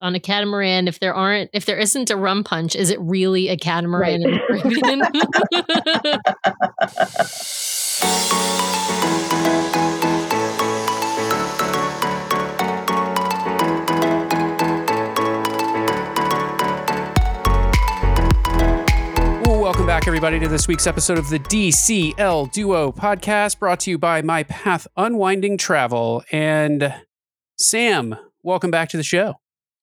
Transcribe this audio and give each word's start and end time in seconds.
on 0.00 0.14
a 0.14 0.20
catamaran 0.20 0.86
if 0.86 1.00
there 1.00 1.14
aren't 1.14 1.50
if 1.52 1.66
there 1.66 1.78
isn't 1.78 2.10
a 2.10 2.16
rum 2.16 2.44
punch 2.44 2.76
is 2.76 2.90
it 2.90 3.00
really 3.00 3.48
a 3.48 3.56
catamaran 3.56 4.22
right. 4.22 4.30
in 4.30 4.30
the 4.30 4.38
caribbean 4.48 5.02
welcome 19.60 19.86
back, 19.86 20.08
everybody, 20.08 20.38
to 20.40 20.48
this 20.48 20.66
week's 20.66 20.86
episode 20.86 21.18
of 21.18 21.28
the 21.28 21.38
DCL 21.38 22.52
Duo 22.52 22.90
podcast 22.90 23.58
brought 23.58 23.80
to 23.80 23.90
you 23.90 23.98
by 23.98 24.22
My 24.22 24.44
Path 24.44 24.86
Unwinding 24.96 25.58
Travel. 25.58 26.24
And 26.32 26.94
Sam, 27.58 28.16
welcome 28.42 28.70
back 28.70 28.88
to 28.88 28.96
the 28.96 29.02
show. 29.02 29.34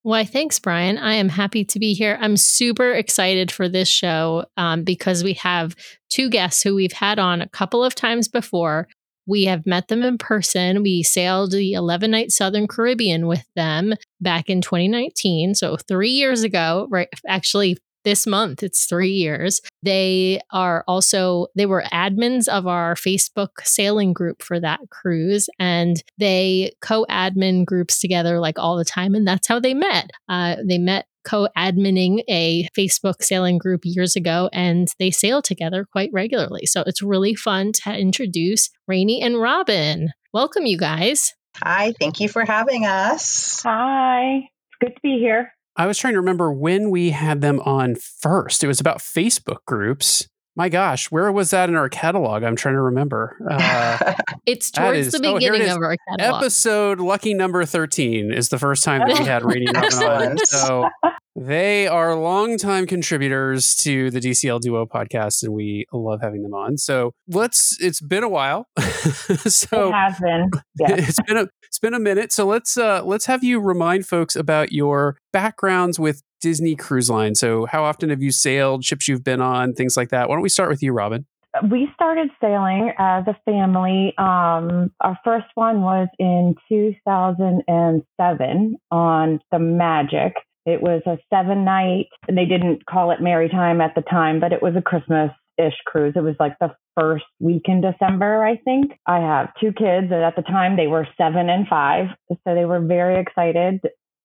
Why, 0.05 0.23
thanks, 0.23 0.59
Brian. 0.59 0.99
I 0.99 1.15
am 1.15 1.29
happy 1.29 1.65
to 1.65 1.79
be 1.79 1.95
here. 1.95 2.19
I'm 2.21 2.37
super 2.37 2.91
excited 2.91 3.51
for 3.51 3.67
this 3.67 3.87
show 3.87 4.45
um, 4.55 4.83
because 4.83 5.23
we 5.23 5.33
have 5.33 5.75
two 6.09 6.29
guests 6.29 6.61
who 6.61 6.75
we've 6.75 6.91
had 6.91 7.17
on 7.17 7.41
a 7.41 7.49
couple 7.49 7.83
of 7.83 7.95
times 7.95 8.27
before. 8.27 8.87
We 9.25 9.45
have 9.45 9.65
met 9.65 9.87
them 9.87 10.03
in 10.03 10.19
person. 10.19 10.83
We 10.83 11.01
sailed 11.01 11.53
the 11.53 11.73
11 11.73 12.11
night 12.11 12.31
Southern 12.31 12.67
Caribbean 12.67 13.25
with 13.25 13.43
them 13.55 13.95
back 14.21 14.47
in 14.47 14.61
2019. 14.61 15.55
So, 15.55 15.75
three 15.75 16.11
years 16.11 16.43
ago, 16.43 16.87
right? 16.91 17.09
Actually, 17.27 17.75
this 18.05 18.25
month. 18.25 18.63
It's 18.63 18.85
three 18.85 19.11
years. 19.11 19.61
They 19.83 20.39
are 20.51 20.85
also, 20.87 21.47
they 21.55 21.65
were 21.65 21.83
admins 21.91 22.47
of 22.47 22.67
our 22.67 22.95
Facebook 22.95 23.49
sailing 23.63 24.13
group 24.13 24.41
for 24.41 24.59
that 24.61 24.79
cruise, 24.89 25.49
and 25.59 26.01
they 26.17 26.71
co 26.81 27.05
admin 27.09 27.65
groups 27.65 27.99
together 27.99 28.39
like 28.39 28.57
all 28.57 28.77
the 28.77 28.85
time. 28.85 29.13
And 29.15 29.27
that's 29.27 29.47
how 29.47 29.59
they 29.59 29.73
met. 29.73 30.09
Uh, 30.29 30.55
they 30.65 30.77
met 30.77 31.07
co 31.25 31.49
admining 31.57 32.21
a 32.29 32.67
Facebook 32.77 33.21
sailing 33.21 33.57
group 33.57 33.81
years 33.83 34.15
ago, 34.15 34.49
and 34.53 34.87
they 34.99 35.11
sail 35.11 35.41
together 35.41 35.85
quite 35.91 36.11
regularly. 36.13 36.65
So 36.65 36.83
it's 36.87 37.01
really 37.01 37.35
fun 37.35 37.73
to 37.83 37.93
introduce 37.93 38.69
Rainey 38.87 39.21
and 39.21 39.41
Robin. 39.41 40.11
Welcome, 40.33 40.65
you 40.65 40.77
guys. 40.77 41.33
Hi, 41.63 41.93
thank 41.99 42.19
you 42.19 42.29
for 42.29 42.45
having 42.45 42.85
us. 42.85 43.61
Hi, 43.63 44.35
it's 44.35 44.77
good 44.79 44.95
to 44.95 45.01
be 45.01 45.17
here. 45.19 45.51
I 45.77 45.87
was 45.87 45.97
trying 45.97 46.13
to 46.13 46.19
remember 46.19 46.51
when 46.51 46.89
we 46.89 47.09
had 47.09 47.41
them 47.41 47.59
on 47.61 47.95
first. 47.95 48.63
It 48.63 48.67
was 48.67 48.79
about 48.79 48.99
Facebook 48.99 49.65
groups. 49.65 50.27
My 50.55 50.69
gosh, 50.69 51.11
where 51.11 51.29
was 51.33 51.49
that 51.49 51.67
in 51.67 51.75
our 51.75 51.89
catalog? 51.89 52.43
I'm 52.43 52.55
trying 52.55 52.75
to 52.75 52.81
remember. 52.81 53.37
Uh, 53.49 54.13
it's 54.45 54.71
towards 54.71 55.07
is, 55.07 55.11
the 55.11 55.19
beginning 55.19 55.69
oh, 55.69 55.75
of 55.75 55.81
our 55.81 55.97
catalog. 56.07 56.43
Episode 56.43 57.01
lucky 57.01 57.33
number 57.33 57.65
13 57.65 58.31
is 58.31 58.47
the 58.47 58.57
first 58.57 58.85
time 58.85 59.01
that 59.05 59.19
we 59.19 59.25
had 59.25 59.43
Rainy 59.43 59.67
on. 59.75 60.37
So 60.45 60.87
they 61.35 61.87
are 61.87 62.15
longtime 62.15 62.87
contributors 62.87 63.75
to 63.77 64.09
the 64.09 64.19
DCL 64.19 64.61
Duo 64.61 64.85
podcast, 64.85 65.43
and 65.43 65.53
we 65.53 65.85
love 65.91 66.21
having 66.21 66.43
them 66.43 66.53
on. 66.53 66.77
So 66.77 67.13
let's. 67.27 67.77
It's 67.81 68.01
been 68.01 68.23
a 68.23 68.29
while. 68.29 68.67
so 68.79 69.89
it 69.89 69.93
has 69.93 70.19
been. 70.19 70.51
Yes. 70.79 70.99
It's 71.09 71.21
been 71.27 71.37
a 71.37 71.47
it's 71.63 71.79
been 71.79 71.93
a 71.93 71.99
minute. 71.99 72.31
So 72.31 72.45
let's 72.45 72.77
uh 72.77 73.03
let's 73.03 73.25
have 73.25 73.43
you 73.43 73.59
remind 73.59 74.07
folks 74.07 74.35
about 74.35 74.71
your 74.71 75.17
backgrounds 75.33 75.99
with 75.99 76.23
Disney 76.41 76.75
Cruise 76.75 77.09
Line. 77.09 77.35
So 77.35 77.65
how 77.65 77.83
often 77.83 78.09
have 78.09 78.21
you 78.21 78.31
sailed, 78.31 78.85
ships 78.85 79.07
you've 79.07 79.23
been 79.23 79.41
on, 79.41 79.73
things 79.73 79.97
like 79.97 80.09
that? 80.09 80.29
Why 80.29 80.35
don't 80.35 80.43
we 80.43 80.49
start 80.49 80.69
with 80.69 80.81
you, 80.81 80.93
Robin? 80.93 81.25
We 81.71 81.89
started 81.93 82.29
sailing 82.41 82.91
as 82.97 83.25
a 83.27 83.37
family. 83.45 84.13
Um, 84.17 84.91
our 85.01 85.17
first 85.23 85.47
one 85.55 85.81
was 85.81 86.07
in 86.19 86.55
2007 86.69 88.75
on 88.91 89.39
the 89.51 89.59
Magic. 89.59 90.33
It 90.65 90.81
was 90.81 91.01
a 91.05 91.17
seven 91.29 91.63
night, 91.63 92.07
and 92.27 92.37
they 92.37 92.45
didn't 92.45 92.85
call 92.85 93.11
it 93.11 93.21
Merrytime 93.21 93.81
at 93.81 93.93
the 93.95 94.01
time, 94.01 94.39
but 94.39 94.51
it 94.51 94.63
was 94.63 94.75
a 94.75 94.81
Christmas 94.81 95.31
ish 95.57 95.75
cruise. 95.85 96.13
It 96.15 96.23
was 96.23 96.35
like 96.39 96.57
the 96.59 96.75
first 96.99 97.25
week 97.39 97.63
in 97.65 97.81
December, 97.81 98.43
I 98.43 98.57
think. 98.57 98.93
I 99.05 99.19
have 99.19 99.49
two 99.59 99.71
kids, 99.71 100.07
and 100.11 100.23
at 100.23 100.35
the 100.35 100.41
time 100.41 100.75
they 100.75 100.87
were 100.87 101.07
seven 101.17 101.49
and 101.49 101.67
five. 101.67 102.07
So 102.29 102.55
they 102.55 102.65
were 102.65 102.79
very 102.79 103.21
excited. 103.21 103.81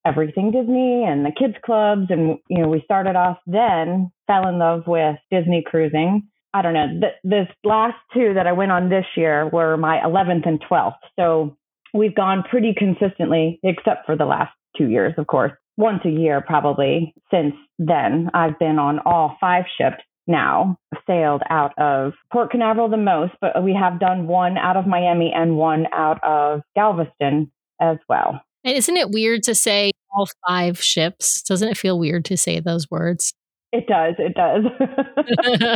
Everything 0.06 0.50
Disney 0.50 1.04
and 1.04 1.26
the 1.26 1.32
kids 1.38 1.56
clubs. 1.64 2.06
And, 2.08 2.38
you 2.48 2.62
know, 2.62 2.68
we 2.68 2.80
started 2.84 3.16
off 3.16 3.36
then, 3.46 4.10
fell 4.26 4.48
in 4.48 4.58
love 4.58 4.84
with 4.86 5.16
Disney 5.30 5.62
cruising. 5.66 6.28
I 6.54 6.62
don't 6.62 6.72
know. 6.72 6.86
The, 7.00 7.08
this 7.22 7.48
last 7.64 7.98
two 8.14 8.32
that 8.34 8.46
I 8.46 8.52
went 8.52 8.72
on 8.72 8.88
this 8.88 9.04
year 9.14 9.46
were 9.46 9.76
my 9.76 9.98
11th 9.98 10.48
and 10.48 10.60
12th. 10.68 10.94
So 11.16 11.56
we've 11.92 12.14
gone 12.14 12.44
pretty 12.48 12.74
consistently, 12.76 13.60
except 13.62 14.06
for 14.06 14.16
the 14.16 14.24
last 14.24 14.52
two 14.76 14.88
years, 14.88 15.12
of 15.18 15.26
course 15.26 15.52
once 15.80 16.02
a 16.04 16.10
year 16.10 16.40
probably 16.40 17.14
since 17.30 17.54
then. 17.78 18.30
I've 18.34 18.58
been 18.58 18.78
on 18.78 19.00
all 19.04 19.36
five 19.40 19.64
ships 19.76 20.02
now, 20.26 20.76
sailed 21.06 21.42
out 21.50 21.72
of 21.78 22.12
Port 22.32 22.50
Canaveral 22.50 22.88
the 22.88 22.96
most, 22.96 23.32
but 23.40 23.64
we 23.64 23.74
have 23.74 23.98
done 23.98 24.26
one 24.26 24.56
out 24.56 24.76
of 24.76 24.86
Miami 24.86 25.32
and 25.34 25.56
one 25.56 25.86
out 25.92 26.22
of 26.22 26.60
Galveston 26.76 27.50
as 27.80 27.96
well. 28.08 28.40
And 28.62 28.76
isn't 28.76 28.96
it 28.96 29.10
weird 29.10 29.42
to 29.44 29.54
say 29.54 29.92
all 30.14 30.28
five 30.46 30.80
ships? 30.80 31.42
Doesn't 31.42 31.68
it 31.68 31.78
feel 31.78 31.98
weird 31.98 32.24
to 32.26 32.36
say 32.36 32.60
those 32.60 32.90
words? 32.90 33.32
It 33.72 33.86
does. 33.86 34.16
It 34.18 34.34
does. 34.34 34.64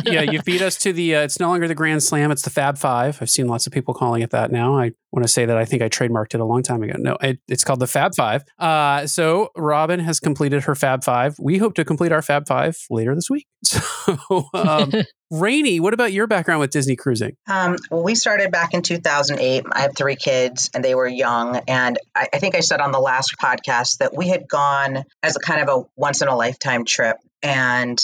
yeah, 0.12 0.22
you 0.22 0.42
beat 0.42 0.62
us 0.62 0.76
to 0.78 0.92
the. 0.92 1.14
Uh, 1.14 1.20
it's 1.22 1.38
no 1.38 1.48
longer 1.48 1.68
the 1.68 1.76
Grand 1.76 2.02
Slam. 2.02 2.32
It's 2.32 2.42
the 2.42 2.50
Fab 2.50 2.76
Five. 2.76 3.18
I've 3.22 3.30
seen 3.30 3.46
lots 3.46 3.68
of 3.68 3.72
people 3.72 3.94
calling 3.94 4.22
it 4.22 4.30
that 4.30 4.50
now. 4.50 4.76
I 4.76 4.92
want 5.12 5.24
to 5.24 5.28
say 5.28 5.46
that 5.46 5.56
I 5.56 5.64
think 5.64 5.80
I 5.80 5.88
trademarked 5.88 6.34
it 6.34 6.40
a 6.40 6.44
long 6.44 6.64
time 6.64 6.82
ago. 6.82 6.94
No, 6.98 7.16
it, 7.20 7.38
it's 7.46 7.62
called 7.62 7.78
the 7.78 7.86
Fab 7.86 8.16
Five. 8.16 8.42
Uh, 8.58 9.06
so 9.06 9.50
Robin 9.56 10.00
has 10.00 10.18
completed 10.18 10.64
her 10.64 10.74
Fab 10.74 11.04
Five. 11.04 11.36
We 11.38 11.58
hope 11.58 11.74
to 11.74 11.84
complete 11.84 12.10
our 12.10 12.20
Fab 12.20 12.48
Five 12.48 12.76
later 12.90 13.14
this 13.14 13.30
week. 13.30 13.46
So, 14.06 14.44
um, 14.52 14.92
Rainy, 15.30 15.80
what 15.80 15.94
about 15.94 16.12
your 16.12 16.26
background 16.26 16.60
with 16.60 16.70
Disney 16.70 16.94
cruising? 16.94 17.36
Um, 17.48 17.76
well, 17.90 18.02
we 18.02 18.14
started 18.14 18.52
back 18.52 18.74
in 18.74 18.82
2008. 18.82 19.64
I 19.72 19.80
have 19.80 19.96
three 19.96 20.16
kids, 20.16 20.70
and 20.74 20.84
they 20.84 20.94
were 20.94 21.08
young. 21.08 21.56
And 21.66 21.98
I, 22.14 22.28
I 22.34 22.38
think 22.38 22.54
I 22.54 22.60
said 22.60 22.80
on 22.80 22.92
the 22.92 23.00
last 23.00 23.34
podcast 23.42 23.98
that 23.98 24.14
we 24.14 24.28
had 24.28 24.46
gone 24.46 25.04
as 25.22 25.36
a 25.36 25.40
kind 25.40 25.62
of 25.62 25.68
a 25.68 25.86
once 25.96 26.20
in 26.20 26.28
a 26.28 26.36
lifetime 26.36 26.84
trip 26.84 27.16
and 27.44 28.00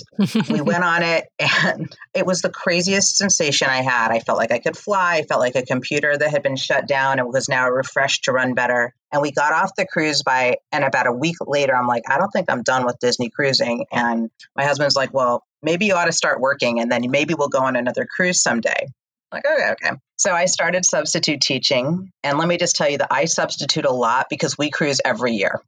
we 0.51 0.61
went 0.61 0.85
on 0.85 1.03
it 1.03 1.25
and 1.39 1.97
it 2.15 2.27
was 2.27 2.43
the 2.43 2.51
craziest 2.51 3.17
sensation 3.17 3.69
i 3.69 3.81
had. 3.81 4.13
I 4.13 4.21
felt 4.21 4.39
like 4.39 4.53
i 4.53 4.59
could 4.59 4.77
fly 4.77 5.17
i 5.17 5.23
felt 5.23 5.41
like 5.41 5.57
a 5.57 5.63
computer 5.63 6.17
that 6.17 6.31
had 6.31 6.43
been 6.43 6.57
shut 6.57 6.87
down 6.87 7.19
and 7.19 7.33
was 7.33 7.49
now 7.49 7.69
refreshed 7.69 8.25
to 8.25 8.33
run 8.33 8.55
better. 8.55 8.95
And 9.13 9.23
we 9.23 9.33
got 9.33 9.53
off 9.53 9.75
the 9.77 9.87
cruise 9.87 10.23
by 10.23 10.59
and 10.71 10.85
about 10.85 11.07
a 11.07 11.13
week 11.13 11.37
later 11.41 11.75
i'm 11.75 11.89
like 11.89 12.05
i 12.09 12.19
don't 12.19 12.31
think 12.31 12.51
i'm 12.51 12.63
done 12.63 12.85
with 12.85 12.99
disney 13.01 13.31
cruising. 13.31 13.87
And 13.91 14.31
my 14.55 14.65
husband's 14.65 14.95
like 14.95 15.15
well 15.15 15.43
maybe 15.63 15.87
you 15.87 15.95
ought 15.95 16.05
to 16.05 16.13
start 16.13 16.41
working 16.41 16.81
and 16.81 16.93
then 16.93 17.11
maybe 17.11 17.35
we'll 17.35 17.49
go 17.49 17.61
on 17.61 17.77
another 17.77 18.07
cruise 18.07 18.43
someday. 18.43 18.87
Like, 19.33 19.45
okay, 19.47 19.73
okay. 19.73 19.97
So 20.21 20.35
I 20.35 20.45
started 20.45 20.85
substitute 20.85 21.41
teaching. 21.41 22.13
And 22.23 22.37
let 22.37 22.47
me 22.47 22.59
just 22.59 22.77
tell 22.77 22.91
you 22.91 22.99
that 22.99 23.09
I 23.11 23.25
substitute 23.25 23.87
a 23.87 23.91
lot 23.91 24.27
because 24.29 24.59
we 24.59 24.69
cruise 24.69 25.01
every 25.03 25.33
year. 25.33 25.63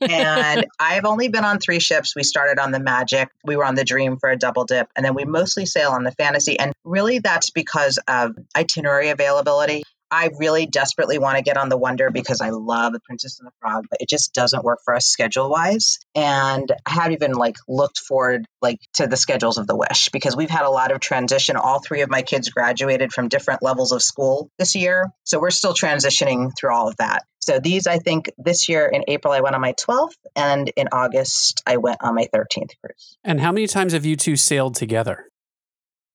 and 0.00 0.66
I've 0.78 1.04
only 1.04 1.26
been 1.26 1.44
on 1.44 1.58
three 1.58 1.80
ships. 1.80 2.14
We 2.14 2.22
started 2.22 2.60
on 2.60 2.70
the 2.70 2.78
Magic, 2.78 3.28
we 3.42 3.56
were 3.56 3.64
on 3.64 3.74
the 3.74 3.82
Dream 3.82 4.18
for 4.18 4.30
a 4.30 4.36
double 4.36 4.66
dip, 4.66 4.88
and 4.94 5.04
then 5.04 5.14
we 5.14 5.24
mostly 5.24 5.66
sail 5.66 5.90
on 5.90 6.04
the 6.04 6.12
Fantasy. 6.12 6.56
And 6.60 6.72
really, 6.84 7.18
that's 7.18 7.50
because 7.50 7.98
of 8.06 8.36
itinerary 8.56 9.08
availability. 9.08 9.82
I 10.12 10.28
really 10.38 10.66
desperately 10.66 11.18
want 11.18 11.38
to 11.38 11.42
get 11.42 11.56
on 11.56 11.70
the 11.70 11.78
Wonder 11.78 12.10
because 12.10 12.42
I 12.42 12.50
love 12.50 12.92
the 12.92 13.00
Princess 13.00 13.40
and 13.40 13.48
the 13.48 13.52
Frog, 13.60 13.86
but 13.88 14.02
it 14.02 14.10
just 14.10 14.34
doesn't 14.34 14.62
work 14.62 14.80
for 14.84 14.94
us 14.94 15.06
schedule 15.06 15.48
wise. 15.48 16.00
And 16.14 16.70
I 16.84 16.90
haven't 16.90 17.12
even 17.14 17.32
like 17.32 17.56
looked 17.66 17.98
forward 17.98 18.44
like 18.60 18.78
to 18.94 19.06
the 19.06 19.16
schedules 19.16 19.56
of 19.56 19.66
the 19.66 19.74
Wish 19.74 20.10
because 20.10 20.36
we've 20.36 20.50
had 20.50 20.66
a 20.66 20.70
lot 20.70 20.92
of 20.92 21.00
transition. 21.00 21.56
All 21.56 21.80
three 21.80 22.02
of 22.02 22.10
my 22.10 22.20
kids 22.20 22.50
graduated 22.50 23.10
from 23.10 23.28
different 23.28 23.62
levels 23.62 23.90
of 23.92 24.02
school 24.02 24.50
this 24.58 24.74
year, 24.74 25.10
so 25.24 25.40
we're 25.40 25.50
still 25.50 25.72
transitioning 25.72 26.52
through 26.60 26.74
all 26.74 26.88
of 26.88 26.96
that. 26.98 27.24
So 27.40 27.58
these, 27.58 27.86
I 27.86 27.96
think, 27.96 28.30
this 28.36 28.68
year 28.68 28.86
in 28.86 29.04
April 29.08 29.32
I 29.32 29.40
went 29.40 29.54
on 29.54 29.62
my 29.62 29.72
12th, 29.72 30.14
and 30.36 30.70
in 30.76 30.88
August 30.92 31.62
I 31.66 31.78
went 31.78 32.02
on 32.02 32.14
my 32.14 32.28
13th 32.34 32.72
cruise. 32.84 33.16
And 33.24 33.40
how 33.40 33.50
many 33.50 33.66
times 33.66 33.94
have 33.94 34.04
you 34.04 34.16
two 34.16 34.36
sailed 34.36 34.74
together? 34.74 35.24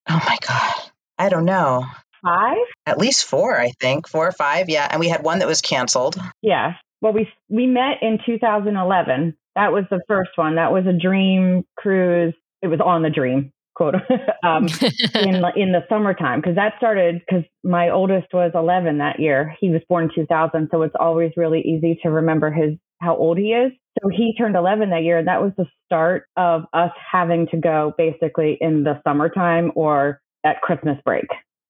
Oh 0.07 0.21
my 0.23 0.37
god, 0.47 0.91
I 1.17 1.29
don't 1.29 1.45
know 1.45 1.87
five? 2.27 2.57
At 2.85 2.97
least 2.97 3.25
four, 3.25 3.59
I 3.59 3.71
think. 3.79 4.07
Four 4.07 4.27
or 4.27 4.31
five, 4.31 4.69
yeah. 4.69 4.87
And 4.89 4.99
we 4.99 5.09
had 5.09 5.23
one 5.23 5.39
that 5.39 5.47
was 5.47 5.61
canceled. 5.61 6.17
Yeah. 6.41 6.73
Well, 7.01 7.13
we 7.13 7.27
we 7.49 7.67
met 7.67 8.01
in 8.01 8.19
2011. 8.25 9.37
That 9.55 9.71
was 9.71 9.85
the 9.89 10.01
first 10.07 10.31
one. 10.35 10.55
That 10.55 10.71
was 10.71 10.85
a 10.85 10.93
dream 10.93 11.65
cruise. 11.77 12.33
It 12.61 12.67
was 12.67 12.79
on 12.83 13.03
the 13.03 13.09
dream 13.09 13.51
quote 13.75 13.93
um, 14.43 14.67
in 15.13 15.35
in 15.55 15.71
the 15.71 15.85
summertime 15.87 16.41
because 16.41 16.55
that 16.55 16.73
started 16.77 17.19
because 17.19 17.43
my 17.63 17.91
oldest 17.91 18.27
was 18.33 18.51
11 18.55 18.97
that 18.97 19.19
year. 19.19 19.55
He 19.59 19.69
was 19.69 19.81
born 19.87 20.09
2000, 20.13 20.69
so 20.71 20.81
it's 20.81 20.95
always 20.99 21.31
really 21.37 21.61
easy 21.61 21.99
to 22.03 22.09
remember 22.09 22.51
his 22.51 22.73
how 22.99 23.15
old 23.15 23.37
he 23.37 23.49
is. 23.49 23.71
So 24.01 24.09
he 24.09 24.33
turned 24.35 24.55
11 24.55 24.89
that 24.89 25.03
year, 25.03 25.19
and 25.19 25.27
that 25.27 25.41
was 25.41 25.51
the 25.57 25.67
start 25.85 26.25
of 26.35 26.63
us 26.73 26.91
having 27.11 27.47
to 27.51 27.57
go 27.57 27.93
basically 27.95 28.57
in 28.59 28.83
the 28.83 28.99
summertime 29.07 29.71
or 29.75 30.19
at 30.43 30.61
Christmas 30.61 30.97
break 31.05 31.27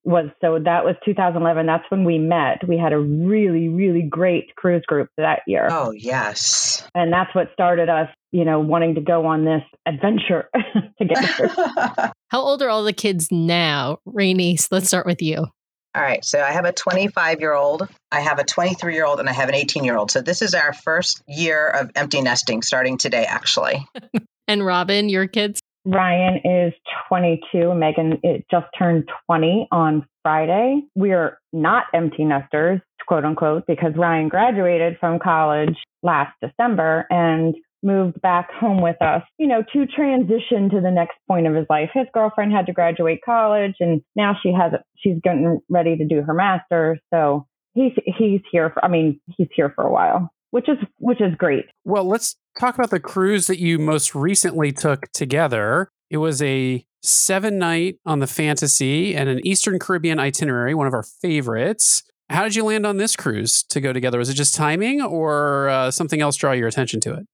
was 0.08 0.30
so 0.40 0.58
that 0.64 0.86
was 0.86 0.96
2011. 1.04 1.66
That's 1.66 1.84
when 1.90 2.06
we 2.06 2.18
met. 2.18 2.66
We 2.66 2.78
had 2.78 2.94
a 2.94 2.98
really, 2.98 3.68
really 3.68 4.02
great 4.02 4.56
cruise 4.56 4.84
group 4.88 5.10
that 5.18 5.42
year. 5.46 5.68
Oh, 5.70 5.92
yes. 5.92 6.88
And 6.96 7.12
that's 7.12 7.36
what 7.36 7.52
started 7.52 7.90
us, 7.90 8.08
you 8.32 8.46
know, 8.46 8.62
wanting 8.62 8.96
to 8.96 9.02
go 9.02 9.26
on 9.26 9.44
this 9.44 9.64
adventure 9.86 10.50
together. 10.98 11.50
How 12.30 12.40
old 12.40 12.62
are 12.62 12.70
all 12.70 12.86
the 12.86 12.94
kids 12.94 13.28
now? 13.32 14.00
Rainey, 14.06 14.58
let's 14.72 14.88
start 14.88 15.06
with 15.06 15.22
you. 15.22 15.46
All 15.94 16.04
right. 16.04 16.24
So 16.24 16.40
I 16.40 16.52
have 16.52 16.66
a 16.66 16.72
25 16.72 17.42
year 17.42 17.54
old, 17.54 17.88
I 18.12 18.22
have 18.22 18.40
a 18.40 18.46
23 18.46 18.94
year 18.94 19.06
old, 19.06 19.20
and 19.20 19.28
I 19.28 19.34
have 19.34 19.50
an 19.50 19.56
18 19.56 19.84
year 19.84 19.98
old. 19.98 20.10
So 20.10 20.22
this 20.22 20.42
is 20.42 20.54
our 20.54 20.72
first 20.72 21.22
year 21.28 21.68
of 21.68 21.92
empty 21.96 22.22
nesting 22.22 22.62
starting 22.62 22.98
today, 22.98 23.26
actually. 23.26 23.86
and 24.48 24.66
Robin, 24.66 25.10
your 25.10 25.28
kids? 25.28 25.60
Ryan 25.88 26.42
is 26.44 26.74
22. 27.08 27.74
Megan 27.74 28.20
it 28.22 28.46
just 28.52 28.68
turned 28.78 29.10
20 29.26 29.70
on 29.72 30.06
Friday. 30.22 30.82
We 30.96 31.14
are 31.14 31.40
not 31.54 31.86
empty 31.94 32.26
nesters, 32.26 32.82
quote 33.08 33.24
unquote, 33.24 33.66
because 33.68 33.94
Ryan 33.96 34.28
graduated 34.28 34.98
from 35.00 35.18
college 35.18 35.78
last 36.04 36.34
December 36.42 37.06
and 37.10 37.56
moved 37.84 38.20
back 38.22 38.52
home 38.52 38.82
with 38.82 39.02
us, 39.02 39.22
you 39.38 39.48
know, 39.48 39.64
to 39.72 39.86
transition 39.86 40.70
to 40.72 40.82
the 40.82 40.92
next 40.92 41.16
point 41.26 41.48
of 41.48 41.56
his 41.56 41.66
life. 41.70 41.90
His 41.94 42.08
girlfriend 42.14 42.52
had 42.52 42.66
to 42.66 42.74
graduate 42.74 43.22
college 43.24 43.76
and 43.80 44.02
now 44.16 44.36
she 44.44 44.52
has 44.52 44.74
she's 44.98 45.18
getting 45.24 45.62
ready 45.70 45.96
to 45.96 46.06
do 46.06 46.22
her 46.22 46.34
master's. 46.34 47.00
So 47.14 47.48
he's 47.76 47.94
he's 48.06 48.42
here 48.52 48.72
for 48.72 48.84
I 48.84 48.90
mean, 48.90 49.22
he's 49.38 49.48
here 49.56 49.72
for 49.74 49.86
a 49.86 49.92
while, 49.92 50.30
which 50.52 50.68
is 50.68 50.78
which 50.98 51.22
is 51.22 51.34
great. 51.38 51.66
Well, 51.86 52.04
let's 52.04 52.36
talk 52.60 52.76
about 52.76 52.90
the 52.90 53.00
cruise 53.00 53.48
that 53.48 53.60
you 53.60 53.80
most 53.80 54.16
recently 54.16 54.72
took 54.72 55.12
together. 55.12 55.90
It 56.10 56.18
was 56.18 56.42
a 56.42 56.86
seven 57.02 57.58
night 57.58 57.98
on 58.06 58.20
the 58.20 58.28
Fantasy 58.28 59.16
and 59.16 59.30
an 59.30 59.46
Eastern 59.46 59.80
Caribbean 59.80 60.20
itinerary, 60.20 60.74
one 60.74 60.88
of 60.88 60.94
our 60.94 61.04
favorites. 61.04 62.04
How 62.30 62.44
did 62.44 62.56
you 62.56 62.66
land 62.66 62.86
on 62.86 62.98
this 62.98 63.16
cruise 63.16 63.64
to 63.70 63.80
go 63.80 63.94
together? 63.94 64.18
Was 64.18 64.30
it 64.30 64.34
just 64.34 64.56
timing 64.56 65.02
or 65.02 65.70
uh, 65.70 65.92
something 65.92 66.20
else 66.20 66.36
draw 66.36 66.52
your 66.52 66.68
attention 66.68 67.00
to 67.02 67.14
it? 67.14 67.26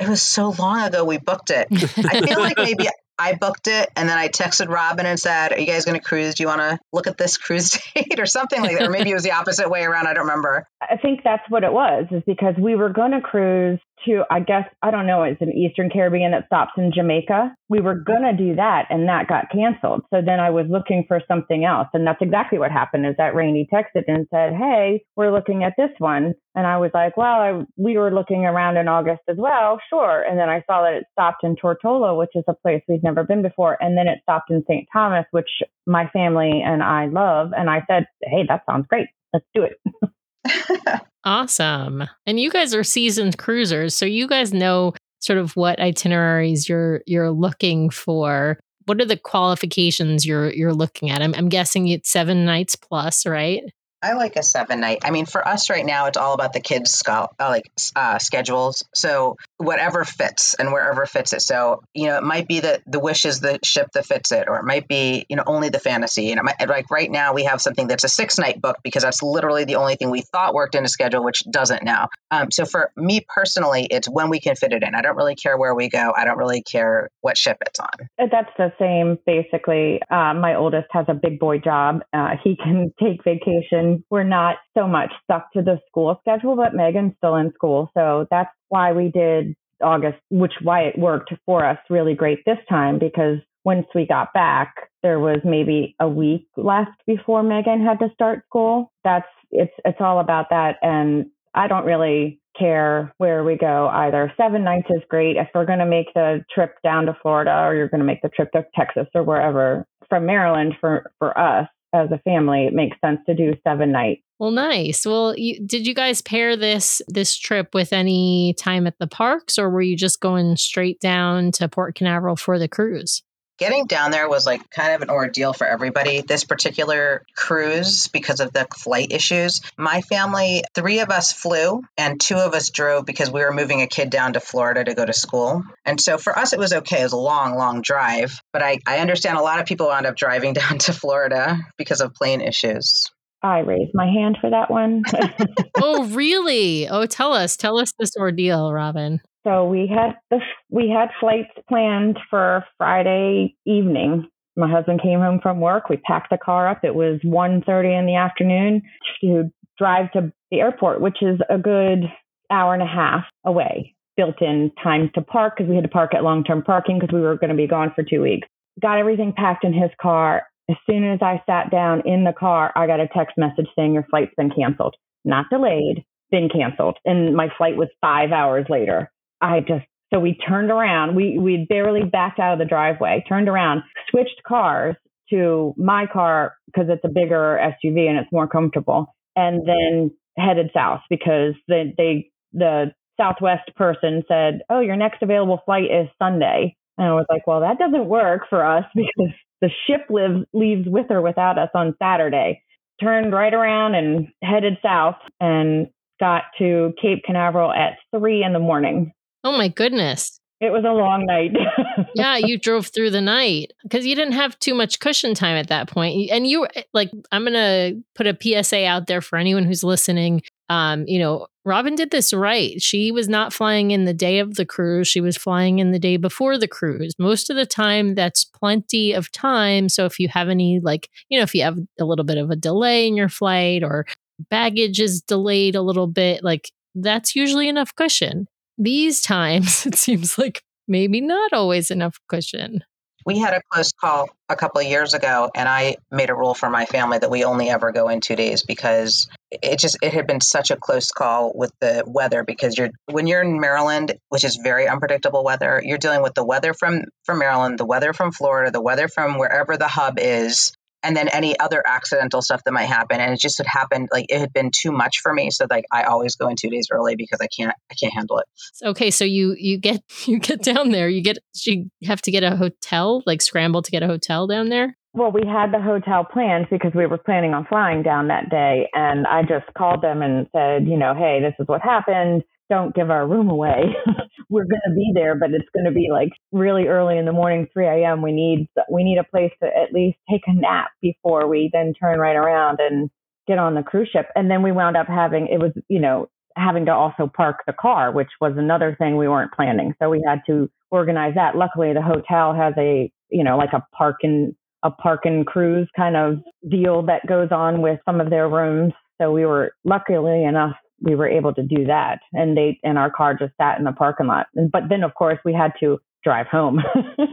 It 0.00 0.08
was 0.08 0.22
so 0.22 0.50
long 0.58 0.82
ago 0.82 1.04
we 1.04 1.18
booked 1.18 1.50
it. 1.50 1.68
I 1.70 2.20
feel 2.20 2.40
like 2.40 2.56
maybe 2.58 2.88
I 3.18 3.34
booked 3.34 3.68
it 3.68 3.88
and 3.96 4.08
then 4.08 4.18
I 4.18 4.28
texted 4.28 4.68
Robin 4.68 5.06
and 5.06 5.18
said, 5.18 5.52
Are 5.52 5.58
you 5.58 5.66
guys 5.66 5.84
going 5.84 5.98
to 5.98 6.04
cruise? 6.04 6.34
Do 6.34 6.42
you 6.42 6.48
want 6.48 6.60
to 6.60 6.78
look 6.92 7.06
at 7.06 7.16
this 7.16 7.36
cruise 7.38 7.78
date 7.94 8.18
or 8.18 8.26
something 8.26 8.60
like 8.60 8.76
that? 8.76 8.88
Or 8.88 8.90
maybe 8.90 9.10
it 9.10 9.14
was 9.14 9.22
the 9.22 9.32
opposite 9.32 9.70
way 9.70 9.84
around. 9.84 10.08
I 10.08 10.14
don't 10.14 10.24
remember. 10.24 10.66
I 10.82 10.96
think 10.96 11.20
that's 11.22 11.44
what 11.48 11.62
it 11.62 11.72
was, 11.72 12.06
is 12.10 12.22
because 12.26 12.54
we 12.58 12.74
were 12.74 12.88
going 12.88 13.12
to 13.12 13.20
cruise 13.20 13.78
to, 14.06 14.24
I 14.30 14.40
guess, 14.40 14.64
I 14.82 14.90
don't 14.90 15.06
know, 15.06 15.22
it's 15.22 15.40
an 15.40 15.52
Eastern 15.52 15.90
Caribbean 15.90 16.32
that 16.32 16.46
stops 16.46 16.72
in 16.76 16.92
Jamaica. 16.94 17.54
We 17.68 17.80
were 17.80 17.94
going 17.94 18.22
to 18.22 18.36
do 18.36 18.56
that 18.56 18.86
and 18.90 19.08
that 19.08 19.28
got 19.28 19.50
canceled. 19.50 20.02
So 20.12 20.20
then 20.24 20.40
I 20.40 20.50
was 20.50 20.66
looking 20.68 21.04
for 21.08 21.20
something 21.26 21.64
else. 21.64 21.88
And 21.94 22.06
that's 22.06 22.20
exactly 22.20 22.58
what 22.58 22.70
happened 22.70 23.06
is 23.06 23.14
that 23.18 23.34
Rainey 23.34 23.68
texted 23.72 24.04
and 24.06 24.26
said, 24.30 24.52
Hey, 24.54 25.04
we're 25.16 25.32
looking 25.32 25.64
at 25.64 25.74
this 25.76 25.90
one. 25.98 26.34
And 26.54 26.66
I 26.66 26.78
was 26.78 26.90
like, 26.94 27.16
well, 27.16 27.26
I, 27.40 27.62
we 27.76 27.96
were 27.98 28.12
looking 28.12 28.44
around 28.44 28.76
in 28.76 28.86
August 28.86 29.22
as 29.28 29.36
well. 29.38 29.80
Sure. 29.88 30.22
And 30.22 30.38
then 30.38 30.48
I 30.48 30.62
saw 30.66 30.82
that 30.82 30.94
it 30.94 31.04
stopped 31.12 31.42
in 31.42 31.56
Tortola, 31.56 32.16
which 32.16 32.30
is 32.34 32.44
a 32.48 32.54
place 32.54 32.82
we'd 32.88 33.02
never 33.02 33.24
been 33.24 33.42
before. 33.42 33.76
And 33.80 33.98
then 33.98 34.06
it 34.06 34.20
stopped 34.22 34.50
in 34.50 34.62
St. 34.68 34.86
Thomas, 34.92 35.26
which 35.32 35.48
my 35.86 36.08
family 36.10 36.62
and 36.64 36.82
I 36.82 37.06
love. 37.06 37.52
And 37.56 37.68
I 37.68 37.82
said, 37.90 38.06
Hey, 38.22 38.44
that 38.48 38.62
sounds 38.68 38.86
great. 38.88 39.08
Let's 39.32 39.46
do 39.54 39.64
it. 39.64 41.00
Awesome. 41.24 42.04
And 42.26 42.38
you 42.38 42.50
guys 42.50 42.74
are 42.74 42.84
seasoned 42.84 43.38
cruisers, 43.38 43.94
so 43.94 44.04
you 44.04 44.28
guys 44.28 44.52
know 44.52 44.92
sort 45.20 45.38
of 45.38 45.56
what 45.56 45.80
itineraries 45.80 46.68
you're 46.68 47.02
you're 47.06 47.30
looking 47.30 47.90
for. 47.90 48.58
What 48.86 49.00
are 49.00 49.06
the 49.06 49.16
qualifications 49.16 50.26
you're 50.26 50.52
you're 50.52 50.74
looking 50.74 51.10
at? 51.10 51.22
I'm, 51.22 51.34
I'm 51.34 51.48
guessing 51.48 51.88
it's 51.88 52.10
seven 52.10 52.44
nights 52.44 52.76
plus, 52.76 53.24
right? 53.24 53.62
I 54.02 54.12
like 54.12 54.36
a 54.36 54.42
seven 54.42 54.80
night. 54.80 54.98
I 55.02 55.10
mean, 55.10 55.24
for 55.24 55.46
us 55.48 55.70
right 55.70 55.86
now, 55.86 56.06
it's 56.06 56.18
all 56.18 56.34
about 56.34 56.52
the 56.52 56.60
kids' 56.60 57.02
uh, 57.08 57.26
like 57.40 57.72
uh, 57.96 58.18
schedules. 58.18 58.84
So 58.94 59.36
whatever 59.64 60.04
fits 60.04 60.54
and 60.54 60.72
wherever 60.72 61.06
fits 61.06 61.32
it. 61.32 61.42
So 61.42 61.82
you 61.94 62.06
know, 62.06 62.18
it 62.18 62.22
might 62.22 62.48
be 62.48 62.60
that 62.60 62.82
the 62.86 63.00
wish 63.00 63.24
is 63.24 63.40
the 63.40 63.58
ship 63.62 63.90
that 63.94 64.06
fits 64.06 64.32
it, 64.32 64.48
or 64.48 64.58
it 64.58 64.64
might 64.64 64.88
be 64.88 65.26
you 65.28 65.36
know 65.36 65.44
only 65.46 65.68
the 65.68 65.78
fantasy. 65.78 66.32
And 66.32 66.40
might, 66.42 66.68
like 66.68 66.90
right 66.90 67.10
now, 67.10 67.34
we 67.34 67.44
have 67.44 67.60
something 67.60 67.86
that's 67.86 68.04
a 68.04 68.08
six 68.08 68.38
night 68.38 68.60
book 68.60 68.78
because 68.82 69.02
that's 69.02 69.22
literally 69.22 69.64
the 69.64 69.76
only 69.76 69.96
thing 69.96 70.10
we 70.10 70.22
thought 70.22 70.54
worked 70.54 70.74
in 70.74 70.84
a 70.84 70.88
schedule, 70.88 71.24
which 71.24 71.42
doesn't 71.50 71.84
now. 71.84 72.08
Um, 72.30 72.50
so 72.50 72.64
for 72.64 72.90
me 72.96 73.24
personally, 73.28 73.86
it's 73.90 74.08
when 74.08 74.30
we 74.30 74.40
can 74.40 74.56
fit 74.56 74.72
it 74.72 74.82
in. 74.82 74.94
I 74.94 75.02
don't 75.02 75.16
really 75.16 75.36
care 75.36 75.56
where 75.56 75.74
we 75.74 75.88
go. 75.88 76.12
I 76.16 76.24
don't 76.24 76.38
really 76.38 76.62
care 76.62 77.10
what 77.20 77.36
ship 77.36 77.58
it's 77.66 77.80
on. 77.80 78.08
Uh, 78.18 78.26
that's 78.30 78.50
the 78.56 78.72
same 78.78 79.18
basically. 79.26 80.00
Uh, 80.10 80.34
my 80.34 80.54
oldest 80.54 80.88
has 80.90 81.06
a 81.08 81.14
big 81.14 81.38
boy 81.38 81.58
job. 81.58 82.00
Uh, 82.12 82.30
he 82.42 82.56
can 82.64 82.92
take 83.02 83.22
vacation 83.24 84.04
we're 84.10 84.24
not 84.24 84.56
so 84.76 84.86
much 84.86 85.12
stuck 85.24 85.52
to 85.52 85.62
the 85.62 85.78
school 85.88 86.16
schedule, 86.20 86.56
but 86.56 86.74
Megan's 86.74 87.14
still 87.18 87.36
in 87.36 87.52
school. 87.54 87.90
So 87.94 88.26
that's 88.30 88.50
why 88.68 88.92
we 88.92 89.10
did 89.10 89.54
August, 89.82 90.18
which 90.30 90.52
why 90.62 90.82
it 90.82 90.98
worked 90.98 91.32
for 91.46 91.64
us 91.64 91.78
really 91.90 92.14
great 92.14 92.44
this 92.44 92.58
time 92.68 92.98
because 92.98 93.38
once 93.64 93.86
we 93.94 94.06
got 94.06 94.32
back, 94.34 94.74
there 95.02 95.18
was 95.18 95.38
maybe 95.44 95.94
a 96.00 96.08
week 96.08 96.46
left 96.56 97.02
before 97.06 97.42
Megan 97.42 97.84
had 97.84 97.98
to 98.00 98.10
start 98.12 98.44
school. 98.46 98.92
That's 99.04 99.26
it's 99.50 99.72
it's 99.84 100.00
all 100.00 100.20
about 100.20 100.50
that 100.50 100.76
and 100.82 101.26
I 101.54 101.68
don't 101.68 101.84
really 101.84 102.40
care 102.58 103.12
where 103.18 103.44
we 103.44 103.56
go 103.56 103.88
either. 103.88 104.32
Seven 104.36 104.64
nights 104.64 104.88
is 104.90 105.02
great. 105.08 105.36
If 105.36 105.48
we're 105.54 105.64
going 105.64 105.78
to 105.78 105.86
make 105.86 106.12
the 106.14 106.44
trip 106.52 106.76
down 106.82 107.06
to 107.06 107.16
Florida 107.22 107.64
or 107.64 107.74
you're 107.74 107.88
going 107.88 108.00
to 108.00 108.06
make 108.06 108.22
the 108.22 108.28
trip 108.28 108.50
to 108.52 108.64
Texas 108.74 109.06
or 109.14 109.22
wherever 109.22 109.86
from 110.08 110.26
Maryland 110.26 110.74
for, 110.80 111.10
for 111.18 111.36
us, 111.38 111.68
as 111.94 112.10
a 112.10 112.18
family, 112.18 112.66
it 112.66 112.74
makes 112.74 112.96
sense 113.00 113.20
to 113.26 113.34
do 113.34 113.54
seven 113.66 113.92
nights. 113.92 114.22
Well, 114.38 114.50
nice. 114.50 115.06
Well, 115.06 115.34
you, 115.38 115.64
did 115.64 115.86
you 115.86 115.94
guys 115.94 116.20
pair 116.20 116.56
this 116.56 117.00
this 117.06 117.36
trip 117.36 117.72
with 117.72 117.92
any 117.92 118.54
time 118.58 118.86
at 118.86 118.98
the 118.98 119.06
parks, 119.06 119.58
or 119.58 119.70
were 119.70 119.82
you 119.82 119.96
just 119.96 120.20
going 120.20 120.56
straight 120.56 121.00
down 121.00 121.52
to 121.52 121.68
Port 121.68 121.94
Canaveral 121.94 122.36
for 122.36 122.58
the 122.58 122.68
cruise? 122.68 123.22
Getting 123.58 123.86
down 123.86 124.10
there 124.10 124.28
was 124.28 124.46
like 124.46 124.68
kind 124.70 124.94
of 124.94 125.02
an 125.02 125.10
ordeal 125.10 125.52
for 125.52 125.66
everybody. 125.66 126.22
This 126.22 126.44
particular 126.44 127.22
cruise, 127.36 128.08
because 128.08 128.40
of 128.40 128.52
the 128.52 128.66
flight 128.76 129.12
issues, 129.12 129.60
my 129.76 130.00
family, 130.02 130.64
three 130.74 131.00
of 131.00 131.10
us 131.10 131.32
flew 131.32 131.82
and 131.96 132.20
two 132.20 132.36
of 132.36 132.54
us 132.54 132.70
drove 132.70 133.06
because 133.06 133.30
we 133.30 133.40
were 133.40 133.52
moving 133.52 133.82
a 133.82 133.86
kid 133.86 134.10
down 134.10 134.34
to 134.34 134.40
Florida 134.40 134.84
to 134.84 134.94
go 134.94 135.04
to 135.04 135.12
school. 135.12 135.62
And 135.84 136.00
so 136.00 136.18
for 136.18 136.36
us, 136.38 136.52
it 136.52 136.58
was 136.58 136.72
okay. 136.72 137.00
It 137.00 137.04
was 137.04 137.12
a 137.12 137.18
long, 137.18 137.56
long 137.56 137.82
drive. 137.82 138.40
But 138.52 138.62
I, 138.62 138.78
I 138.86 138.98
understand 138.98 139.38
a 139.38 139.42
lot 139.42 139.60
of 139.60 139.66
people 139.66 139.86
wound 139.86 140.06
up 140.06 140.16
driving 140.16 140.52
down 140.54 140.78
to 140.78 140.92
Florida 140.92 141.58
because 141.76 142.00
of 142.00 142.14
plane 142.14 142.40
issues. 142.40 143.06
I 143.42 143.58
raised 143.58 143.92
my 143.92 144.06
hand 144.06 144.38
for 144.40 144.48
that 144.50 144.70
one. 144.70 145.02
oh, 145.76 146.06
really? 146.06 146.88
Oh, 146.88 147.04
tell 147.04 147.34
us, 147.34 147.56
tell 147.56 147.78
us 147.78 147.92
this 147.98 148.16
ordeal, 148.16 148.72
Robin. 148.72 149.20
So 149.44 149.66
we 149.66 149.86
had 149.86 150.16
the 150.30 150.40
we 150.70 150.88
had 150.88 151.10
flights 151.20 151.52
planned 151.68 152.18
for 152.30 152.64
Friday 152.78 153.56
evening. 153.66 154.28
My 154.56 154.70
husband 154.70 155.02
came 155.02 155.20
home 155.20 155.40
from 155.42 155.60
work. 155.60 155.88
We 155.88 155.98
packed 155.98 156.30
the 156.30 156.38
car 156.38 156.68
up. 156.68 156.84
It 156.84 156.94
was 156.94 157.20
1.30 157.24 157.98
in 157.98 158.06
the 158.06 158.14
afternoon 158.14 158.82
to 159.20 159.50
drive 159.76 160.12
to 160.12 160.32
the 160.50 160.60
airport, 160.60 161.00
which 161.00 161.18
is 161.22 161.40
a 161.50 161.58
good 161.58 162.04
hour 162.50 162.72
and 162.72 162.82
a 162.82 162.86
half 162.86 163.24
away. 163.44 163.94
Built 164.16 164.40
in 164.40 164.70
time 164.82 165.10
to 165.16 165.22
park 165.22 165.54
because 165.56 165.68
we 165.68 165.74
had 165.74 165.84
to 165.84 165.90
park 165.90 166.14
at 166.14 166.22
long 166.22 166.44
term 166.44 166.62
parking 166.62 167.00
because 167.00 167.12
we 167.12 167.20
were 167.20 167.36
going 167.36 167.50
to 167.50 167.56
be 167.56 167.66
gone 167.66 167.92
for 167.94 168.04
two 168.04 168.22
weeks. 168.22 168.46
Got 168.80 168.98
everything 168.98 169.32
packed 169.36 169.64
in 169.64 169.72
his 169.72 169.90
car. 170.00 170.44
As 170.70 170.76
soon 170.88 171.04
as 171.04 171.18
I 171.20 171.42
sat 171.46 171.70
down 171.70 172.02
in 172.06 172.24
the 172.24 172.32
car, 172.32 172.72
I 172.76 172.86
got 172.86 173.00
a 173.00 173.08
text 173.08 173.36
message 173.36 173.66
saying 173.76 173.92
your 173.92 174.06
flight's 174.08 174.32
been 174.36 174.50
canceled. 174.50 174.94
Not 175.24 175.46
delayed, 175.50 176.04
been 176.30 176.48
canceled. 176.48 176.96
And 177.04 177.34
my 177.34 177.48
flight 177.58 177.76
was 177.76 177.88
five 178.00 178.30
hours 178.30 178.66
later. 178.70 179.10
I 179.44 179.60
just 179.60 179.84
so 180.12 180.20
we 180.20 180.34
turned 180.34 180.70
around. 180.70 181.14
We 181.14 181.38
we 181.38 181.66
barely 181.68 182.02
backed 182.02 182.38
out 182.38 182.54
of 182.54 182.58
the 182.58 182.64
driveway, 182.64 183.24
turned 183.28 183.48
around, 183.48 183.82
switched 184.10 184.42
cars 184.46 184.96
to 185.30 185.74
my 185.76 186.06
car 186.06 186.56
because 186.66 186.88
it's 186.88 187.04
a 187.04 187.08
bigger 187.08 187.58
SUV 187.60 188.08
and 188.08 188.18
it's 188.18 188.32
more 188.32 188.46
comfortable, 188.48 189.14
and 189.36 189.66
then 189.66 190.10
headed 190.38 190.70
south 190.74 191.00
because 191.10 191.54
the 191.68 191.92
they 191.96 192.30
the 192.52 192.92
Southwest 193.20 193.74
person 193.76 194.22
said, 194.28 194.62
"Oh, 194.70 194.80
your 194.80 194.96
next 194.96 195.22
available 195.22 195.60
flight 195.64 195.90
is 195.90 196.08
Sunday." 196.18 196.76
And 196.96 197.08
I 197.08 197.12
was 197.12 197.26
like, 197.28 197.46
"Well, 197.46 197.60
that 197.60 197.78
doesn't 197.78 198.06
work 198.06 198.42
for 198.48 198.64
us 198.64 198.84
because 198.94 199.32
the 199.60 199.70
ship 199.86 200.06
lives 200.10 200.44
leaves 200.52 200.88
with 200.88 201.10
or 201.10 201.22
without 201.22 201.58
us 201.58 201.70
on 201.74 201.96
Saturday." 202.02 202.62
Turned 203.00 203.32
right 203.32 203.52
around 203.52 203.96
and 203.96 204.28
headed 204.42 204.78
south 204.80 205.16
and 205.40 205.88
got 206.20 206.44
to 206.58 206.94
Cape 207.02 207.24
Canaveral 207.26 207.72
at 207.72 207.98
three 208.16 208.44
in 208.44 208.52
the 208.52 208.60
morning. 208.60 209.12
Oh 209.44 209.52
my 209.52 209.68
goodness. 209.68 210.40
It 210.60 210.70
was 210.72 210.84
a 210.84 210.92
long 210.92 211.26
night. 211.26 211.52
yeah, 212.14 212.38
you 212.38 212.58
drove 212.58 212.86
through 212.86 213.10
the 213.10 213.20
night 213.20 213.72
because 213.82 214.06
you 214.06 214.14
didn't 214.14 214.32
have 214.32 214.58
too 214.60 214.72
much 214.74 214.98
cushion 214.98 215.34
time 215.34 215.56
at 215.56 215.68
that 215.68 215.88
point. 215.88 216.30
And 216.30 216.46
you 216.46 216.66
like, 216.94 217.10
I'm 217.30 217.42
going 217.42 217.52
to 217.52 218.02
put 218.14 218.26
a 218.26 218.36
PSA 218.40 218.86
out 218.86 219.06
there 219.06 219.20
for 219.20 219.36
anyone 219.36 219.64
who's 219.64 219.84
listening. 219.84 220.42
um, 220.70 221.04
you 221.06 221.18
know, 221.18 221.48
Robin 221.66 221.94
did 221.94 222.10
this 222.10 222.32
right. 222.32 222.80
She 222.80 223.10
was 223.10 223.28
not 223.28 223.52
flying 223.52 223.90
in 223.90 224.04
the 224.04 224.14
day 224.14 224.38
of 224.38 224.54
the 224.54 224.64
cruise. 224.64 225.08
She 225.08 225.20
was 225.20 225.36
flying 225.36 225.80
in 225.80 225.92
the 225.92 225.98
day 225.98 226.16
before 226.16 226.56
the 226.56 226.68
cruise. 226.68 227.14
Most 227.18 227.50
of 227.50 227.56
the 227.56 227.66
time, 227.66 228.14
that's 228.14 228.44
plenty 228.44 229.12
of 229.12 229.30
time. 229.32 229.88
So 229.88 230.06
if 230.06 230.18
you 230.18 230.28
have 230.28 230.48
any, 230.48 230.80
like, 230.82 231.10
you 231.28 231.38
know, 231.38 231.42
if 231.42 231.54
you 231.54 231.62
have 231.62 231.78
a 232.00 232.04
little 232.04 232.24
bit 232.24 232.38
of 232.38 232.50
a 232.50 232.56
delay 232.56 233.06
in 233.06 233.16
your 233.16 233.28
flight 233.28 233.82
or 233.82 234.06
baggage 234.50 235.00
is 235.00 235.20
delayed 235.20 235.74
a 235.74 235.82
little 235.82 236.06
bit, 236.06 236.44
like, 236.44 236.70
that's 236.94 237.34
usually 237.34 237.68
enough 237.68 237.94
cushion. 237.94 238.46
These 238.78 239.20
times, 239.20 239.86
it 239.86 239.94
seems 239.94 240.38
like 240.38 240.62
maybe 240.88 241.20
not 241.20 241.52
always 241.52 241.90
enough 241.90 242.18
cushion. 242.28 242.84
We 243.26 243.38
had 243.38 243.54
a 243.54 243.62
close 243.70 243.90
call 243.92 244.28
a 244.50 244.56
couple 244.56 244.82
of 244.82 244.86
years 244.86 245.14
ago, 245.14 245.50
and 245.54 245.66
I 245.66 245.96
made 246.10 246.28
a 246.28 246.34
rule 246.34 246.52
for 246.52 246.68
my 246.68 246.84
family 246.84 247.16
that 247.16 247.30
we 247.30 247.44
only 247.44 247.70
ever 247.70 247.90
go 247.90 248.10
in 248.10 248.20
two 248.20 248.36
days 248.36 248.64
because 248.64 249.28
it 249.50 249.78
just 249.78 249.96
it 250.02 250.12
had 250.12 250.26
been 250.26 250.42
such 250.42 250.70
a 250.70 250.76
close 250.76 251.10
call 251.10 251.50
with 251.54 251.72
the 251.80 252.04
weather. 252.06 252.44
Because 252.44 252.76
you're 252.76 252.90
when 253.10 253.26
you're 253.26 253.40
in 253.40 253.60
Maryland, 253.60 254.14
which 254.28 254.44
is 254.44 254.56
very 254.62 254.86
unpredictable 254.86 255.42
weather, 255.42 255.80
you're 255.82 255.96
dealing 255.96 256.22
with 256.22 256.34
the 256.34 256.44
weather 256.44 256.74
from 256.74 257.04
from 257.24 257.38
Maryland, 257.38 257.78
the 257.78 257.86
weather 257.86 258.12
from 258.12 258.30
Florida, 258.30 258.70
the 258.70 258.82
weather 258.82 259.08
from 259.08 259.38
wherever 259.38 259.78
the 259.78 259.88
hub 259.88 260.18
is, 260.18 260.74
and 261.04 261.16
then 261.16 261.28
any 261.28 261.58
other 261.58 261.82
accidental 261.86 262.42
stuff 262.42 262.62
that 262.64 262.72
might 262.72 262.84
happen. 262.84 263.20
And 263.20 263.32
it 263.32 263.40
just 263.40 263.58
had 263.58 263.66
happened 263.66 264.08
like 264.12 264.26
it 264.28 264.40
had 264.40 264.52
been 264.52 264.70
too 264.74 264.92
much 264.92 265.20
for 265.22 265.32
me 265.32 265.50
so 265.50 265.66
like 265.70 265.84
i 265.92 266.04
always 266.04 266.36
go 266.36 266.48
in 266.48 266.56
two 266.56 266.70
days 266.70 266.88
early 266.90 267.16
because 267.16 267.40
i 267.40 267.46
can't 267.46 267.74
i 267.90 267.94
can't 267.94 268.12
handle 268.12 268.38
it. 268.38 268.46
Okay 268.84 269.10
so 269.10 269.24
you 269.24 269.54
you 269.58 269.78
get 269.78 270.02
you 270.26 270.38
get 270.38 270.62
down 270.62 270.90
there. 270.90 271.08
You 271.08 271.22
get 271.22 271.38
you 271.66 271.88
have 272.04 272.22
to 272.22 272.30
get 272.30 272.42
a 272.42 272.56
hotel 272.56 273.22
like 273.26 273.42
scramble 273.42 273.82
to 273.82 273.90
get 273.90 274.02
a 274.02 274.06
hotel 274.06 274.46
down 274.46 274.68
there? 274.68 274.96
Well, 275.12 275.30
we 275.30 275.42
had 275.46 275.72
the 275.72 275.80
hotel 275.80 276.24
planned 276.24 276.66
because 276.70 276.92
we 276.92 277.06
were 277.06 277.18
planning 277.18 277.54
on 277.54 277.66
flying 277.66 278.02
down 278.02 278.26
that 278.28 278.50
day. 278.50 278.90
And 278.94 279.28
I 279.28 279.42
just 279.42 279.72
called 279.78 280.02
them 280.02 280.22
and 280.22 280.48
said, 280.50 280.88
you 280.88 280.96
know, 280.96 281.14
hey, 281.14 281.38
this 281.40 281.54
is 281.60 281.68
what 281.68 281.82
happened 281.82 282.42
don't 282.70 282.94
give 282.94 283.10
our 283.10 283.26
room 283.26 283.50
away. 283.50 283.94
We're 284.50 284.64
going 284.64 284.80
to 284.88 284.94
be 284.94 285.12
there, 285.14 285.34
but 285.34 285.50
it's 285.50 285.68
going 285.74 285.86
to 285.86 285.92
be 285.92 286.08
like 286.12 286.30
really 286.52 286.86
early 286.86 287.18
in 287.18 287.24
the 287.24 287.32
morning, 287.32 287.66
3 287.72 287.86
a.m. 287.86 288.22
We 288.22 288.32
need 288.32 288.68
we 288.90 289.04
need 289.04 289.18
a 289.18 289.24
place 289.24 289.52
to 289.62 289.66
at 289.66 289.92
least 289.92 290.18
take 290.30 290.42
a 290.46 290.54
nap 290.54 290.90
before 291.00 291.48
we 291.48 291.70
then 291.72 291.92
turn 291.98 292.18
right 292.18 292.36
around 292.36 292.78
and 292.80 293.10
get 293.46 293.58
on 293.58 293.74
the 293.74 293.82
cruise 293.82 294.08
ship. 294.12 294.28
And 294.34 294.50
then 294.50 294.62
we 294.62 294.72
wound 294.72 294.96
up 294.96 295.06
having 295.08 295.48
it 295.48 295.58
was 295.58 295.72
you 295.88 296.00
know 296.00 296.28
having 296.56 296.86
to 296.86 296.92
also 296.92 297.30
park 297.34 297.62
the 297.66 297.72
car, 297.72 298.12
which 298.12 298.30
was 298.40 298.52
another 298.56 298.94
thing 298.98 299.16
we 299.16 299.28
weren't 299.28 299.52
planning. 299.52 299.94
So 300.00 300.08
we 300.10 300.22
had 300.26 300.40
to 300.46 300.70
organize 300.90 301.34
that. 301.34 301.56
Luckily, 301.56 301.92
the 301.92 302.02
hotel 302.02 302.54
has 302.54 302.74
a 302.78 303.10
you 303.30 303.44
know 303.44 303.56
like 303.56 303.72
a 303.72 303.84
park 303.96 304.16
and 304.22 304.54
a 304.82 304.90
park 304.90 305.22
and 305.24 305.46
cruise 305.46 305.88
kind 305.96 306.16
of 306.16 306.38
deal 306.70 307.02
that 307.06 307.26
goes 307.26 307.48
on 307.50 307.82
with 307.82 307.98
some 308.04 308.20
of 308.20 308.30
their 308.30 308.48
rooms. 308.48 308.92
So 309.20 309.32
we 309.32 309.46
were 309.46 309.72
luckily 309.84 310.44
enough 310.44 310.74
we 311.00 311.14
were 311.14 311.28
able 311.28 311.54
to 311.54 311.62
do 311.62 311.86
that. 311.86 312.20
And 312.32 312.56
they 312.56 312.78
and 312.82 312.98
our 312.98 313.10
car 313.10 313.34
just 313.34 313.52
sat 313.60 313.78
in 313.78 313.84
the 313.84 313.92
parking 313.92 314.26
lot. 314.26 314.46
But 314.54 314.88
then 314.88 315.02
of 315.02 315.14
course 315.14 315.38
we 315.44 315.52
had 315.52 315.72
to 315.80 315.98
drive 316.22 316.46
home. 316.46 316.82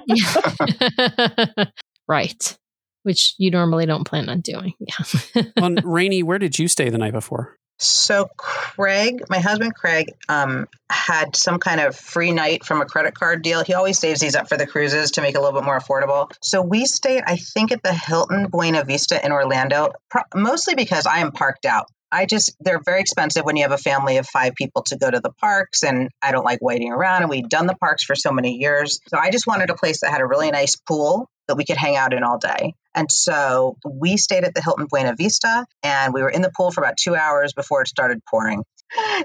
right. 2.07 2.57
Which 3.03 3.33
you 3.37 3.49
normally 3.49 3.85
don't 3.85 4.05
plan 4.05 4.29
on 4.29 4.41
doing. 4.41 4.73
Yeah. 4.79 5.43
on 5.59 5.75
Rainey, 5.83 6.21
where 6.21 6.37
did 6.37 6.59
you 6.59 6.67
stay 6.67 6.89
the 6.89 6.99
night 6.99 7.13
before? 7.13 7.57
So 7.83 8.27
Craig, 8.37 9.23
my 9.27 9.39
husband 9.39 9.73
Craig, 9.73 10.11
um, 10.29 10.67
had 10.91 11.35
some 11.35 11.57
kind 11.57 11.81
of 11.81 11.95
free 11.95 12.31
night 12.31 12.63
from 12.63 12.79
a 12.79 12.85
credit 12.85 13.15
card 13.15 13.41
deal. 13.41 13.63
He 13.63 13.73
always 13.73 13.97
saves 13.97 14.19
these 14.19 14.35
up 14.35 14.47
for 14.47 14.55
the 14.55 14.67
cruises 14.67 15.11
to 15.11 15.21
make 15.21 15.33
it 15.33 15.39
a 15.39 15.41
little 15.41 15.59
bit 15.59 15.65
more 15.65 15.79
affordable. 15.79 16.31
So 16.43 16.61
we 16.61 16.85
stayed, 16.85 17.23
I 17.25 17.37
think, 17.37 17.71
at 17.71 17.81
the 17.81 17.91
Hilton 17.91 18.49
Buena 18.49 18.83
Vista 18.83 19.23
in 19.25 19.31
Orlando, 19.31 19.93
pro- 20.11 20.21
mostly 20.35 20.75
because 20.75 21.07
I 21.07 21.19
am 21.19 21.31
parked 21.31 21.65
out. 21.65 21.87
I 22.11 22.25
just, 22.25 22.55
they're 22.59 22.81
very 22.83 23.01
expensive 23.01 23.45
when 23.45 23.55
you 23.55 23.63
have 23.63 23.71
a 23.71 23.77
family 23.77 24.17
of 24.17 24.27
five 24.27 24.55
people 24.55 24.83
to 24.83 24.97
go 24.97 25.09
to 25.09 25.19
the 25.19 25.31
parks. 25.31 25.83
And 25.83 26.09
I 26.21 26.31
don't 26.31 26.43
like 26.43 26.59
waiting 26.61 26.91
around. 26.91 27.21
And 27.21 27.29
we've 27.29 27.47
done 27.47 27.67
the 27.67 27.75
parks 27.75 28.03
for 28.03 28.15
so 28.15 28.31
many 28.31 28.57
years. 28.57 28.99
So 29.07 29.17
I 29.17 29.31
just 29.31 29.47
wanted 29.47 29.69
a 29.69 29.75
place 29.75 30.01
that 30.01 30.11
had 30.11 30.21
a 30.21 30.25
really 30.25 30.51
nice 30.51 30.75
pool 30.75 31.29
that 31.47 31.55
we 31.55 31.65
could 31.65 31.77
hang 31.77 31.95
out 31.95 32.13
in 32.13 32.23
all 32.23 32.37
day. 32.37 32.75
And 32.93 33.11
so 33.11 33.77
we 33.85 34.17
stayed 34.17 34.43
at 34.43 34.53
the 34.53 34.61
Hilton 34.61 34.87
Buena 34.89 35.15
Vista 35.15 35.65
and 35.83 36.13
we 36.13 36.21
were 36.21 36.29
in 36.29 36.41
the 36.41 36.51
pool 36.55 36.71
for 36.71 36.81
about 36.81 36.97
two 36.97 37.15
hours 37.15 37.53
before 37.53 37.81
it 37.81 37.87
started 37.87 38.21
pouring. 38.29 38.63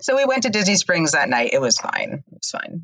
So 0.00 0.14
we 0.14 0.24
went 0.24 0.44
to 0.44 0.48
Disney 0.48 0.76
Springs 0.76 1.10
that 1.10 1.28
night. 1.28 1.50
It 1.52 1.60
was 1.60 1.76
fine. 1.76 2.22
It 2.30 2.38
was 2.40 2.50
fine. 2.50 2.82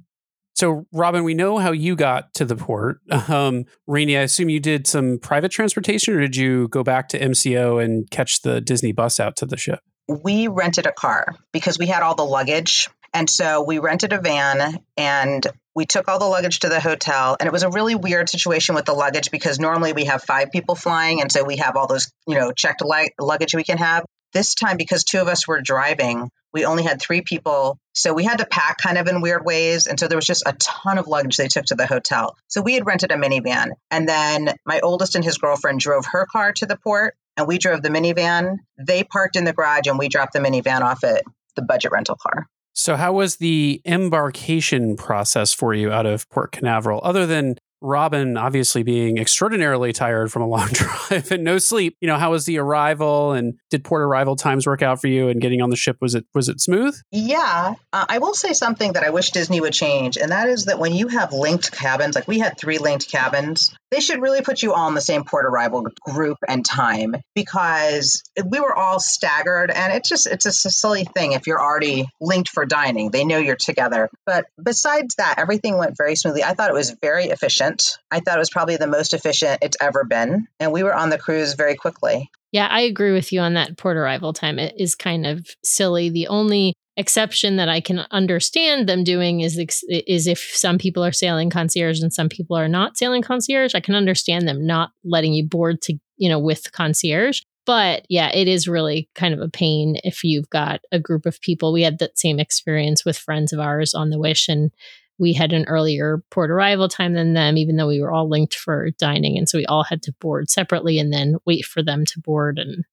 So, 0.54 0.86
Robin, 0.92 1.24
we 1.24 1.34
know 1.34 1.58
how 1.58 1.72
you 1.72 1.96
got 1.96 2.34
to 2.34 2.44
the 2.44 2.56
port. 2.56 2.98
Um, 3.28 3.66
Rainey, 3.86 4.16
I 4.16 4.22
assume 4.22 4.48
you 4.48 4.58
did 4.58 4.86
some 4.86 5.18
private 5.18 5.50
transportation, 5.50 6.14
or 6.14 6.20
did 6.20 6.34
you 6.34 6.68
go 6.68 6.82
back 6.82 7.08
to 7.10 7.20
MCO 7.20 7.82
and 7.82 8.10
catch 8.10 8.42
the 8.42 8.60
Disney 8.60 8.90
bus 8.92 9.20
out 9.20 9.36
to 9.36 9.46
the 9.46 9.56
ship? 9.56 9.80
We 10.08 10.48
rented 10.48 10.86
a 10.86 10.92
car 10.92 11.26
because 11.52 11.78
we 11.78 11.86
had 11.86 12.02
all 12.02 12.14
the 12.14 12.24
luggage. 12.24 12.88
And 13.14 13.28
so 13.28 13.62
we 13.62 13.78
rented 13.78 14.12
a 14.12 14.20
van 14.20 14.82
and 14.96 15.46
we 15.74 15.86
took 15.86 16.08
all 16.08 16.18
the 16.18 16.26
luggage 16.26 16.60
to 16.60 16.68
the 16.68 16.80
hotel. 16.80 17.36
And 17.38 17.46
it 17.46 17.52
was 17.52 17.62
a 17.62 17.70
really 17.70 17.94
weird 17.94 18.28
situation 18.28 18.74
with 18.74 18.84
the 18.84 18.94
luggage 18.94 19.30
because 19.30 19.58
normally 19.58 19.92
we 19.92 20.06
have 20.06 20.22
five 20.22 20.50
people 20.50 20.74
flying. 20.74 21.20
And 21.20 21.30
so 21.30 21.44
we 21.44 21.56
have 21.58 21.76
all 21.76 21.86
those, 21.86 22.10
you 22.26 22.36
know, 22.36 22.52
checked 22.52 22.82
luggage 23.20 23.54
we 23.54 23.64
can 23.64 23.78
have. 23.78 24.04
This 24.32 24.54
time, 24.54 24.78
because 24.78 25.04
two 25.04 25.20
of 25.20 25.28
us 25.28 25.46
were 25.46 25.60
driving, 25.60 26.30
we 26.54 26.64
only 26.64 26.84
had 26.84 27.00
three 27.00 27.20
people. 27.20 27.78
So 27.94 28.14
we 28.14 28.24
had 28.24 28.38
to 28.38 28.46
pack 28.46 28.78
kind 28.78 28.96
of 28.96 29.06
in 29.06 29.20
weird 29.20 29.44
ways. 29.44 29.86
And 29.86 30.00
so 30.00 30.08
there 30.08 30.16
was 30.16 30.26
just 30.26 30.44
a 30.46 30.54
ton 30.54 30.96
of 30.96 31.06
luggage 31.06 31.36
they 31.36 31.48
took 31.48 31.66
to 31.66 31.74
the 31.74 31.86
hotel. 31.86 32.36
So 32.48 32.62
we 32.62 32.74
had 32.74 32.86
rented 32.86 33.12
a 33.12 33.16
minivan. 33.16 33.72
And 33.90 34.08
then 34.08 34.54
my 34.64 34.80
oldest 34.80 35.14
and 35.14 35.24
his 35.24 35.36
girlfriend 35.36 35.80
drove 35.80 36.06
her 36.12 36.26
car 36.30 36.52
to 36.52 36.66
the 36.66 36.78
port 36.78 37.14
and 37.36 37.46
we 37.46 37.58
drove 37.58 37.82
the 37.82 37.88
minivan. 37.88 38.58
They 38.78 39.04
parked 39.04 39.36
in 39.36 39.44
the 39.44 39.52
garage 39.52 39.86
and 39.86 39.98
we 39.98 40.08
dropped 40.08 40.32
the 40.32 40.40
minivan 40.40 40.80
off 40.82 41.04
at 41.04 41.24
the 41.56 41.62
budget 41.62 41.92
rental 41.92 42.16
car. 42.16 42.46
So, 42.74 42.96
how 42.96 43.12
was 43.12 43.36
the 43.36 43.82
embarkation 43.84 44.96
process 44.96 45.52
for 45.52 45.74
you 45.74 45.92
out 45.92 46.06
of 46.06 46.28
Port 46.30 46.52
Canaveral, 46.52 47.00
other 47.04 47.26
than 47.26 47.56
Robin 47.82 48.36
obviously 48.36 48.84
being 48.84 49.18
extraordinarily 49.18 49.92
tired 49.92 50.30
from 50.30 50.42
a 50.42 50.46
long 50.46 50.68
drive 50.72 51.30
and 51.30 51.44
no 51.44 51.58
sleep. 51.58 51.96
You 52.00 52.06
know, 52.08 52.16
how 52.16 52.30
was 52.30 52.46
the 52.46 52.58
arrival 52.58 53.32
and 53.32 53.54
did 53.70 53.84
port 53.84 54.02
arrival 54.02 54.36
times 54.36 54.66
work 54.66 54.82
out 54.82 55.00
for 55.00 55.08
you 55.08 55.28
and 55.28 55.40
getting 55.40 55.60
on 55.60 55.70
the 55.70 55.76
ship 55.76 55.96
was 56.00 56.14
it 56.14 56.24
was 56.32 56.48
it 56.48 56.60
smooth? 56.60 56.96
Yeah, 57.10 57.74
uh, 57.92 58.06
I 58.08 58.18
will 58.18 58.34
say 58.34 58.52
something 58.52 58.92
that 58.94 59.02
I 59.02 59.10
wish 59.10 59.30
Disney 59.30 59.60
would 59.60 59.72
change 59.72 60.16
and 60.16 60.30
that 60.30 60.48
is 60.48 60.66
that 60.66 60.78
when 60.78 60.94
you 60.94 61.08
have 61.08 61.32
linked 61.32 61.72
cabins, 61.72 62.14
like 62.14 62.28
we 62.28 62.38
had 62.38 62.56
three 62.56 62.78
linked 62.78 63.10
cabins, 63.10 63.74
they 63.92 64.00
should 64.00 64.20
really 64.20 64.42
put 64.42 64.62
you 64.62 64.72
all 64.72 64.88
in 64.88 64.94
the 64.94 65.00
same 65.00 65.22
port 65.22 65.46
arrival 65.46 65.86
group 66.00 66.38
and 66.48 66.64
time 66.64 67.14
because 67.36 68.24
we 68.44 68.58
were 68.58 68.74
all 68.74 68.98
staggered 68.98 69.70
and 69.70 69.92
it's 69.92 70.08
just 70.08 70.26
it's 70.26 70.46
a 70.46 70.52
silly 70.52 71.04
thing 71.04 71.32
if 71.32 71.46
you're 71.46 71.62
already 71.62 72.06
linked 72.20 72.48
for 72.48 72.66
dining. 72.66 73.10
They 73.12 73.24
know 73.24 73.38
you're 73.38 73.56
together. 73.56 74.08
But 74.26 74.46
besides 74.60 75.14
that, 75.16 75.38
everything 75.38 75.78
went 75.78 75.96
very 75.96 76.16
smoothly. 76.16 76.42
I 76.42 76.54
thought 76.54 76.70
it 76.70 76.74
was 76.74 76.96
very 77.00 77.26
efficient 77.26 77.52
efficient. 77.52 77.98
I 78.10 78.20
thought 78.20 78.36
it 78.36 78.40
was 78.40 78.50
probably 78.50 78.76
the 78.76 78.86
most 78.86 79.14
efficient 79.14 79.58
it's 79.62 79.76
ever 79.80 80.04
been. 80.04 80.46
And 80.60 80.72
we 80.72 80.82
were 80.82 80.94
on 80.94 81.10
the 81.10 81.18
cruise 81.18 81.54
very 81.54 81.74
quickly. 81.74 82.30
Yeah, 82.50 82.66
I 82.70 82.82
agree 82.82 83.12
with 83.12 83.32
you 83.32 83.40
on 83.40 83.54
that 83.54 83.76
port 83.78 83.96
arrival 83.96 84.32
time. 84.32 84.58
It 84.58 84.74
is 84.78 84.94
kind 84.94 85.26
of 85.26 85.46
silly. 85.64 86.10
The 86.10 86.28
only 86.28 86.74
exception 86.96 87.56
that 87.56 87.68
I 87.68 87.80
can 87.80 88.04
understand 88.10 88.88
them 88.88 89.04
doing 89.04 89.40
is 89.40 89.58
is 89.88 90.26
if 90.26 90.38
some 90.38 90.78
people 90.78 91.04
are 91.04 91.12
sailing 91.12 91.50
concierge 91.50 92.00
and 92.00 92.12
some 92.12 92.28
people 92.28 92.56
are 92.56 92.68
not 92.68 92.96
sailing 92.96 93.22
concierge. 93.22 93.74
I 93.74 93.80
can 93.80 93.94
understand 93.94 94.46
them 94.46 94.66
not 94.66 94.90
letting 95.04 95.32
you 95.32 95.46
board 95.46 95.80
to 95.82 95.98
you 96.16 96.28
know 96.28 96.38
with 96.38 96.72
concierge. 96.72 97.42
But 97.64 98.04
yeah, 98.08 98.30
it 98.34 98.48
is 98.48 98.66
really 98.66 99.08
kind 99.14 99.32
of 99.32 99.40
a 99.40 99.48
pain 99.48 99.96
if 100.02 100.24
you've 100.24 100.50
got 100.50 100.80
a 100.90 100.98
group 100.98 101.26
of 101.26 101.40
people. 101.40 101.72
We 101.72 101.82
had 101.82 101.98
that 102.00 102.18
same 102.18 102.40
experience 102.40 103.04
with 103.04 103.16
friends 103.16 103.52
of 103.52 103.60
ours 103.60 103.94
on 103.94 104.10
the 104.10 104.18
Wish, 104.18 104.48
and 104.48 104.72
we 105.18 105.32
had 105.32 105.52
an 105.52 105.64
earlier 105.66 106.22
port 106.30 106.50
arrival 106.50 106.88
time 106.88 107.14
than 107.14 107.34
them, 107.34 107.56
even 107.56 107.76
though 107.76 107.86
we 107.86 108.00
were 108.00 108.10
all 108.10 108.28
linked 108.28 108.54
for 108.54 108.90
dining. 108.98 109.38
And 109.38 109.48
so 109.48 109.58
we 109.58 109.66
all 109.66 109.84
had 109.84 110.02
to 110.02 110.12
board 110.20 110.50
separately 110.50 110.98
and 110.98 111.12
then 111.12 111.36
wait 111.46 111.64
for 111.64 111.82
them 111.82 112.04
to 112.06 112.20
board 112.20 112.58
and, 112.58 112.84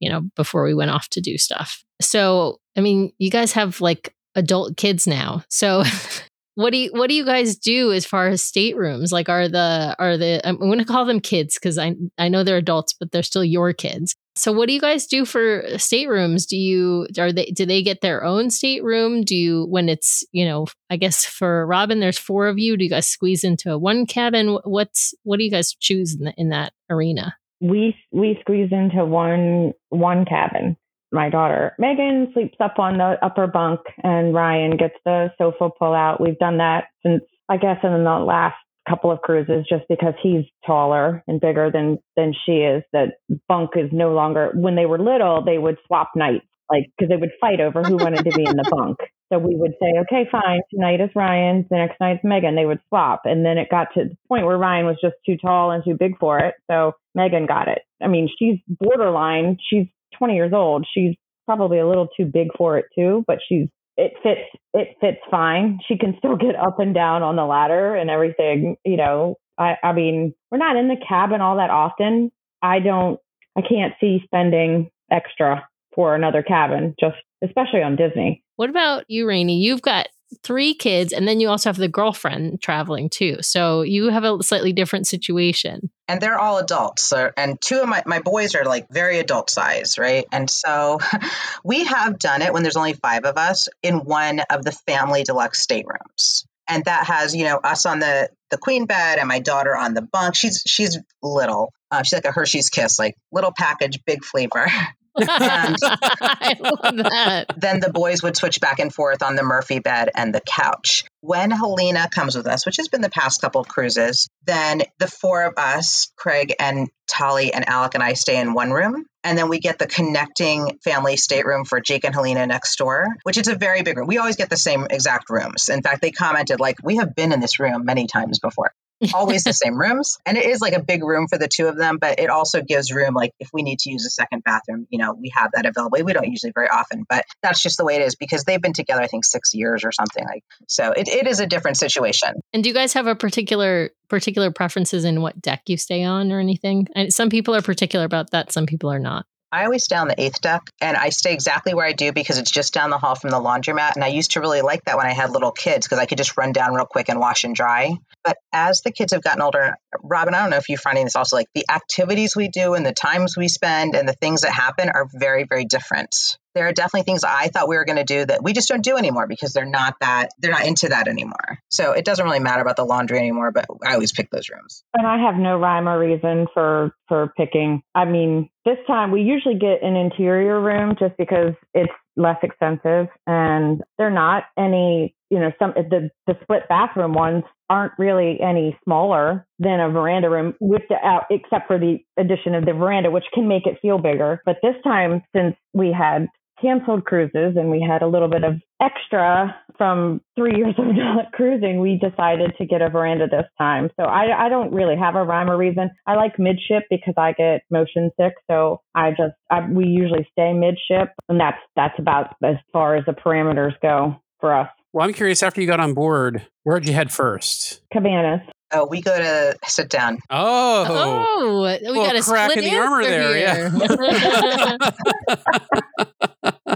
you 0.00 0.10
know, 0.10 0.22
before 0.34 0.64
we 0.64 0.74
went 0.74 0.90
off 0.90 1.08
to 1.10 1.20
do 1.20 1.38
stuff. 1.38 1.84
So, 2.00 2.60
I 2.76 2.80
mean, 2.80 3.12
you 3.18 3.30
guys 3.30 3.52
have 3.52 3.80
like 3.80 4.14
adult 4.34 4.76
kids 4.76 5.06
now. 5.06 5.44
So, 5.48 5.82
what 6.54 6.70
do 6.70 6.78
you 6.78 6.90
what 6.92 7.08
do 7.08 7.14
you 7.14 7.24
guys 7.24 7.56
do 7.56 7.92
as 7.92 8.06
far 8.06 8.28
as 8.28 8.42
staterooms? 8.42 9.12
Like, 9.12 9.28
are 9.28 9.48
the 9.48 9.96
are 9.98 10.16
the 10.16 10.40
I'm 10.44 10.58
going 10.58 10.78
to 10.78 10.84
call 10.84 11.04
them 11.04 11.20
kids 11.20 11.54
because 11.54 11.78
I 11.78 11.94
I 12.18 12.28
know 12.28 12.44
they're 12.44 12.56
adults, 12.56 12.94
but 12.98 13.12
they're 13.12 13.22
still 13.22 13.44
your 13.44 13.72
kids. 13.72 14.14
So 14.36 14.52
what 14.52 14.66
do 14.66 14.74
you 14.74 14.80
guys 14.80 15.06
do 15.06 15.24
for 15.24 15.64
staterooms? 15.78 16.44
Do 16.44 16.58
you 16.58 17.08
are 17.18 17.32
they 17.32 17.46
do 17.46 17.64
they 17.64 17.82
get 17.82 18.02
their 18.02 18.22
own 18.22 18.50
stateroom? 18.50 19.22
Do 19.22 19.34
you 19.34 19.64
when 19.64 19.88
it's, 19.88 20.24
you 20.30 20.44
know, 20.44 20.66
I 20.90 20.98
guess 20.98 21.24
for 21.24 21.66
Robin 21.66 22.00
there's 22.00 22.18
four 22.18 22.46
of 22.46 22.58
you, 22.58 22.76
do 22.76 22.84
you 22.84 22.90
guys 22.90 23.08
squeeze 23.08 23.44
into 23.44 23.78
one 23.78 24.04
cabin? 24.04 24.58
What's 24.64 25.14
what 25.22 25.38
do 25.38 25.44
you 25.44 25.50
guys 25.50 25.74
choose 25.74 26.14
in, 26.14 26.26
the, 26.26 26.34
in 26.36 26.50
that 26.50 26.74
arena? 26.90 27.34
We 27.62 27.96
we 28.12 28.36
squeeze 28.42 28.68
into 28.70 29.06
one 29.06 29.72
one 29.88 30.26
cabin. 30.26 30.76
My 31.12 31.30
daughter 31.30 31.74
Megan 31.78 32.30
sleeps 32.32 32.56
up 32.60 32.78
on 32.78 32.98
the 32.98 33.16
upper 33.22 33.46
bunk 33.46 33.80
and 34.02 34.34
Ryan 34.34 34.76
gets 34.76 34.96
the 35.04 35.28
sofa 35.38 35.70
pull 35.78 35.94
out. 35.94 36.20
We've 36.20 36.38
done 36.38 36.58
that 36.58 36.84
since 37.04 37.22
I 37.48 37.56
guess 37.56 37.78
in 37.82 37.90
the 38.04 38.18
last 38.18 38.56
couple 38.88 39.10
of 39.10 39.20
cruises 39.20 39.66
just 39.68 39.84
because 39.88 40.14
he's 40.22 40.44
taller 40.64 41.22
and 41.26 41.40
bigger 41.40 41.70
than 41.72 41.98
than 42.16 42.32
she 42.44 42.52
is 42.52 42.82
that 42.92 43.14
bunk 43.48 43.70
is 43.76 43.90
no 43.92 44.12
longer 44.12 44.52
when 44.54 44.76
they 44.76 44.86
were 44.86 44.98
little 44.98 45.44
they 45.44 45.58
would 45.58 45.76
swap 45.86 46.10
nights 46.14 46.46
like 46.70 46.90
because 46.96 47.08
they 47.08 47.16
would 47.16 47.32
fight 47.40 47.60
over 47.60 47.82
who 47.82 47.96
wanted 47.96 48.24
to 48.24 48.30
be 48.30 48.44
in 48.44 48.56
the 48.56 48.68
bunk. 48.76 48.98
So 49.32 49.38
we 49.38 49.56
would 49.56 49.72
say, 49.80 49.98
okay, 50.02 50.28
fine, 50.30 50.60
tonight 50.72 51.00
is 51.00 51.10
Ryan's, 51.14 51.66
the 51.68 51.76
next 51.76 51.98
night's 52.00 52.22
Megan. 52.22 52.54
They 52.54 52.66
would 52.66 52.80
swap. 52.88 53.22
And 53.24 53.44
then 53.44 53.58
it 53.58 53.68
got 53.70 53.88
to 53.94 54.04
the 54.04 54.16
point 54.28 54.46
where 54.46 54.56
Ryan 54.56 54.86
was 54.86 54.98
just 55.00 55.16
too 55.24 55.36
tall 55.36 55.72
and 55.72 55.82
too 55.84 55.96
big 55.98 56.18
for 56.18 56.38
it. 56.38 56.54
So 56.70 56.92
Megan 57.14 57.46
got 57.46 57.66
it. 57.68 57.80
I 58.00 58.06
mean, 58.06 58.28
she's 58.38 58.58
borderline. 58.68 59.58
She's 59.68 59.86
20 60.18 60.34
years 60.34 60.52
old. 60.52 60.86
She's 60.92 61.14
probably 61.46 61.78
a 61.78 61.86
little 61.86 62.08
too 62.16 62.24
big 62.24 62.48
for 62.56 62.78
it 62.78 62.86
too, 62.94 63.24
but 63.26 63.38
she's 63.48 63.68
it 63.96 64.12
fits 64.22 64.40
it 64.74 64.96
fits 65.00 65.20
fine. 65.30 65.78
She 65.86 65.96
can 65.96 66.14
still 66.18 66.36
get 66.36 66.54
up 66.54 66.78
and 66.78 66.94
down 66.94 67.22
on 67.22 67.36
the 67.36 67.44
ladder 67.44 67.94
and 67.94 68.10
everything, 68.10 68.76
you 68.84 68.96
know. 68.96 69.36
I 69.58 69.76
I 69.82 69.92
mean, 69.92 70.34
we're 70.50 70.58
not 70.58 70.76
in 70.76 70.88
the 70.88 70.96
cabin 71.08 71.40
all 71.40 71.56
that 71.56 71.70
often. 71.70 72.30
I 72.62 72.80
don't 72.80 73.18
I 73.56 73.62
can't 73.62 73.94
see 74.00 74.20
spending 74.24 74.90
extra 75.10 75.66
for 75.94 76.14
another 76.14 76.42
cabin, 76.42 76.94
just 77.00 77.16
especially 77.42 77.82
on 77.82 77.96
Disney. 77.96 78.44
What 78.56 78.70
about 78.70 79.04
you, 79.08 79.26
Rainey? 79.26 79.60
You've 79.60 79.82
got 79.82 80.08
three 80.42 80.74
kids, 80.74 81.12
and 81.12 81.26
then 81.26 81.40
you 81.40 81.48
also 81.48 81.68
have 81.68 81.76
the 81.76 81.88
girlfriend 81.88 82.60
traveling 82.60 83.08
too. 83.08 83.38
So 83.42 83.82
you 83.82 84.10
have 84.10 84.24
a 84.24 84.42
slightly 84.42 84.72
different 84.72 85.06
situation. 85.06 85.90
And 86.08 86.20
they're 86.20 86.38
all 86.38 86.58
adults. 86.58 87.04
So, 87.04 87.30
and 87.36 87.60
two 87.60 87.80
of 87.80 87.88
my, 87.88 88.02
my 88.06 88.20
boys 88.20 88.54
are 88.54 88.64
like 88.64 88.88
very 88.90 89.18
adult 89.18 89.50
size, 89.50 89.98
right? 89.98 90.26
And 90.32 90.48
so 90.48 90.98
we 91.64 91.84
have 91.84 92.18
done 92.18 92.42
it 92.42 92.52
when 92.52 92.62
there's 92.62 92.76
only 92.76 92.94
five 92.94 93.24
of 93.24 93.36
us 93.38 93.68
in 93.82 93.98
one 94.04 94.40
of 94.50 94.64
the 94.64 94.72
family 94.72 95.24
deluxe 95.24 95.60
staterooms 95.60 96.44
and 96.68 96.84
that 96.84 97.06
has 97.06 97.34
you 97.34 97.44
know 97.44 97.56
us 97.56 97.86
on 97.86 98.00
the 98.00 98.28
the 98.50 98.58
queen 98.58 98.86
bed 98.86 99.18
and 99.18 99.28
my 99.28 99.38
daughter 99.38 99.76
on 99.76 99.94
the 99.94 100.02
bunk 100.02 100.34
she's 100.34 100.62
she's 100.66 100.98
little 101.22 101.72
uh, 101.90 102.02
she's 102.02 102.14
like 102.14 102.24
a 102.24 102.32
hershey's 102.32 102.70
kiss 102.70 102.98
like 102.98 103.16
little 103.32 103.52
package 103.56 104.04
big 104.04 104.24
flavor 104.24 104.66
I 105.28 106.56
love 106.60 106.96
that. 106.96 107.46
Then 107.56 107.80
the 107.80 107.90
boys 107.92 108.22
would 108.22 108.36
switch 108.36 108.60
back 108.60 108.78
and 108.78 108.92
forth 108.92 109.22
on 109.22 109.36
the 109.36 109.42
Murphy 109.42 109.78
bed 109.78 110.10
and 110.14 110.34
the 110.34 110.40
couch. 110.40 111.04
When 111.20 111.50
Helena 111.50 112.08
comes 112.08 112.36
with 112.36 112.46
us, 112.46 112.66
which 112.66 112.76
has 112.76 112.88
been 112.88 113.00
the 113.00 113.10
past 113.10 113.40
couple 113.40 113.64
cruises, 113.64 114.28
then 114.44 114.82
the 114.98 115.08
four 115.08 115.44
of 115.44 115.54
us, 115.56 116.12
Craig 116.16 116.54
and 116.58 116.88
Tolly 117.08 117.52
and 117.52 117.68
Alec 117.68 117.94
and 117.94 118.02
I 118.02 118.12
stay 118.12 118.38
in 118.38 118.52
one 118.54 118.72
room. 118.72 119.06
And 119.24 119.36
then 119.36 119.48
we 119.48 119.58
get 119.58 119.78
the 119.78 119.86
connecting 119.86 120.78
family 120.84 121.16
stateroom 121.16 121.64
for 121.64 121.80
Jake 121.80 122.04
and 122.04 122.14
Helena 122.14 122.46
next 122.46 122.76
door, 122.76 123.08
which 123.24 123.38
is 123.38 123.48
a 123.48 123.56
very 123.56 123.82
big 123.82 123.96
room. 123.96 124.06
We 124.06 124.18
always 124.18 124.36
get 124.36 124.50
the 124.50 124.56
same 124.56 124.86
exact 124.88 125.30
rooms. 125.30 125.68
In 125.68 125.82
fact, 125.82 126.00
they 126.02 126.12
commented, 126.12 126.60
like, 126.60 126.76
we 126.84 126.96
have 126.96 127.14
been 127.14 127.32
in 127.32 127.40
this 127.40 127.58
room 127.58 127.84
many 127.84 128.06
times 128.06 128.38
before 128.38 128.72
always 129.14 129.44
the 129.44 129.52
same 129.52 129.78
rooms. 129.78 130.18
And 130.24 130.36
it 130.36 130.46
is 130.46 130.60
like 130.60 130.72
a 130.72 130.82
big 130.82 131.02
room 131.02 131.26
for 131.28 131.38
the 131.38 131.48
two 131.48 131.66
of 131.66 131.76
them, 131.76 131.98
but 132.00 132.18
it 132.18 132.30
also 132.30 132.62
gives 132.62 132.92
room, 132.92 133.14
like 133.14 133.32
if 133.38 133.50
we 133.52 133.62
need 133.62 133.78
to 133.80 133.90
use 133.90 134.06
a 134.06 134.10
second 134.10 134.44
bathroom, 134.44 134.86
you 134.90 134.98
know, 134.98 135.14
we 135.14 135.32
have 135.34 135.50
that 135.54 135.66
available. 135.66 135.98
We 136.02 136.12
don't 136.12 136.28
usually 136.28 136.52
very 136.54 136.68
often, 136.68 137.04
but 137.08 137.24
that's 137.42 137.62
just 137.62 137.78
the 137.78 137.84
way 137.84 137.96
it 137.96 138.02
is 138.02 138.16
because 138.16 138.44
they've 138.44 138.60
been 138.60 138.72
together, 138.72 139.02
I 139.02 139.06
think, 139.06 139.24
six 139.24 139.54
years 139.54 139.84
or 139.84 139.92
something 139.92 140.24
like. 140.24 140.44
So 140.68 140.92
it, 140.92 141.08
it 141.08 141.26
is 141.26 141.40
a 141.40 141.46
different 141.46 141.76
situation. 141.76 142.34
And 142.52 142.62
do 142.62 142.68
you 142.68 142.74
guys 142.74 142.92
have 142.94 143.06
a 143.06 143.14
particular 143.14 143.90
particular 144.08 144.52
preferences 144.52 145.04
in 145.04 145.20
what 145.20 145.40
deck 145.40 145.62
you 145.66 145.76
stay 145.76 146.04
on 146.04 146.30
or 146.30 146.38
anything? 146.38 146.86
And 146.94 147.12
some 147.12 147.28
people 147.28 147.54
are 147.54 147.62
particular 147.62 148.04
about 148.04 148.30
that, 148.30 148.52
some 148.52 148.66
people 148.66 148.90
are 148.90 149.00
not. 149.00 149.26
I 149.52 149.64
always 149.64 149.84
stay 149.84 149.96
on 149.96 150.08
the 150.08 150.20
eighth 150.20 150.40
deck 150.40 150.62
and 150.80 150.96
I 150.96 151.10
stay 151.10 151.32
exactly 151.32 151.72
where 151.72 151.86
I 151.86 151.92
do 151.92 152.12
because 152.12 152.38
it's 152.38 152.50
just 152.50 152.74
down 152.74 152.90
the 152.90 152.98
hall 152.98 153.14
from 153.14 153.30
the 153.30 153.40
laundromat. 153.40 153.94
And 153.94 154.02
I 154.02 154.08
used 154.08 154.32
to 154.32 154.40
really 154.40 154.60
like 154.60 154.84
that 154.84 154.96
when 154.96 155.06
I 155.06 155.12
had 155.12 155.30
little 155.30 155.52
kids 155.52 155.86
because 155.86 155.98
I 155.98 156.06
could 156.06 156.18
just 156.18 156.36
run 156.36 156.52
down 156.52 156.74
real 156.74 156.86
quick 156.86 157.08
and 157.08 157.20
wash 157.20 157.44
and 157.44 157.54
dry. 157.54 157.96
But 158.24 158.38
as 158.52 158.82
the 158.82 158.90
kids 158.90 159.12
have 159.12 159.22
gotten 159.22 159.42
older, 159.42 159.76
Robin, 160.02 160.34
I 160.34 160.42
don't 160.42 160.50
know 160.50 160.56
if 160.56 160.68
you're 160.68 160.78
finding 160.78 161.04
this 161.04 161.16
also 161.16 161.36
like 161.36 161.48
the 161.54 161.64
activities 161.70 162.34
we 162.34 162.48
do 162.48 162.74
and 162.74 162.84
the 162.84 162.92
times 162.92 163.36
we 163.36 163.48
spend 163.48 163.94
and 163.94 164.08
the 164.08 164.14
things 164.14 164.40
that 164.40 164.52
happen 164.52 164.90
are 164.90 165.06
very, 165.12 165.44
very 165.44 165.64
different 165.64 166.36
there 166.56 166.66
are 166.66 166.72
definitely 166.72 167.02
things 167.02 167.22
I 167.22 167.48
thought 167.48 167.68
we 167.68 167.76
were 167.76 167.84
going 167.84 167.98
to 167.98 168.04
do 168.04 168.24
that 168.24 168.42
we 168.42 168.54
just 168.54 168.68
don't 168.68 168.82
do 168.82 168.96
anymore 168.96 169.26
because 169.26 169.52
they're 169.52 169.66
not 169.66 169.96
that 170.00 170.30
they're 170.38 170.50
not 170.50 170.66
into 170.66 170.88
that 170.88 171.06
anymore. 171.06 171.58
So 171.68 171.92
it 171.92 172.04
doesn't 172.04 172.24
really 172.24 172.40
matter 172.40 172.62
about 172.62 172.76
the 172.76 172.84
laundry 172.84 173.18
anymore, 173.18 173.52
but 173.52 173.66
I 173.84 173.94
always 173.94 174.12
pick 174.12 174.30
those 174.30 174.48
rooms. 174.48 174.82
And 174.94 175.06
I 175.06 175.18
have 175.18 175.36
no 175.36 175.58
rhyme 175.58 175.88
or 175.88 175.98
reason 175.98 176.46
for 176.54 176.94
for 177.08 177.32
picking. 177.36 177.82
I 177.94 178.06
mean, 178.06 178.48
this 178.64 178.78
time 178.86 179.12
we 179.12 179.20
usually 179.20 179.58
get 179.58 179.82
an 179.82 179.96
interior 179.96 180.60
room 180.60 180.96
just 180.98 181.16
because 181.18 181.52
it's 181.74 181.92
less 182.16 182.38
expensive 182.42 183.08
and 183.26 183.82
they're 183.98 184.10
not 184.10 184.44
any 184.58 185.14
you 185.30 185.38
know 185.38 185.52
some 185.58 185.72
the 185.76 186.10
the 186.26 186.34
split 186.42 186.62
bathroom 186.68 187.12
ones 187.12 187.44
aren't 187.68 187.92
really 187.98 188.38
any 188.40 188.78
smaller 188.84 189.46
than 189.58 189.80
a 189.80 189.90
veranda 189.90 190.30
room 190.30 190.54
with 190.60 190.82
the 190.88 190.96
out 191.04 191.24
except 191.30 191.66
for 191.66 191.78
the 191.78 191.98
addition 192.16 192.54
of 192.54 192.64
the 192.64 192.72
veranda 192.72 193.10
which 193.10 193.24
can 193.34 193.46
make 193.46 193.66
it 193.66 193.78
feel 193.82 193.98
bigger 193.98 194.40
but 194.46 194.56
this 194.62 194.74
time 194.82 195.22
since 195.34 195.54
we 195.74 195.92
had 195.92 196.26
canceled 196.60 197.04
cruises 197.04 197.56
and 197.56 197.70
we 197.70 197.84
had 197.86 198.02
a 198.02 198.06
little 198.06 198.28
bit 198.28 198.44
of 198.44 198.54
extra 198.80 199.54
from 199.76 200.20
three 200.36 200.56
years 200.56 200.74
of 200.78 200.86
not 200.86 201.32
cruising, 201.32 201.80
we 201.80 201.98
decided 201.98 202.52
to 202.58 202.66
get 202.66 202.82
a 202.82 202.88
veranda 202.88 203.26
this 203.26 203.46
time. 203.58 203.90
So 203.98 204.06
I, 204.06 204.46
I 204.46 204.48
don't 204.48 204.72
really 204.72 204.96
have 204.96 205.16
a 205.16 205.24
rhyme 205.24 205.50
or 205.50 205.56
reason. 205.56 205.90
I 206.06 206.14
like 206.14 206.38
midship 206.38 206.84
because 206.90 207.14
I 207.16 207.32
get 207.32 207.62
motion 207.70 208.10
sick. 208.18 208.34
So 208.50 208.80
I 208.94 209.10
just, 209.10 209.34
I, 209.50 209.68
we 209.68 209.86
usually 209.86 210.26
stay 210.32 210.52
midship 210.52 211.12
and 211.28 211.40
that's, 211.40 211.58
that's 211.74 211.98
about 211.98 212.36
as 212.42 212.56
far 212.72 212.96
as 212.96 213.04
the 213.04 213.12
parameters 213.12 213.72
go 213.82 214.16
for 214.40 214.54
us. 214.54 214.68
Well, 214.92 215.06
I'm 215.06 215.12
curious 215.12 215.42
after 215.42 215.60
you 215.60 215.66
got 215.66 215.80
on 215.80 215.92
board, 215.92 216.46
where'd 216.62 216.88
you 216.88 216.94
head 216.94 217.12
first? 217.12 217.82
Cabanas. 217.92 218.40
Oh, 218.72 218.86
we 218.86 219.00
go 219.00 219.16
to 219.16 219.56
sit 219.66 219.88
down. 219.88 220.18
Oh, 220.28 220.84
oh, 220.88 221.78
we 221.88 221.94
got 221.94 222.16
a 222.16 222.22
crack 222.22 222.50
split 222.50 222.64
in 222.64 222.70
the 222.70 222.78
armor 222.78 223.02
there. 223.04 223.38
Yeah. 223.38 223.70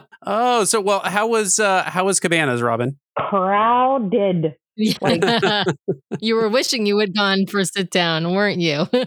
oh, 0.27 0.65
so 0.65 0.81
well, 0.81 1.01
how 1.01 1.27
was 1.27 1.59
uh, 1.59 1.83
how 1.85 2.05
was 2.05 2.21
Cabanas, 2.21 2.63
Robin? 2.63 2.97
Crowded. 3.19 4.55
Like, 5.01 5.25
you 6.21 6.37
were 6.37 6.49
wishing 6.49 6.87
you 6.87 6.99
had 6.99 7.15
gone 7.15 7.47
for 7.47 7.65
sit 7.65 7.91
down, 7.91 8.33
weren't 8.33 8.61
you? 8.61 8.87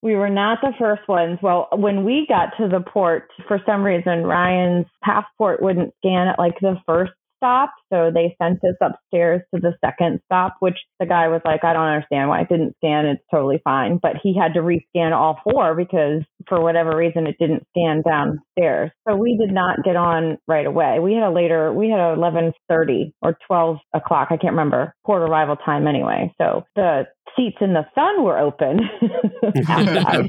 We 0.00 0.14
were 0.14 0.30
not 0.30 0.58
the 0.62 0.72
first 0.78 1.08
ones. 1.08 1.40
Well, 1.42 1.66
when 1.72 2.04
we 2.04 2.24
got 2.28 2.56
to 2.58 2.68
the 2.68 2.80
port, 2.80 3.28
for 3.48 3.60
some 3.66 3.82
reason, 3.82 4.22
Ryan's 4.22 4.86
passport 5.02 5.60
wouldn't 5.60 5.92
scan 5.98 6.28
at 6.28 6.38
like 6.38 6.54
the 6.60 6.76
first 6.86 7.10
stop. 7.38 7.72
So 7.92 8.10
they 8.12 8.36
sent 8.40 8.58
us 8.64 8.76
upstairs 8.80 9.42
to 9.54 9.60
the 9.60 9.72
second 9.84 10.20
stop, 10.26 10.56
which 10.60 10.76
the 11.00 11.06
guy 11.06 11.28
was 11.28 11.40
like, 11.44 11.64
I 11.64 11.72
don't 11.72 11.86
understand 11.86 12.28
why 12.28 12.42
it 12.42 12.48
didn't 12.48 12.76
scan. 12.76 13.06
It's 13.06 13.24
totally 13.30 13.60
fine. 13.64 13.98
But 14.00 14.16
he 14.22 14.36
had 14.38 14.54
to 14.54 14.60
rescan 14.60 15.12
all 15.12 15.40
four 15.44 15.74
because 15.74 16.22
for 16.48 16.60
whatever 16.60 16.96
reason 16.96 17.26
it 17.26 17.36
didn't 17.38 17.66
scan 17.70 18.02
downstairs. 18.06 18.90
So 19.08 19.16
we 19.16 19.36
did 19.36 19.52
not 19.52 19.82
get 19.84 19.96
on 19.96 20.38
right 20.46 20.66
away. 20.66 20.98
We 21.00 21.14
had 21.14 21.24
a 21.24 21.30
later, 21.30 21.72
we 21.72 21.88
had 21.88 22.00
a 22.00 22.18
1130 22.18 23.14
or 23.22 23.38
12 23.46 23.78
o'clock. 23.94 24.28
I 24.30 24.36
can't 24.36 24.52
remember 24.52 24.94
port 25.06 25.22
arrival 25.22 25.56
time 25.56 25.86
anyway. 25.86 26.34
So 26.38 26.64
the 26.76 27.06
seats 27.36 27.58
in 27.60 27.72
the 27.72 27.86
sun 27.94 28.24
were 28.24 28.38
open. 28.38 28.80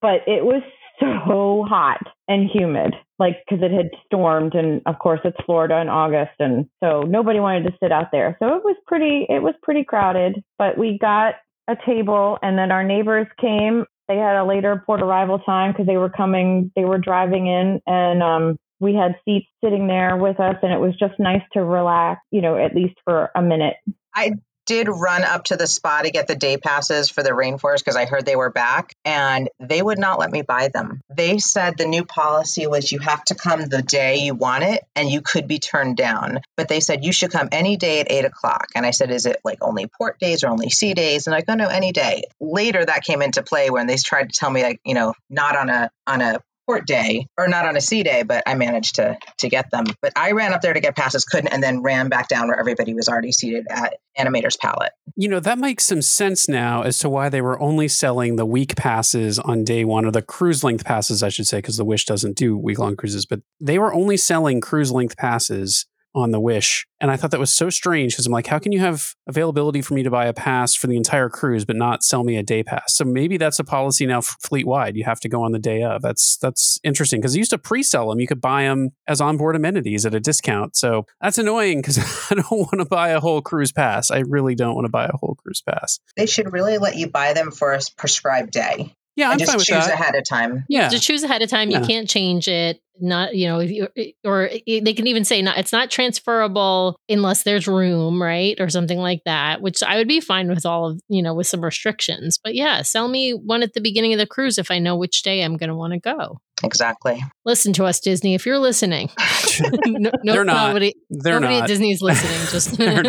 but 0.00 0.22
it 0.26 0.44
was 0.44 0.62
so 1.00 1.64
hot 1.68 2.00
and 2.28 2.48
humid, 2.52 2.94
like 3.18 3.38
because 3.48 3.64
it 3.64 3.72
had 3.72 3.90
stormed, 4.04 4.54
and 4.54 4.82
of 4.86 4.98
course 4.98 5.20
it's 5.24 5.36
Florida 5.44 5.80
in 5.80 5.88
August, 5.88 6.32
and 6.38 6.66
so 6.82 7.02
nobody 7.02 7.40
wanted 7.40 7.64
to 7.64 7.76
sit 7.82 7.92
out 7.92 8.10
there. 8.12 8.36
So 8.40 8.56
it 8.56 8.64
was 8.64 8.76
pretty, 8.86 9.26
it 9.28 9.42
was 9.42 9.54
pretty 9.62 9.84
crowded. 9.84 10.42
But 10.58 10.78
we 10.78 10.98
got 10.98 11.34
a 11.68 11.76
table, 11.86 12.38
and 12.42 12.58
then 12.58 12.70
our 12.70 12.84
neighbors 12.84 13.26
came. 13.40 13.84
They 14.08 14.16
had 14.16 14.36
a 14.36 14.44
later 14.44 14.82
port 14.86 15.02
arrival 15.02 15.40
time 15.40 15.72
because 15.72 15.86
they 15.86 15.96
were 15.96 16.10
coming, 16.10 16.70
they 16.76 16.84
were 16.84 16.98
driving 16.98 17.48
in, 17.48 17.80
and 17.86 18.22
um, 18.22 18.56
we 18.78 18.94
had 18.94 19.16
seats 19.24 19.48
sitting 19.64 19.86
there 19.86 20.16
with 20.16 20.38
us, 20.38 20.56
and 20.62 20.72
it 20.72 20.78
was 20.78 20.94
just 20.98 21.14
nice 21.18 21.42
to 21.54 21.64
relax, 21.64 22.20
you 22.30 22.40
know, 22.40 22.56
at 22.56 22.74
least 22.74 22.94
for 23.04 23.30
a 23.34 23.42
minute. 23.42 23.74
I 24.14 24.32
did 24.66 24.88
run 24.88 25.24
up 25.24 25.44
to 25.44 25.56
the 25.56 25.66
spa 25.66 26.02
to 26.02 26.10
get 26.10 26.26
the 26.26 26.34
day 26.34 26.56
passes 26.56 27.08
for 27.08 27.22
the 27.22 27.30
rainforest 27.30 27.78
because 27.78 27.96
I 27.96 28.04
heard 28.04 28.26
they 28.26 28.36
were 28.36 28.50
back 28.50 28.92
and 29.04 29.48
they 29.60 29.80
would 29.80 29.98
not 29.98 30.18
let 30.18 30.30
me 30.30 30.42
buy 30.42 30.68
them. 30.68 31.00
They 31.08 31.38
said 31.38 31.78
the 31.78 31.86
new 31.86 32.04
policy 32.04 32.66
was 32.66 32.92
you 32.92 32.98
have 32.98 33.24
to 33.26 33.34
come 33.34 33.64
the 33.66 33.82
day 33.82 34.16
you 34.16 34.34
want 34.34 34.64
it 34.64 34.84
and 34.94 35.08
you 35.08 35.22
could 35.22 35.48
be 35.48 35.58
turned 35.58 35.96
down. 35.96 36.40
But 36.56 36.68
they 36.68 36.80
said 36.80 37.04
you 37.04 37.12
should 37.12 37.30
come 37.30 37.48
any 37.52 37.76
day 37.76 38.00
at 38.00 38.10
eight 38.10 38.24
o'clock. 38.24 38.68
And 38.74 38.84
I 38.84 38.90
said, 38.90 39.10
is 39.10 39.26
it 39.26 39.40
like 39.44 39.58
only 39.62 39.86
port 39.86 40.18
days 40.18 40.44
or 40.44 40.48
only 40.48 40.70
sea 40.70 40.94
days? 40.94 41.26
And 41.26 41.34
I 41.34 41.40
go, 41.40 41.54
no, 41.54 41.68
any 41.68 41.92
day. 41.92 42.24
Later 42.40 42.84
that 42.84 43.04
came 43.04 43.22
into 43.22 43.42
play 43.42 43.70
when 43.70 43.86
they 43.86 43.96
tried 43.96 44.30
to 44.30 44.38
tell 44.38 44.50
me 44.50 44.62
like, 44.62 44.80
you 44.84 44.94
know, 44.94 45.14
not 45.30 45.56
on 45.56 45.70
a 45.70 45.90
on 46.06 46.20
a 46.20 46.40
port 46.66 46.86
day 46.86 47.28
or 47.38 47.48
not 47.48 47.66
on 47.66 47.76
a 47.76 47.80
sea 47.80 48.02
day, 48.02 48.22
but 48.22 48.42
I 48.46 48.54
managed 48.54 48.96
to 48.96 49.16
to 49.38 49.48
get 49.48 49.70
them. 49.70 49.86
But 50.02 50.12
I 50.16 50.32
ran 50.32 50.52
up 50.52 50.60
there 50.60 50.74
to 50.74 50.80
get 50.80 50.96
passes, 50.96 51.24
couldn't, 51.24 51.48
and 51.48 51.62
then 51.62 51.82
ran 51.82 52.08
back 52.08 52.28
down 52.28 52.48
where 52.48 52.58
everybody 52.58 52.92
was 52.92 53.08
already 53.08 53.32
seated 53.32 53.66
at 53.70 53.94
Animator's 54.18 54.56
Palette. 54.56 54.92
You 55.16 55.28
know, 55.28 55.40
that 55.40 55.58
makes 55.58 55.84
some 55.84 56.02
sense 56.02 56.48
now 56.48 56.82
as 56.82 56.98
to 56.98 57.08
why 57.08 57.28
they 57.28 57.40
were 57.40 57.60
only 57.60 57.88
selling 57.88 58.36
the 58.36 58.46
week 58.46 58.76
passes 58.76 59.38
on 59.38 59.64
day 59.64 59.84
one, 59.84 60.04
or 60.04 60.10
the 60.10 60.22
cruise 60.22 60.64
length 60.64 60.84
passes, 60.84 61.22
I 61.22 61.28
should 61.28 61.46
say, 61.46 61.58
because 61.58 61.76
the 61.76 61.84
Wish 61.84 62.04
doesn't 62.04 62.36
do 62.36 62.56
week 62.56 62.78
long 62.78 62.96
cruises, 62.96 63.26
but 63.26 63.40
they 63.60 63.78
were 63.78 63.94
only 63.94 64.16
selling 64.16 64.60
cruise 64.60 64.92
length 64.92 65.16
passes 65.16 65.86
on 66.16 66.30
the 66.30 66.40
Wish. 66.40 66.86
And 67.00 67.10
I 67.10 67.16
thought 67.16 67.30
that 67.32 67.40
was 67.40 67.52
so 67.52 67.68
strange 67.68 68.14
because 68.14 68.26
I'm 68.26 68.32
like, 68.32 68.46
how 68.46 68.58
can 68.58 68.72
you 68.72 68.80
have 68.80 69.14
availability 69.26 69.82
for 69.82 69.94
me 69.94 70.02
to 70.02 70.10
buy 70.10 70.26
a 70.26 70.32
pass 70.32 70.74
for 70.74 70.86
the 70.86 70.96
entire 70.96 71.28
cruise, 71.28 71.64
but 71.64 71.76
not 71.76 72.02
sell 72.02 72.24
me 72.24 72.36
a 72.36 72.42
day 72.42 72.62
pass? 72.62 72.94
So 72.94 73.04
maybe 73.04 73.36
that's 73.36 73.58
a 73.58 73.64
policy 73.64 74.06
now 74.06 74.22
fleet 74.22 74.66
wide. 74.66 74.96
You 74.96 75.04
have 75.04 75.20
to 75.20 75.28
go 75.28 75.42
on 75.42 75.52
the 75.52 75.58
day 75.58 75.82
of. 75.82 76.02
That's 76.02 76.38
that's 76.38 76.80
interesting 76.82 77.20
because 77.20 77.36
you 77.36 77.40
used 77.40 77.50
to 77.50 77.58
pre-sell 77.58 78.08
them. 78.08 78.18
You 78.18 78.26
could 78.26 78.40
buy 78.40 78.62
them 78.62 78.90
as 79.06 79.20
onboard 79.20 79.56
amenities 79.56 80.06
at 80.06 80.14
a 80.14 80.20
discount. 80.20 80.74
So 80.74 81.06
that's 81.20 81.38
annoying 81.38 81.80
because 81.80 81.98
I 82.30 82.34
don't 82.34 82.50
want 82.50 82.78
to 82.78 82.86
buy 82.86 83.10
a 83.10 83.20
whole 83.20 83.42
cruise 83.42 83.72
pass. 83.72 84.10
I 84.10 84.20
really 84.20 84.54
don't 84.54 84.74
want 84.74 84.86
to 84.86 84.90
buy 84.90 85.04
a 85.04 85.16
whole 85.16 85.36
cruise 85.36 85.60
pass. 85.60 86.00
They 86.16 86.26
should 86.26 86.52
really 86.52 86.78
let 86.78 86.96
you 86.96 87.10
buy 87.10 87.34
them 87.34 87.50
for 87.50 87.72
a 87.72 87.80
prescribed 87.96 88.52
day. 88.52 88.94
Yeah, 89.16 89.30
I'm 89.30 89.38
just 89.38 89.50
fine 89.50 89.56
with 89.56 89.66
choose 89.66 89.86
that. 89.86 89.94
ahead 89.94 90.14
of 90.14 90.24
time. 90.28 90.64
Yeah, 90.68 90.88
to 90.88 90.98
choose 90.98 91.22
ahead 91.22 91.42
of 91.42 91.48
time. 91.48 91.70
Yeah. 91.70 91.80
You 91.80 91.86
can't 91.86 92.08
change 92.08 92.48
it. 92.48 92.80
Not 92.98 93.34
you 93.34 93.46
know 93.46 93.60
if 93.60 93.70
you 93.70 93.88
or 94.24 94.48
they 94.66 94.94
can 94.94 95.06
even 95.06 95.26
say 95.26 95.42
not 95.42 95.58
it's 95.58 95.72
not 95.72 95.90
transferable 95.90 96.96
unless 97.10 97.42
there's 97.42 97.68
room, 97.68 98.22
right, 98.22 98.58
or 98.58 98.70
something 98.70 98.98
like 98.98 99.20
that. 99.26 99.60
Which 99.60 99.82
I 99.82 99.98
would 99.98 100.08
be 100.08 100.20
fine 100.20 100.48
with 100.48 100.64
all 100.64 100.90
of 100.90 101.00
you 101.08 101.22
know 101.22 101.34
with 101.34 101.46
some 101.46 101.62
restrictions. 101.62 102.38
But 102.42 102.54
yeah, 102.54 102.80
sell 102.82 103.08
me 103.08 103.32
one 103.32 103.62
at 103.62 103.74
the 103.74 103.82
beginning 103.82 104.14
of 104.14 104.18
the 104.18 104.26
cruise 104.26 104.56
if 104.56 104.70
I 104.70 104.78
know 104.78 104.96
which 104.96 105.22
day 105.22 105.42
I'm 105.42 105.58
going 105.58 105.68
to 105.68 105.76
want 105.76 105.92
to 105.92 106.00
go. 106.00 106.38
Exactly. 106.64 107.22
Listen 107.44 107.74
to 107.74 107.84
us, 107.84 108.00
Disney. 108.00 108.34
If 108.34 108.46
you're 108.46 108.58
listening, 108.58 109.10
no, 109.86 110.10
no, 110.24 110.32
They're 110.32 110.44
not. 110.44 110.68
Nobody, 110.68 110.94
They're 111.10 111.38
nobody 111.38 111.56
not. 111.56 111.64
at 111.64 111.68
Disney 111.68 111.92
is 111.92 112.00
listening. 112.00 112.46
Just 112.50 112.76
They're 112.78 113.02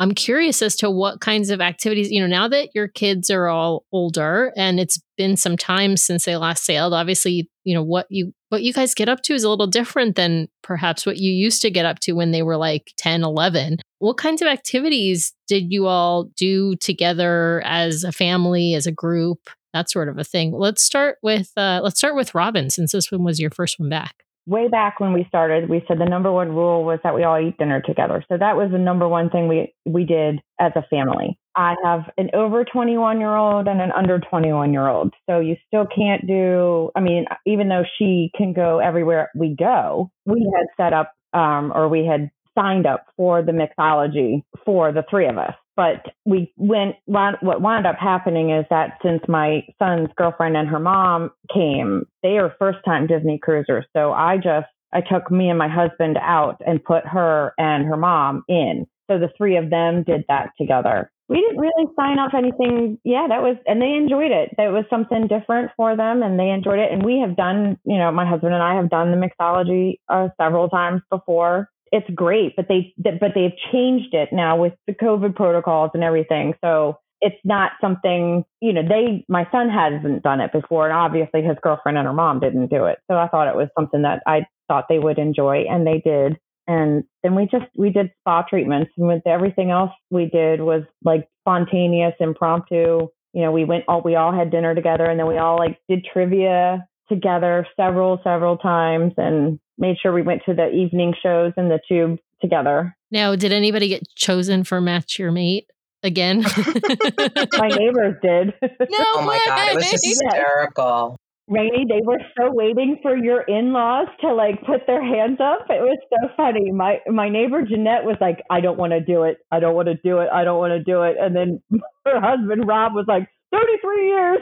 I'm 0.00 0.12
curious 0.12 0.62
as 0.62 0.76
to 0.76 0.90
what 0.90 1.20
kinds 1.20 1.50
of 1.50 1.60
activities, 1.60 2.10
you 2.10 2.20
know, 2.20 2.28
now 2.28 2.46
that 2.48 2.68
your 2.72 2.86
kids 2.86 3.30
are 3.30 3.48
all 3.48 3.84
older 3.90 4.52
and 4.56 4.78
it's 4.78 5.00
been 5.16 5.36
some 5.36 5.56
time 5.56 5.96
since 5.96 6.24
they 6.24 6.36
last 6.36 6.64
sailed, 6.64 6.92
obviously, 6.92 7.50
you 7.64 7.74
know, 7.74 7.82
what 7.82 8.06
you 8.08 8.32
what 8.50 8.62
you 8.62 8.72
guys 8.72 8.94
get 8.94 9.08
up 9.08 9.22
to 9.22 9.34
is 9.34 9.42
a 9.42 9.50
little 9.50 9.66
different 9.66 10.14
than 10.14 10.48
perhaps 10.62 11.04
what 11.04 11.16
you 11.18 11.32
used 11.32 11.60
to 11.62 11.70
get 11.70 11.84
up 11.84 11.98
to 12.00 12.12
when 12.12 12.30
they 12.30 12.42
were 12.42 12.56
like 12.56 12.92
10, 12.96 13.24
11. 13.24 13.78
What 13.98 14.16
kinds 14.16 14.40
of 14.40 14.48
activities 14.48 15.34
did 15.48 15.72
you 15.72 15.86
all 15.86 16.30
do 16.36 16.76
together 16.76 17.60
as 17.64 18.04
a 18.04 18.12
family, 18.12 18.74
as 18.74 18.86
a 18.86 18.92
group, 18.92 19.50
that 19.74 19.90
sort 19.90 20.08
of 20.08 20.16
a 20.16 20.24
thing? 20.24 20.52
Let's 20.52 20.82
start 20.82 21.18
with 21.24 21.50
uh 21.56 21.80
let's 21.82 21.98
start 21.98 22.14
with 22.14 22.36
Robin 22.36 22.70
since 22.70 22.92
this 22.92 23.10
one 23.10 23.24
was 23.24 23.40
your 23.40 23.50
first 23.50 23.80
one 23.80 23.88
back. 23.88 24.24
Way 24.48 24.68
back 24.68 24.98
when 24.98 25.12
we 25.12 25.26
started, 25.28 25.68
we 25.68 25.84
said 25.86 25.98
the 25.98 26.06
number 26.06 26.32
one 26.32 26.48
rule 26.48 26.84
was 26.84 26.98
that 27.04 27.14
we 27.14 27.22
all 27.22 27.38
eat 27.38 27.58
dinner 27.58 27.82
together. 27.84 28.24
So 28.28 28.38
that 28.38 28.56
was 28.56 28.70
the 28.72 28.78
number 28.78 29.06
one 29.06 29.30
thing 29.30 29.46
we 29.46 29.74
we 29.84 30.04
did 30.04 30.40
as 30.58 30.72
a 30.74 30.82
family. 30.88 31.38
I 31.54 31.74
have 31.84 32.10
an 32.16 32.30
over 32.34 32.64
21 32.64 33.20
year 33.20 33.34
old 33.34 33.68
and 33.68 33.80
an 33.80 33.92
under 33.92 34.18
21 34.18 34.72
year 34.72 34.88
old. 34.88 35.12
So 35.28 35.40
you 35.40 35.56
still 35.66 35.86
can't 35.86 36.26
do, 36.26 36.90
I 36.96 37.00
mean, 37.00 37.26
even 37.46 37.68
though 37.68 37.84
she 37.98 38.30
can 38.36 38.52
go 38.52 38.78
everywhere 38.78 39.30
we 39.34 39.54
go, 39.58 40.10
we 40.24 40.50
had 40.56 40.66
set 40.82 40.92
up 40.92 41.12
um, 41.34 41.72
or 41.74 41.88
we 41.88 42.06
had 42.06 42.30
signed 42.56 42.86
up 42.86 43.06
for 43.16 43.42
the 43.42 43.52
mixology 43.52 44.42
for 44.64 44.92
the 44.92 45.04
three 45.10 45.28
of 45.28 45.36
us. 45.38 45.54
But 45.78 46.06
we 46.24 46.52
went, 46.56 46.96
what 47.06 47.62
wound 47.62 47.86
up 47.86 47.98
happening 48.00 48.50
is 48.50 48.64
that 48.68 48.98
since 49.00 49.22
my 49.28 49.64
son's 49.78 50.08
girlfriend 50.16 50.56
and 50.56 50.68
her 50.68 50.80
mom 50.80 51.30
came, 51.54 52.02
they 52.24 52.36
are 52.36 52.52
first 52.58 52.78
time 52.84 53.06
Disney 53.06 53.38
cruisers. 53.40 53.86
So 53.96 54.12
I 54.12 54.38
just, 54.38 54.66
I 54.92 55.02
took 55.02 55.30
me 55.30 55.48
and 55.48 55.56
my 55.56 55.68
husband 55.68 56.18
out 56.20 56.60
and 56.66 56.82
put 56.82 57.06
her 57.06 57.52
and 57.58 57.86
her 57.86 57.96
mom 57.96 58.42
in. 58.48 58.88
So 59.08 59.20
the 59.20 59.30
three 59.38 59.56
of 59.56 59.70
them 59.70 60.02
did 60.02 60.24
that 60.26 60.50
together. 60.60 61.12
We 61.28 61.40
didn't 61.40 61.60
really 61.60 61.86
sign 61.94 62.18
up 62.18 62.34
anything. 62.34 62.98
Yeah, 63.04 63.26
that 63.28 63.42
was, 63.42 63.56
and 63.64 63.80
they 63.80 63.94
enjoyed 63.94 64.32
it. 64.32 64.50
That 64.56 64.72
was 64.72 64.84
something 64.90 65.28
different 65.28 65.70
for 65.76 65.96
them 65.96 66.24
and 66.24 66.40
they 66.40 66.48
enjoyed 66.50 66.80
it. 66.80 66.90
And 66.90 67.04
we 67.04 67.20
have 67.20 67.36
done, 67.36 67.78
you 67.84 67.98
know, 67.98 68.10
my 68.10 68.28
husband 68.28 68.52
and 68.52 68.64
I 68.64 68.74
have 68.74 68.90
done 68.90 69.12
the 69.12 69.28
mixology 69.28 70.00
uh, 70.08 70.30
several 70.40 70.68
times 70.68 71.02
before 71.08 71.68
it's 71.92 72.08
great, 72.14 72.54
but 72.56 72.66
they 72.68 72.94
but 72.96 73.32
they've 73.34 73.56
changed 73.72 74.14
it 74.14 74.30
now 74.32 74.56
with 74.56 74.74
the 74.86 74.94
COVID 74.94 75.34
protocols 75.34 75.90
and 75.94 76.04
everything. 76.04 76.54
So 76.64 76.98
it's 77.20 77.36
not 77.44 77.72
something 77.80 78.44
you 78.60 78.72
know 78.72 78.82
they 78.86 79.24
my 79.28 79.46
son 79.50 79.68
hasn't 79.68 80.22
done 80.22 80.40
it 80.40 80.52
before, 80.52 80.88
and 80.88 80.96
obviously 80.96 81.42
his 81.42 81.56
girlfriend 81.62 81.98
and 81.98 82.06
her 82.06 82.12
mom 82.12 82.40
didn't 82.40 82.68
do 82.68 82.86
it. 82.86 82.98
So 83.10 83.16
I 83.16 83.28
thought 83.28 83.48
it 83.48 83.56
was 83.56 83.68
something 83.78 84.02
that 84.02 84.22
I 84.26 84.46
thought 84.68 84.86
they 84.88 84.98
would 84.98 85.18
enjoy, 85.18 85.64
and 85.68 85.86
they 85.86 86.02
did. 86.04 86.38
And 86.66 87.04
then 87.22 87.34
we 87.34 87.46
just 87.46 87.64
we 87.74 87.90
did 87.90 88.12
spa 88.20 88.42
treatments, 88.42 88.90
and 88.96 89.08
with 89.08 89.26
everything 89.26 89.70
else 89.70 89.90
we 90.10 90.26
did 90.26 90.60
was 90.60 90.82
like 91.04 91.28
spontaneous, 91.42 92.14
impromptu. 92.20 93.08
You 93.32 93.42
know, 93.42 93.52
we 93.52 93.64
went 93.64 93.84
all 93.88 94.02
we 94.02 94.16
all 94.16 94.32
had 94.32 94.50
dinner 94.50 94.74
together, 94.74 95.04
and 95.04 95.18
then 95.18 95.26
we 95.26 95.38
all 95.38 95.56
like 95.56 95.78
did 95.88 96.06
trivia 96.12 96.86
together 97.08 97.66
several 97.76 98.20
several 98.22 98.56
times 98.56 99.12
and 99.16 99.58
made 99.78 99.96
sure 100.02 100.12
we 100.12 100.22
went 100.22 100.42
to 100.46 100.54
the 100.54 100.68
evening 100.70 101.14
shows 101.22 101.52
in 101.56 101.68
the 101.68 101.80
tube 101.88 102.18
together. 102.40 102.96
Now, 103.10 103.36
did 103.36 103.52
anybody 103.52 103.88
get 103.88 104.06
chosen 104.14 104.64
for 104.64 104.80
match 104.80 105.18
your 105.18 105.32
mate 105.32 105.70
again? 106.02 106.42
My 107.58 107.68
neighbors 107.68 108.16
did. 108.22 108.54
No 108.62 108.98
oh 109.00 109.22
my 109.24 109.40
god, 109.46 109.72
it 109.72 109.74
was 109.76 109.84
way. 109.84 109.98
hysterical. 110.02 111.16
Rainy, 111.48 111.86
they 111.88 112.00
were 112.04 112.20
so 112.38 112.52
waiting 112.52 112.98
for 113.00 113.16
your 113.16 113.40
in-laws 113.40 114.08
to 114.20 114.34
like 114.34 114.60
put 114.66 114.86
their 114.86 115.02
hands 115.02 115.38
up. 115.40 115.66
It 115.70 115.80
was 115.80 115.98
so 116.10 116.28
funny. 116.36 116.70
My 116.70 116.98
my 117.06 117.30
neighbor 117.30 117.62
Jeanette 117.62 118.04
was 118.04 118.16
like, 118.20 118.42
"I 118.50 118.60
don't 118.60 118.76
want 118.76 118.92
to 118.92 119.00
do 119.00 119.22
it. 119.22 119.38
I 119.50 119.58
don't 119.58 119.74
want 119.74 119.88
to 119.88 119.94
do 119.94 120.18
it. 120.18 120.28
I 120.30 120.44
don't 120.44 120.58
want 120.58 120.72
to 120.72 120.84
do 120.84 121.02
it." 121.04 121.16
And 121.18 121.34
then 121.34 121.62
her 122.04 122.20
husband 122.20 122.68
Rob 122.68 122.92
was 122.92 123.06
like, 123.08 123.28
33 123.50 124.08
years. 124.08 124.40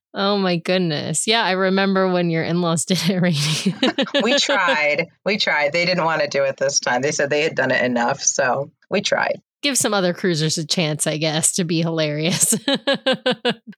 oh 0.14 0.38
my 0.38 0.56
goodness. 0.56 1.26
Yeah, 1.26 1.42
I 1.42 1.52
remember 1.52 2.12
when 2.12 2.30
your 2.30 2.42
in 2.42 2.60
laws 2.60 2.84
did 2.86 2.98
it, 3.08 3.20
Rainy. 3.20 3.74
we 4.22 4.38
tried. 4.38 5.08
We 5.24 5.38
tried. 5.38 5.72
They 5.72 5.86
didn't 5.86 6.04
want 6.04 6.20
to 6.20 6.28
do 6.28 6.42
it 6.44 6.58
this 6.58 6.80
time. 6.80 7.00
They 7.00 7.12
said 7.12 7.30
they 7.30 7.40
had 7.42 7.54
done 7.54 7.70
it 7.70 7.82
enough. 7.82 8.20
So 8.20 8.70
we 8.90 9.00
tried. 9.00 9.40
Give 9.62 9.78
some 9.78 9.94
other 9.94 10.12
cruisers 10.12 10.58
a 10.58 10.66
chance, 10.66 11.06
I 11.06 11.16
guess, 11.16 11.52
to 11.52 11.64
be 11.64 11.80
hilarious. 11.80 12.54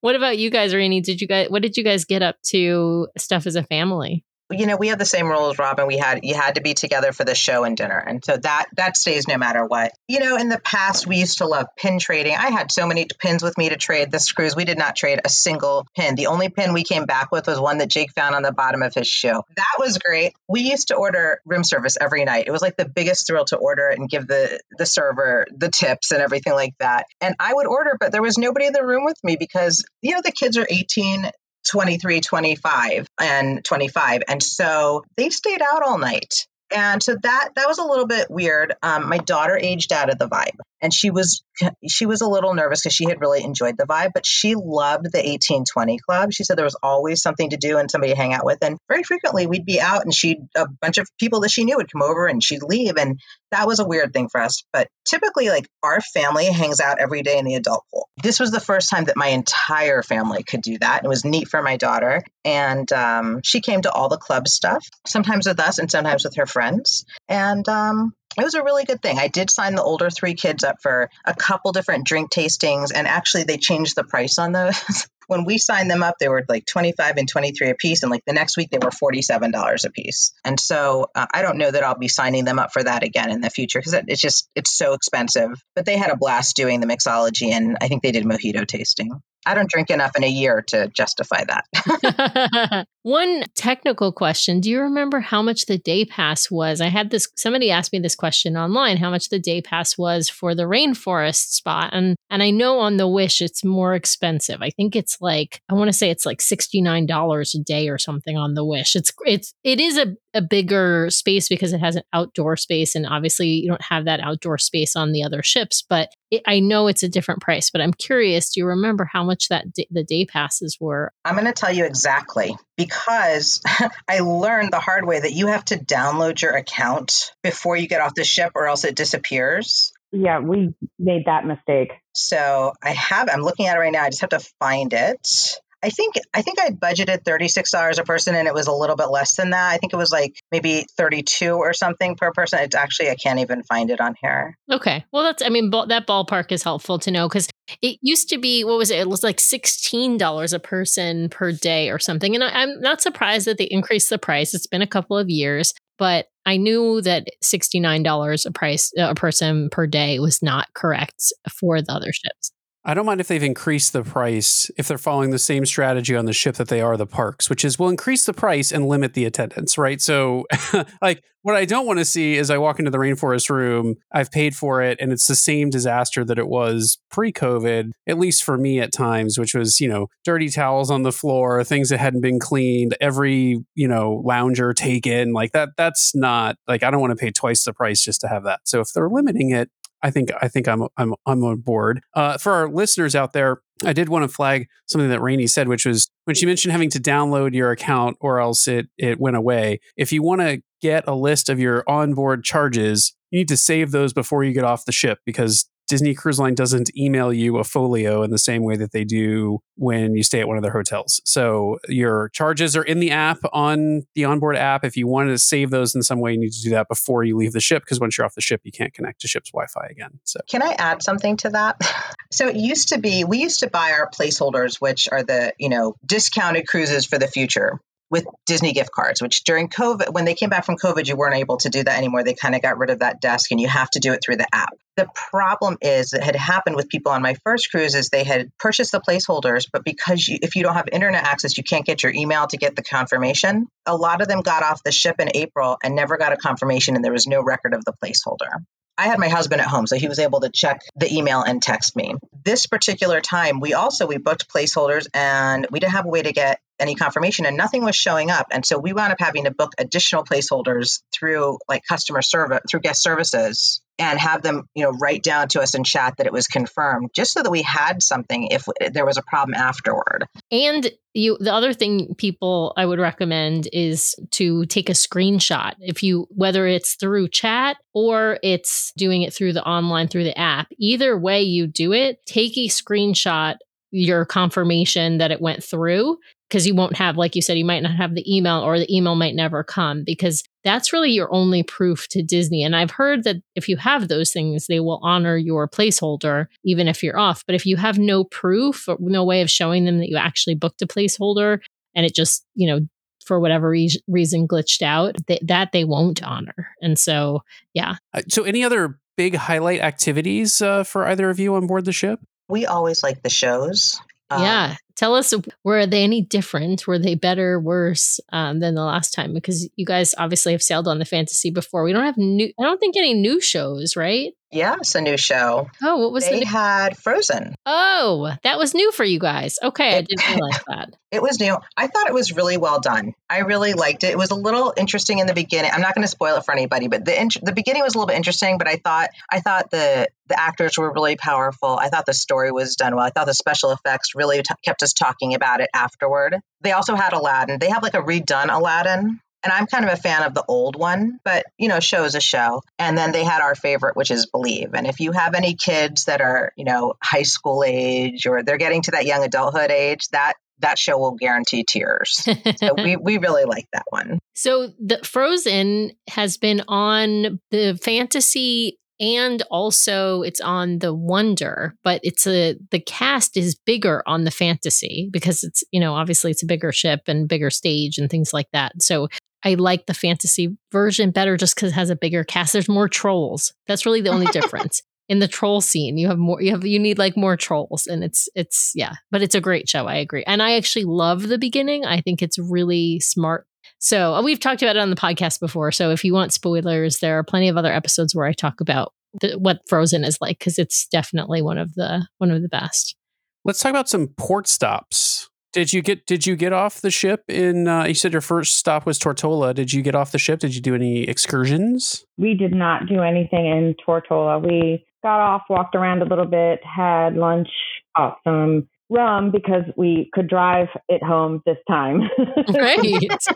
what 0.01 0.17
about 0.17 0.39
you 0.39 0.51
guys, 0.51 0.75
Rainy? 0.75 1.01
Did 1.01 1.21
you 1.21 1.29
guys 1.29 1.49
what 1.49 1.63
did 1.63 1.77
you 1.77 1.85
guys 1.85 2.05
get 2.05 2.23
up 2.23 2.37
to 2.47 3.07
stuff 3.17 3.47
as 3.47 3.55
a 3.55 3.63
family? 3.63 4.25
You 4.51 4.67
know, 4.67 4.77
we 4.77 4.89
have 4.89 4.99
the 4.99 5.05
same 5.05 5.29
rules, 5.29 5.59
Robin. 5.59 5.87
We 5.87 5.99
had 5.99 6.21
you 6.23 6.35
had 6.35 6.55
to 6.55 6.61
be 6.61 6.75
together 6.75 7.13
for 7.13 7.25
the 7.25 7.35
show 7.35 7.65
and 7.65 7.77
dinner, 7.77 7.99
and 7.99 8.25
so 8.25 8.37
that 8.37 8.67
that 8.77 8.97
stays 8.97 9.27
no 9.27 9.37
matter 9.37 9.65
what. 9.65 9.93
You 10.07 10.21
know, 10.21 10.37
in 10.37 10.49
the 10.49 10.61
past, 10.61 11.07
we 11.07 11.17
used 11.17 11.39
to 11.39 11.47
love 11.47 11.67
pin 11.77 11.99
trading. 11.99 12.37
I 12.37 12.51
had 12.51 12.71
so 12.71 12.87
many 12.87 13.07
pins 13.07 13.43
with 13.43 13.59
me 13.59 13.71
to 13.71 13.77
trade 13.77 14.11
this 14.11 14.31
cruise. 14.31 14.55
We 14.55 14.65
did 14.65 14.79
not 14.79 14.95
trade 14.95 15.21
a 15.25 15.29
single 15.29 15.87
pin. 15.97 16.15
The 16.15 16.29
only 16.29 16.49
pin 16.49 16.73
we 16.73 16.85
came 16.85 17.07
back 17.07 17.33
with 17.33 17.47
was 17.47 17.59
one 17.59 17.79
that 17.79 17.91
Jake 17.91 18.13
found 18.13 18.35
on 18.35 18.43
the 18.43 18.53
bottom 18.53 18.83
of 18.83 18.95
his 18.95 19.09
shoe. 19.09 19.43
That 19.57 19.77
was 19.79 19.99
great. 19.99 20.35
We 20.49 20.61
used 20.61 20.89
to 20.89 20.95
order 20.95 21.41
room 21.45 21.65
service 21.65 21.97
every 22.01 22.25
night. 22.25 22.45
It 22.47 22.53
was 22.53 22.63
like 22.63 22.77
the 22.77 22.89
biggest 22.89 23.27
thrill 23.27 23.47
to 23.47 23.57
order 23.57 23.89
and 23.89 24.09
give 24.09 24.27
the 24.29 24.61
the 24.79 24.87
server 24.87 25.47
the 25.57 25.71
tips 25.71 26.13
and 26.13 26.23
everything 26.23 26.53
like 26.53 26.75
that. 26.79 27.07
And 27.21 27.35
I 27.41 27.53
would 27.53 27.67
order, 27.67 27.97
but 27.99 28.13
there 28.13 28.23
was 28.23 28.39
nobody 28.39 28.67
in 28.67 28.73
the 28.73 28.85
room 28.85 29.05
with 29.05 29.19
me 29.25 29.37
because 29.37 29.85
you 30.03 30.15
know 30.15 30.21
the 30.23 30.33
kids 30.33 30.57
are 30.57 30.67
18 30.69 31.31
23, 31.71 32.21
25 32.21 33.07
and 33.21 33.65
25. 33.65 34.23
And 34.29 34.43
so 34.43 35.05
they 35.17 35.31
stayed 35.31 35.63
out 35.63 35.83
all 35.83 35.99
night. 35.99 36.47
And 36.75 37.01
so 37.03 37.17
that 37.23 37.51
that 37.55 37.69
was 37.69 37.79
a 37.79 37.85
little 37.85 38.07
bit 38.07 38.27
weird. 38.29 38.75
Um, 38.83 39.09
my 39.09 39.19
daughter 39.19 39.57
aged 39.57 39.93
out 39.93 40.11
of 40.11 40.19
the 40.19 40.29
vibe, 40.29 40.59
and 40.83 40.93
she 40.93 41.11
was 41.11 41.45
she 41.89 42.07
was 42.07 42.23
a 42.23 42.29
little 42.29 42.55
nervous 42.55 42.83
because 42.83 42.93
she 42.93 43.05
had 43.05 43.21
really 43.21 43.45
enjoyed 43.45 43.77
the 43.79 43.87
vibe, 43.87 44.11
but 44.13 44.27
she 44.27 44.57
loved 44.57 45.05
the 45.05 45.19
1820 45.19 45.99
club. 45.99 46.33
She 46.33 46.43
said 46.43 46.59
there 46.59 46.65
was 46.65 46.77
always 46.83 47.23
something 47.23 47.51
to 47.51 47.57
do 47.57 47.79
and 47.79 47.89
somebody 47.89 48.13
to 48.13 48.19
hang 48.19 48.35
out 48.35 48.45
with, 48.45 48.59
and 48.63 48.79
very 48.89 49.05
frequently 49.05 49.47
we'd 49.47 49.65
be 49.65 49.81
out, 49.81 50.03
and 50.03 50.13
she 50.13 50.39
a 50.57 50.67
bunch 50.83 50.99
of 50.99 51.09
people 51.21 51.41
that 51.41 51.53
she 51.53 51.65
knew 51.65 51.77
would 51.77 51.91
come 51.91 52.03
over, 52.03 52.27
and 52.27 52.43
she'd 52.43 52.65
leave, 52.65 52.97
and 52.97 53.21
that 53.53 53.69
was 53.69 53.79
a 53.79 53.87
weird 53.87 54.13
thing 54.13 54.29
for 54.29 54.41
us. 54.41 54.65
But 54.73 54.89
typically, 55.05 55.51
like 55.51 55.69
our 55.85 56.01
family 56.01 56.47
hangs 56.47 56.81
out 56.81 56.99
every 56.99 57.23
day 57.23 57.39
in 57.39 57.45
the 57.45 57.55
adult 57.55 57.85
pool. 57.93 58.09
This 58.27 58.41
was 58.41 58.51
the 58.51 58.59
first 58.59 58.91
time 58.91 59.05
that 59.05 59.17
my 59.17 59.29
entire 59.29 60.03
family 60.03 60.43
could 60.43 60.61
do 60.61 60.77
that. 60.79 61.05
It 61.05 61.09
was 61.09 61.25
neat 61.25 61.47
for 61.47 61.63
my 61.63 61.77
daughter, 61.77 62.25
and 62.45 62.93
um, 62.93 63.41
she 63.45 63.61
came 63.61 63.83
to 63.83 63.93
all 63.93 64.09
the 64.09 64.17
club 64.17 64.49
stuff, 64.49 64.85
sometimes 65.07 65.47
with 65.47 65.61
us 65.61 65.79
and 65.79 65.89
sometimes 65.89 66.25
with 66.25 66.35
her 66.35 66.47
friends. 66.47 67.05
And 67.29 67.69
um, 67.69 68.15
it 68.37 68.43
was 68.43 68.55
a 68.55 68.65
really 68.65 68.85
good 68.85 69.01
thing. 69.01 69.21
I 69.21 69.29
did 69.29 69.49
sign 69.49 69.77
the 69.77 69.85
older 69.85 70.11
three 70.11 70.35
kids 70.35 70.65
up 70.65 70.83
for 70.83 71.09
a 71.25 71.35
couple 71.35 71.71
different 71.71 72.05
drink 72.05 72.33
tastings, 72.33 72.91
and 72.93 73.07
actually, 73.07 73.45
they 73.45 73.59
changed 73.59 73.95
the 73.95 74.03
price 74.03 74.41
on 74.41 74.51
those. 74.51 75.07
when 75.27 75.45
we 75.45 75.59
signed 75.59 75.91
them 75.91 76.03
up, 76.03 76.17
they 76.19 76.29
were 76.29 76.45
like 76.49 76.67
25 76.67 77.17
and 77.17 77.29
23 77.29 77.71
a 77.71 77.75
piece. 77.75 78.03
And 78.03 78.11
like 78.11 78.25
the 78.27 78.33
next 78.33 78.57
week, 78.57 78.71
they 78.71 78.79
were 78.79 78.91
$47 78.91 79.85
a 79.85 79.91
piece. 79.91 80.33
And 80.45 80.59
so 80.59 81.11
uh, 81.15 81.27
I 81.33 81.43
don't 81.43 81.59
know 81.59 81.71
that 81.71 81.83
I'll 81.83 81.99
be 81.99 82.09
signing 82.09 82.45
them 82.45 82.59
up 82.59 82.73
for 82.73 82.83
that 82.83 83.03
again 83.03 83.31
in 83.31 83.41
the 83.41 83.51
future 83.51 83.79
because 83.79 83.95
it's 84.07 84.21
just, 84.21 84.49
it's 84.55 84.77
so 84.77 84.93
expensive. 84.95 85.51
But 85.75 85.87
they 85.87 85.97
had 85.97 86.11
a 86.11 86.17
blast 86.17 86.57
doing 86.57 86.81
the 86.81 86.87
mixology, 86.87 87.51
and 87.53 87.77
I 87.81 87.89
think 87.89 88.03
they 88.03 88.13
did 88.13 88.25
mojito 88.25 88.67
tasting. 88.67 89.21
I 89.47 89.55
don't 89.55 89.71
drink 89.71 89.91
enough 89.91 90.17
in 90.17 90.25
a 90.25 90.29
year 90.29 90.63
to 90.69 90.89
justify 90.89 91.45
that. 91.45 92.87
One 93.03 93.45
technical 93.55 94.11
question 94.11 94.61
Do 94.61 94.69
you 94.69 94.81
remember 94.81 95.21
how 95.21 95.41
much 95.41 95.67
the 95.67 95.79
day 95.79 96.05
pass 96.05 96.51
was? 96.51 96.81
I 96.81 96.89
had 96.89 97.11
this, 97.11 97.29
somebody 97.37 97.71
asked 97.71 97.93
me 97.93 98.01
this 98.01 98.17
question 98.17 98.57
online 98.57 98.97
how 98.97 99.09
much 99.09 99.29
the 99.29 99.39
day 99.39 99.63
pass 99.63 99.97
was 99.97 100.29
for 100.29 100.57
the 100.57 100.65
rainforest 100.65 101.53
spot. 101.53 101.91
And, 101.93 102.17
and 102.29 102.43
I 102.43 102.51
know 102.51 102.81
on 102.81 102.97
the 102.97 103.07
Wish 103.07 103.41
it's 103.41 103.65
more 103.65 103.95
expensive. 103.95 104.61
I 104.61 104.71
think 104.71 104.97
it's 104.97 105.16
like, 105.21 105.61
I 105.69 105.75
want 105.75 105.89
to 105.89 105.93
say 105.93 106.11
it's 106.11 106.27
like 106.27 106.39
$69 106.39 107.55
a 107.55 107.59
day 107.63 107.89
or 107.89 107.99
something 107.99 108.37
on 108.37 108.55
the 108.55 108.65
Wish. 108.65 108.97
It's, 108.97 109.13
it's, 109.25 109.55
it 109.65 109.81
is 109.81 109.99
a, 109.99 110.17
a 110.35 110.43
bigger 110.43 111.09
space 111.11 111.49
because 111.49 111.73
it 111.73 111.81
has 111.81 111.97
an 111.97 112.03
outdoor 112.13 112.57
space. 112.57 112.95
And 112.95 113.07
obviously 113.07 113.49
you 113.49 113.69
don't 113.69 113.83
have 113.83 114.05
that 114.05 114.21
outdoor 114.21 114.59
space 114.59 114.97
on 114.97 115.13
the 115.13 115.23
other 115.23 115.43
ships, 115.43 115.85
but 115.89 116.11
it, 116.31 116.43
I 116.47 116.61
know 116.61 116.89
it's 116.89 117.03
a 117.03 117.09
different 117.09 117.41
price. 117.41 117.71
But 117.71 117.81
I'm 117.81 117.93
curious, 117.93 118.51
do 118.51 118.61
you 118.61 118.67
remember 118.67 119.09
how 119.11 119.25
much 119.25 119.49
that 119.49 119.73
d- 119.73 119.89
the 119.91 120.05
day 120.05 120.25
passes 120.25 120.79
were? 120.81 121.13
I'm 121.25 121.35
going 121.35 121.47
to 121.47 121.53
tell 121.53 121.73
you 121.73 121.85
exactly 121.85 122.57
because 122.77 123.63
I 124.09 124.21
learned 124.21 124.73
the 124.73 124.81
hard 124.81 125.07
way 125.07 125.21
that 125.21 125.33
you 125.33 125.49
have 125.49 125.65
to 125.67 125.79
download 125.79 126.41
your 126.41 126.53
account 126.53 127.33
before 127.43 127.77
you 127.77 127.89
get 127.89 128.01
off 128.01 128.15
the 128.15 128.25
ship 128.25 128.53
or 128.55 128.67
else 128.67 128.85
it 128.85 128.95
disappears. 128.95 129.93
Yeah, 130.19 130.41
we 130.41 130.75
made 130.99 131.27
that 131.27 131.45
mistake. 131.45 131.93
So 132.15 132.73
I 132.83 132.93
have, 132.93 133.29
I'm 133.31 133.43
looking 133.43 133.67
at 133.67 133.77
it 133.77 133.81
right 133.81 133.93
now. 133.93 134.03
I 134.03 134.09
just 134.09 134.23
have 134.23 134.31
to 134.31 134.41
find 134.59 134.93
it. 134.93 135.59
I 135.83 135.91
think 135.91 136.15
I 136.35 136.43
think 136.43 136.59
I 136.59 136.71
budgeted 136.71 137.25
thirty 137.25 137.49
six 137.49 137.71
dollars 137.71 137.99
a 137.99 138.03
person, 138.03 138.35
and 138.35 138.49
it 138.49 138.55
was 138.55 138.67
a 138.67 138.73
little 138.73 138.97
bit 138.97 139.11
less 139.11 139.37
than 139.37 139.51
that. 139.51 139.71
I 139.71 139.77
think 139.77 139.93
it 139.93 139.97
was 139.97 140.11
like 140.11 140.35
maybe 140.51 140.87
thirty 140.97 141.23
two 141.23 141.53
or 141.53 141.75
something 141.75 142.17
per 142.17 142.33
person. 142.33 142.61
It's 142.61 142.75
actually 142.75 143.11
I 143.11 143.15
can't 143.15 143.39
even 143.41 143.63
find 143.63 143.91
it 143.91 144.01
on 144.01 144.15
here. 144.21 144.57
Okay, 144.73 145.05
well 145.13 145.23
that's 145.23 145.45
I 145.45 145.51
mean 145.51 145.71
that 145.71 146.07
ballpark 146.07 146.51
is 146.51 146.63
helpful 146.63 146.99
to 147.01 147.11
know 147.11 147.29
because 147.29 147.49
it 147.83 147.99
used 148.01 148.31
to 148.31 148.39
be 148.39 148.65
what 148.65 148.79
was 148.79 148.91
it? 148.91 149.01
It 149.01 149.09
was 149.09 149.23
like 149.23 149.39
sixteen 149.39 150.17
dollars 150.17 150.55
a 150.55 150.59
person 150.59 151.29
per 151.29 151.53
day 151.53 151.91
or 151.91 151.99
something, 151.99 152.35
and 152.35 152.43
I, 152.43 152.49
I'm 152.49 152.81
not 152.81 153.03
surprised 153.03 153.47
that 153.47 153.59
they 153.59 153.65
increased 153.65 154.09
the 154.09 154.19
price. 154.19 154.55
It's 154.55 154.67
been 154.67 154.83
a 154.83 154.87
couple 154.89 155.19
of 155.19 155.29
years, 155.29 155.75
but 155.99 156.27
I 156.45 156.57
knew 156.57 157.01
that 157.03 157.29
sixty 157.43 157.81
nine 157.81 158.03
dollars 158.03 158.47
a 158.47 158.51
price 158.51 158.93
a 158.97 159.15
person 159.15 159.69
per 159.71 159.87
day 159.87 160.19
was 160.19 160.43
not 160.43 160.69
correct 160.75 161.33
for 161.51 161.83
the 161.83 161.93
other 161.93 162.13
ships. 162.13 162.53
I 162.89 162.95
don't 162.95 163.05
mind 163.05 163.21
if 163.21 163.27
they've 163.27 163.43
increased 163.43 163.93
the 163.93 164.05
price 164.05 164.71
if 164.79 164.87
they're 164.87 164.97
following 164.97 165.31
the 165.31 165.41
same 165.41 165.67
strategy 165.67 166.15
on 166.15 166.25
the 166.25 166.33
ship 166.33 166.55
that 166.55 166.69
they 166.69 166.81
are 166.81 166.97
the 166.97 167.05
parks, 167.05 167.51
which 167.51 167.65
is 167.65 167.81
we'll 167.81 167.89
increase 167.89 168.27
the 168.27 168.33
price 168.33 168.71
and 168.71 168.87
limit 168.87 169.15
the 169.15 169.25
attendance, 169.25 169.77
right? 169.77 170.01
So, 170.01 170.47
like, 171.03 171.25
what 171.43 171.55
I 171.55 171.65
don't 171.65 171.87
want 171.87 172.01
to 172.01 172.05
see 172.05 172.35
is 172.35 172.51
I 172.51 172.59
walk 172.59 172.81
into 172.81 172.91
the 172.91 172.99
rainforest 172.99 173.51
room, 173.51 173.95
I've 174.13 174.33
paid 174.33 174.57
for 174.57 174.83
it, 174.83 174.99
and 175.01 175.13
it's 175.13 175.29
the 175.29 175.37
same 175.37 175.71
disaster 175.71 176.25
that 176.25 176.39
it 176.39 176.49
was 176.49 176.99
pre 177.11 177.33
COVID, 177.33 177.91
at 178.09 178.19
least 178.19 178.43
for 178.43 178.59
me 178.59 178.81
at 178.81 178.93
times, 178.93 179.39
which 179.39 179.55
was, 179.55 179.81
you 179.81 179.89
know, 179.89 180.07
dirty 180.25 180.49
towels 180.49 180.91
on 180.91 181.03
the 181.03 181.13
floor, 181.13 181.63
things 181.63 181.89
that 181.91 181.99
hadn't 181.99 182.21
been 182.21 182.41
cleaned, 182.41 182.97
every, 183.01 183.65
you 183.75 183.87
know, 183.87 184.23
lounger 184.25 184.73
taken. 184.73 185.33
Like, 185.33 185.53
that, 185.53 185.71
that's 185.77 186.15
not 186.15 186.57
like 186.67 186.83
I 186.83 186.91
don't 186.91 187.01
want 187.01 187.17
to 187.17 187.25
pay 187.25 187.31
twice 187.31 187.65
the 187.65 187.73
price 187.73 188.03
just 188.03 188.21
to 188.23 188.29
have 188.29 188.45
that. 188.45 188.61
So, 188.65 188.81
if 188.81 188.93
they're 188.93 189.09
limiting 189.09 189.51
it, 189.51 189.71
I 190.03 190.11
think 190.11 190.31
I 190.41 190.49
think 190.49 190.69
I'm 190.69 190.87
I'm 190.97 191.15
I'm 191.27 191.45
on 191.45 191.61
board. 191.61 192.01
Uh, 192.15 192.39
for 192.39 192.53
our 192.53 192.69
listeners 192.69 193.15
out 193.15 193.33
there, 193.33 193.61
I 193.85 193.93
did 193.93 194.09
want 194.09 194.23
to 194.23 194.29
flag 194.29 194.67
something 194.87 195.11
that 195.11 195.21
Rainey 195.21 195.47
said, 195.47 195.69
which 195.69 195.87
was 195.87 196.09
when 196.25 196.35
she 196.35 196.47
mentioned 196.47 196.73
having 196.73 196.91
to 196.91 197.01
download 197.01 197.55
your 197.55 197.71
account 197.71 198.17
or 198.21 198.41
else 198.41 198.69
it 198.69 198.87
it 198.99 199.21
went 199.21 199.37
away. 199.37 199.81
If 199.97 200.13
you 200.13 200.23
want 200.23 200.41
to 200.43 200.63
get 200.81 201.05
a 201.07 201.15
list 201.15 201.49
of 201.49 201.59
your 201.59 201.85
onboard 201.89 202.45
charges, 202.45 203.15
you 203.31 203.41
need 203.41 203.49
to 203.49 203.57
save 203.57 203.91
those 203.91 204.13
before 204.13 204.45
you 204.45 204.53
get 204.53 204.65
off 204.65 204.85
the 204.85 204.93
ship 204.93 205.19
because 205.25 205.69
Disney 205.87 206.15
Cruise 206.15 206.39
Line 206.39 206.55
doesn't 206.55 206.97
email 206.97 207.33
you 207.33 207.59
a 207.59 207.65
folio 207.65 208.23
in 208.23 208.31
the 208.31 208.39
same 208.39 208.63
way 208.63 208.77
that 208.77 208.93
they 208.93 209.05
do 209.05 209.61
when 209.77 210.15
you 210.15 210.23
stay 210.23 210.41
at 210.41 210.49
one 210.49 210.57
of 210.57 210.63
their 210.63 210.73
hotels. 210.73 211.21
So 211.25 211.79
your 211.89 212.31
charges 212.31 212.77
are 212.77 212.83
in 212.83 212.99
the 212.99 213.11
app 213.11 213.39
on 213.53 214.03
the 214.15 214.25
onboard 214.25 214.57
app. 214.57 214.85
If 214.85 214.97
you 214.97 215.07
wanted 215.07 215.31
to 215.31 215.39
save 215.39 215.71
those 215.71 215.95
in 215.95 216.03
some 216.03 216.19
way, 216.21 216.33
you 216.33 216.39
need 216.39 216.53
to 216.53 216.63
do 216.63 216.71
that 216.71 216.89
before 216.89 217.25
you 217.25 217.37
leave 217.37 217.53
the 217.53 217.61
ship 217.61 217.83
because 217.83 218.01
once 218.01 218.19
you're 218.19 218.25
off 218.25 218.35
the 218.35 218.41
ship, 218.41 218.63
you 218.65 218.73
can't 218.73 218.93
connect 218.93 219.21
to 219.21 219.29
ship's 219.29 219.51
Wi-Fi 219.51 219.87
again. 219.91 220.19
So 220.25 220.41
can 220.49 220.63
I 220.63 220.75
add 220.79 221.03
something 221.03 221.37
to 221.39 221.51
that? 221.51 221.81
So 222.33 222.49
it 222.49 222.57
used 222.57 222.89
to 222.89 222.99
be 222.99 223.23
we 223.23 223.39
used 223.39 223.61
to 223.61 223.71
buy 223.71 223.93
our 223.93 224.11
placeholders, 224.11 224.81
which 224.81 225.09
are 225.11 225.23
the 225.23 225.55
you 225.59 225.69
know 225.69 225.95
discounted 226.05 226.67
cruises 226.67 227.07
for 227.07 227.19
the 227.19 227.29
future 227.29 227.81
with 228.11 228.27
Disney 228.47 228.73
gift 228.73 228.93
cards, 228.93 229.21
which 229.21 229.43
during 229.45 229.69
COVID, 229.69 230.13
when 230.13 230.25
they 230.25 230.35
came 230.35 230.49
back 230.49 230.65
from 230.65 230.77
COVID, 230.77 231.09
you 231.09 231.17
weren't 231.17 231.37
able 231.37 231.57
to 231.59 231.69
do 231.69 231.83
that 231.83 231.99
anymore. 231.99 232.23
They 232.23 232.35
kind 232.35 232.55
of 232.55 232.63
got 232.63 232.79
rid 232.79 232.91
of 232.91 233.01
that 233.01 233.21
desk 233.21 233.51
and 233.51 233.61
you 233.61 233.69
have 233.69 233.91
to 233.91 234.01
do 234.01 234.13
it 234.13 234.21
through 234.25 234.37
the 234.37 234.47
app. 234.55 234.75
The 234.97 235.09
problem 235.15 235.77
is 235.83 236.11
that 236.11 236.23
had 236.23 236.37
happened 236.37 236.77
with 236.77 236.89
people 236.89 237.13
on 237.13 237.21
my 237.21 237.35
first 237.45 237.71
cruise 237.71 237.95
is 237.95 238.09
they 238.09 238.25
had 238.25 238.51
purchased 238.59 238.93
the 238.93 239.01
placeholders, 239.01 239.67
but 239.71 239.85
because 239.85 240.27
you, 240.27 240.39
if 240.41 240.57
you 240.57 240.63
don't 240.63 240.75
have 240.75 240.89
internet 240.91 241.25
access, 241.25 241.59
you 241.59 241.65
can't 241.65 241.85
get 241.85 242.03
your 242.03 242.13
email 242.13 242.47
to 242.47 242.57
get 242.57 242.77
the 242.77 242.83
confirmation. 242.83 243.67
A 243.87 243.97
lot 243.97 244.23
of 244.23 244.29
them 244.29 244.41
got 244.41 244.63
off 244.63 244.83
the 244.85 244.93
ship 244.93 245.17
in 245.19 245.31
April 245.35 245.77
and 245.83 245.95
never 245.95 246.17
got 246.17 246.33
a 246.33 246.37
confirmation 246.37 246.95
and 246.95 247.05
there 247.05 247.13
was 247.13 247.27
no 247.27 247.43
record 247.43 247.75
of 247.75 247.85
the 247.85 247.93
placeholder. 248.03 248.65
I 248.99 249.09
had 249.09 249.19
my 249.19 249.29
husband 249.29 249.61
at 249.61 249.67
home, 249.67 249.87
so 249.87 249.97
he 249.97 250.09
was 250.09 250.19
able 250.19 250.41
to 250.41 250.49
check 250.49 250.81
the 250.97 251.13
email 251.13 251.43
and 251.43 251.63
text 251.63 251.97
me. 251.97 252.15
This 252.45 252.67
particular 252.67 253.21
time, 253.21 253.61
we 253.61 253.75
also 253.75 254.07
we 254.07 254.17
booked 254.17 254.49
placeholders 254.49 255.07
and 255.13 255.67
we 255.71 255.81
didn't 255.81 255.93
have 255.93 256.07
a 256.07 256.09
way 256.09 256.23
to 256.23 256.33
get 256.33 256.61
any 256.79 256.95
confirmation 256.95 257.47
and 257.47 257.57
nothing 257.57 257.85
was 257.85 257.97
showing 257.97 258.31
up. 258.31 258.47
And 258.51 258.65
so 258.65 258.79
we 258.79 258.93
wound 258.93 259.13
up 259.13 259.21
having 259.21 259.45
to 259.45 259.51
book 259.51 259.73
additional 259.79 260.25
placeholders 260.25 261.03
through 261.13 261.59
like 261.69 261.83
customer 261.87 262.23
service, 262.23 262.61
through 262.71 262.81
guest 262.81 263.03
services 263.03 263.81
and 263.99 264.19
have 264.19 264.43
them, 264.43 264.69
you 264.75 264.85
know, 264.85 264.91
write 264.91 265.23
down 265.23 265.49
to 265.49 265.61
us 265.61 265.75
in 265.75 265.85
chat 265.85 266.15
that 266.19 266.27
it 266.27 266.33
was 266.33 266.47
confirmed 266.47 267.11
just 267.15 267.33
so 267.33 267.43
that 267.43 267.51
we 267.51 267.63
had 267.63 268.03
something 268.03 268.49
if 268.51 268.67
there 268.93 269.07
was 269.07 269.17
a 269.17 269.23
problem 269.23 269.55
afterward. 269.55 270.27
And 270.51 270.91
you 271.15 271.39
the 271.41 271.53
other 271.53 271.73
thing 271.73 272.15
people 272.17 272.75
I 272.77 272.85
would 272.85 272.99
recommend 272.99 273.69
is 273.73 274.15
to 274.33 274.67
take 274.67 274.91
a 274.91 274.93
screenshot. 274.93 275.75
If 275.81 276.03
you 276.03 276.27
whether 276.31 276.67
it's 276.67 276.95
through 276.95 277.29
chat 277.29 277.79
or 277.95 278.39
it's 278.43 278.93
doing 278.97 279.23
it 279.23 279.33
through 279.33 279.55
the 279.55 279.65
online 279.65 280.09
through 280.09 280.25
the 280.25 280.39
app, 280.39 280.69
either 280.79 281.19
way 281.19 281.43
you 281.43 281.67
do 281.67 281.93
it, 281.93 282.25
take 282.27 282.57
a 282.59 282.69
screenshot 282.69 283.57
your 283.93 284.27
confirmation 284.27 285.19
that 285.19 285.31
it 285.31 285.41
went 285.41 285.65
through 285.65 286.19
because 286.49 286.67
you 286.67 286.75
won't 286.75 286.97
have 286.97 287.17
like 287.17 287.35
you 287.35 287.43
said 287.43 287.57
you 287.57 287.65
might 287.65 287.83
not 287.83 287.97
have 287.97 288.15
the 288.15 288.37
email 288.37 288.61
or 288.61 288.79
the 288.79 288.95
email 288.95 289.15
might 289.15 289.35
never 289.35 289.65
come 289.65 290.03
because 290.05 290.43
that's 290.67 290.93
really 290.93 291.13
your 291.13 291.33
only 291.33 291.63
proof 291.63 292.09
to 292.09 292.23
Disney. 292.23 292.65
And 292.65 292.75
I've 292.75 292.91
heard 292.91 293.23
that 293.23 293.37
if 293.55 293.69
you 293.69 293.77
have 293.77 294.09
those 294.09 294.33
things 294.33 294.67
they 294.67 294.81
will 294.81 294.99
honor 295.03 295.37
your 295.37 295.69
placeholder 295.69 296.47
even 296.65 296.89
if 296.89 297.03
you're 297.03 297.19
off. 297.19 297.45
But 297.47 297.55
if 297.55 297.65
you 297.65 297.77
have 297.77 297.99
no 297.99 298.25
proof 298.25 298.89
or 298.89 298.97
no 298.99 299.25
way 299.25 299.43
of 299.43 299.51
showing 299.51 299.85
them 299.85 299.99
that 299.99 300.09
you 300.09 300.17
actually 300.17 300.57
booked 300.57 300.83
a 300.83 300.87
placeholder 300.87 301.61
and 301.95 302.05
it 302.05 302.15
just 302.15 302.45
you 302.55 302.67
know 302.67 302.81
for 303.25 303.39
whatever 303.39 303.71
re- 303.71 304.03
reason 304.09 304.49
glitched 304.49 304.83
out 304.83 305.17
th- 305.27 305.41
that 305.45 305.71
they 305.73 305.85
won't 305.85 306.23
honor. 306.23 306.69
And 306.83 306.99
so 306.99 307.43
yeah. 307.73 307.97
Uh, 308.13 308.23
so 308.29 308.43
any 308.43 308.65
other 308.65 308.99
big 309.17 309.37
highlight 309.37 309.81
activities 309.81 310.61
uh, 310.61 310.83
for 310.83 311.07
either 311.07 311.31
of 311.31 311.39
you 311.39 311.55
on 311.55 311.69
board 311.69 311.85
the 311.85 311.93
ship? 311.93 312.21
We 312.49 312.67
always 312.67 313.03
like 313.03 313.23
the 313.23 313.31
shows 313.31 314.01
um, 314.31 314.43
yeah. 314.43 314.77
Tell 314.97 315.15
us, 315.15 315.35
were 315.63 315.85
they 315.85 316.03
any 316.03 316.23
different? 316.23 316.87
Were 316.87 316.99
they 316.99 317.15
better, 317.15 317.61
worse 317.61 318.19
um, 318.33 318.61
than 318.61 318.75
the 318.75 318.83
last 318.83 319.13
time? 319.13 319.35
Because 319.35 319.69
you 319.77 319.85
guys 319.85 320.15
obviously 320.17 320.53
have 320.53 320.63
sailed 320.63 320.89
on 320.89 320.99
the 320.99 321.05
fantasy 321.05 321.51
before. 321.51 321.85
We 321.85 321.93
don't 321.93 322.05
have 322.05 322.17
new, 322.17 322.51
I 322.59 322.63
don't 322.63 322.79
think 322.81 322.97
any 322.97 323.13
new 323.13 323.41
shows, 323.41 323.95
right? 323.95 324.33
It's 324.57 324.95
a 324.95 325.01
new 325.01 325.17
show. 325.17 325.69
Oh, 325.83 325.97
what 325.99 326.13
was 326.13 326.27
it? 326.27 326.31
they 326.31 326.41
the 326.41 326.47
had 326.47 326.97
Frozen. 326.97 327.55
Oh, 327.65 328.33
that 328.43 328.59
was 328.59 328.75
new 328.75 328.93
for 328.93 329.05
you 329.05 329.19
guys. 329.19 329.59
Okay, 329.63 329.91
it, 329.91 329.97
I 329.97 330.03
didn't 330.03 330.29
realize 330.35 330.61
that. 330.69 330.97
It 331.11 331.23
was 331.23 331.41
new. 331.41 331.57
I 331.77 331.87
thought 331.87 332.09
it 332.09 332.15
was 332.15 332.33
really 332.33 332.57
well 332.57 332.81
done. 332.81 333.15
I 333.31 333.39
really 333.41 333.73
liked 333.75 334.05
it. 334.05 334.09
It 334.11 334.19
was 334.19 334.31
a 334.31 334.35
little 334.35 334.75
interesting 334.77 335.19
in 335.19 335.27
the 335.27 335.35
beginning. 335.35 335.71
I'm 335.73 335.81
not 335.81 335.95
going 335.95 336.03
to 336.03 336.09
spoil 336.09 336.37
it 336.37 336.45
for 336.45 336.53
anybody, 336.53 336.89
but 336.89 337.05
the 337.05 337.19
int- 337.21 337.39
the 337.43 337.53
beginning 337.53 337.83
was 337.83 337.95
a 337.95 337.99
little 337.99 338.09
bit 338.09 338.17
interesting. 338.17 338.59
But 338.59 338.69
I 338.69 338.77
thought 338.77 339.11
I 339.31 339.41
thought 339.41 339.71
the 339.71 340.09
the 340.29 340.39
actors 340.41 340.77
were 340.77 340.93
really 340.93 341.17
powerful. 341.17 341.79
I 341.81 341.89
thought 341.89 342.07
the 342.07 342.15
story 342.15 342.51
was 342.51 342.77
done 342.77 342.97
well. 342.97 343.05
I 343.05 343.11
thought 343.11 343.27
the 343.27 343.35
special 343.35 343.71
effects 343.71 344.15
really 344.15 344.43
t- 344.43 344.55
kept 344.65 344.83
us 344.83 344.93
talking 344.93 345.35
about 345.35 345.61
it 345.61 345.71
afterward. 345.73 346.37
They 346.63 346.73
also 346.73 346.97
had 346.97 347.13
Aladdin. 347.13 347.59
They 347.61 347.71
have 347.71 347.83
like 347.83 347.95
a 347.95 348.03
redone 348.03 348.53
Aladdin 348.53 349.21
and 349.47 349.53
I'm 349.53 349.69
kind 349.69 349.85
of 349.85 349.93
a 349.93 349.97
fan 349.97 350.25
of 350.25 350.35
the 350.35 350.45
old 350.49 350.75
one, 350.75 351.21
but 351.25 351.47
you 351.57 351.69
know, 351.69 351.79
show 351.79 352.03
is 352.03 352.17
a 352.17 352.21
show. 352.21 352.63
And 352.81 352.99
then 352.99 353.13
they 353.13 353.23
had 353.23 353.43
our 353.43 353.55
favorite, 353.55 353.97
which 353.97 354.11
is 354.11 354.27
Believe. 354.27 354.75
And 354.75 354.89
if 354.89 354.99
you 354.99 355.13
have 355.13 355.35
any 355.35 355.55
kids 355.55 356.07
that 356.07 356.21
are, 356.21 356.53
you 356.57 356.65
know, 356.65 356.95
high 357.01 357.23
school 357.23 357.63
age 357.65 358.27
or 358.27 358.43
they're 358.43 358.57
getting 358.57 358.83
to 358.83 358.91
that 358.91 359.07
young 359.07 359.23
adulthood 359.23 359.71
age, 359.71 360.09
that 360.09 360.35
that 360.59 360.81
show 360.81 360.99
will 360.99 361.13
guarantee 361.13 361.63
tears. 361.63 362.27
so 362.57 362.75
we 362.77 362.97
we 362.97 363.19
really 363.19 363.45
like 363.45 363.69
that 363.73 363.85
one. 363.91 364.19
So 364.35 364.73
the 364.81 364.99
Frozen 365.05 365.93
has 366.11 366.39
been 366.39 366.63
on 366.67 367.39
the 367.53 367.79
fantasy 367.81 368.79
and 368.99 369.43
also 369.51 370.23
it's 370.23 370.41
on 370.41 370.79
the 370.79 370.95
wonder 370.95 371.75
but 371.85 372.01
it's 372.03 372.27
a 372.27 372.57
the 372.71 372.81
cast 372.81 373.37
is 373.37 373.55
bigger 373.55 374.03
on 374.07 374.25
the 374.25 374.31
fantasy 374.31 375.09
because 375.13 375.45
it's 375.45 375.63
you 375.71 375.81
know 375.81 375.95
obviously 375.95 376.31
it's 376.31 376.43
a 376.43 376.47
bigger 376.47 376.73
ship 376.73 377.01
and 377.07 377.29
bigger 377.29 377.51
stage 377.51 377.99
and 377.99 378.09
things 378.09 378.33
like 378.33 378.49
that 378.53 378.73
so 378.81 379.07
i 379.47 379.55
like 379.55 379.87
the 379.87 379.95
fantasy 379.95 380.57
version 380.73 381.11
better 381.11 381.37
just 381.37 381.55
because 381.55 381.73
it 381.73 381.75
has 381.75 381.91
a 381.91 381.97
bigger 381.97 382.25
cast 382.25 382.53
there's 382.53 382.69
more 382.69 382.89
trolls 382.89 383.55
that's 383.67 383.87
really 383.87 384.01
the 384.01 384.11
only 384.11 384.27
difference 384.33 384.83
in 385.09 385.21
the 385.21 385.29
troll 385.29 385.61
scene. 385.61 385.99
You 385.99 386.09
have 386.09 386.19
more 386.19 386.41
you 386.41 386.51
have 386.51 386.65
you 386.65 386.79
need 386.79 386.99
like 386.99 387.17
more 387.17 387.37
trolls 387.37 387.87
and 387.87 388.03
it's 388.03 388.29
it's 388.35 388.73
yeah, 388.75 388.95
but 389.11 389.23
it's 389.23 389.35
a 389.35 389.41
great 389.41 389.69
show. 389.69 389.87
I 389.87 389.97
agree. 389.97 390.25
And 390.27 390.43
I 390.43 390.55
actually 390.55 390.85
love 390.85 391.29
the 391.29 391.39
beginning. 391.39 391.85
I 391.85 392.01
think 392.01 392.23
it's 392.23 392.39
really 392.39 393.01
smart. 393.01 393.47
So, 393.79 394.15
uh, 394.15 394.23
we've 394.23 394.41
talked 394.41 394.63
about 394.63 394.77
it 394.77 394.81
on 394.81 394.91
the 394.91 394.97
podcast 394.97 395.41
before. 395.41 395.73
So, 395.73 395.91
if 395.91 396.05
you 396.05 396.15
want 396.15 396.33
spoilers, 396.33 396.99
there 396.99 397.19
are 397.19 397.25
plenty 397.25 397.49
of 397.49 397.57
other 397.57 397.73
episodes 397.73 398.15
where 398.15 398.27
I 398.27 398.33
talk 398.33 398.61
about 398.61 398.93
the, 399.21 399.39
what 399.39 399.61
Frozen 399.69 400.05
is 400.05 400.19
like 400.21 400.39
cuz 400.41 400.59
it's 400.59 400.87
definitely 400.87 401.43
one 401.43 401.59
of 401.59 401.75
the 401.75 402.07
one 402.19 402.31
of 402.31 402.43
the 402.43 402.49
best. 402.49 402.97
Let's 403.45 403.61
talk 403.61 403.71
about 403.71 403.89
some 403.89 404.09
port 404.17 404.49
stops. 404.49 405.29
Did 405.53 405.73
you 405.73 405.83
get 405.83 406.07
Did 406.07 406.27
you 406.27 406.37
get 406.37 406.53
off 406.53 406.81
the 406.81 406.91
ship 406.91 407.25
in? 407.29 407.69
Uh, 407.69 407.85
you 407.85 407.95
said 407.95 408.13
your 408.13 408.21
first 408.21 408.57
stop 408.57 408.87
was 408.87 408.99
Tortola. 408.99 409.55
Did 409.55 409.73
you 409.73 409.83
get 409.83 409.95
off 409.95 410.13
the 410.13 410.19
ship? 410.19 410.41
Did 410.41 410.55
you 410.55 410.61
do 410.61 410.75
any 410.75 411.05
excursions? 411.05 412.05
We 412.19 412.35
did 412.35 412.53
not 412.53 412.87
do 412.87 413.01
anything 413.01 413.47
in 413.47 413.75
Tortola. 413.87 414.43
We 414.43 414.85
got 415.03 415.21
off, 415.21 415.43
walked 415.49 415.75
around 415.75 416.03
a 416.03 416.05
little 416.05 416.27
bit, 416.27 416.61
had 416.65 417.15
lunch, 417.15 417.49
got 417.97 418.19
some 418.25 418.69
rum 418.89 419.31
because 419.31 419.65
we 419.77 420.11
could 420.13 420.29
drive 420.29 420.69
it 420.89 421.03
home 421.03 421.43
this 421.47 421.59
time. 421.69 422.03
Right. 422.55 422.79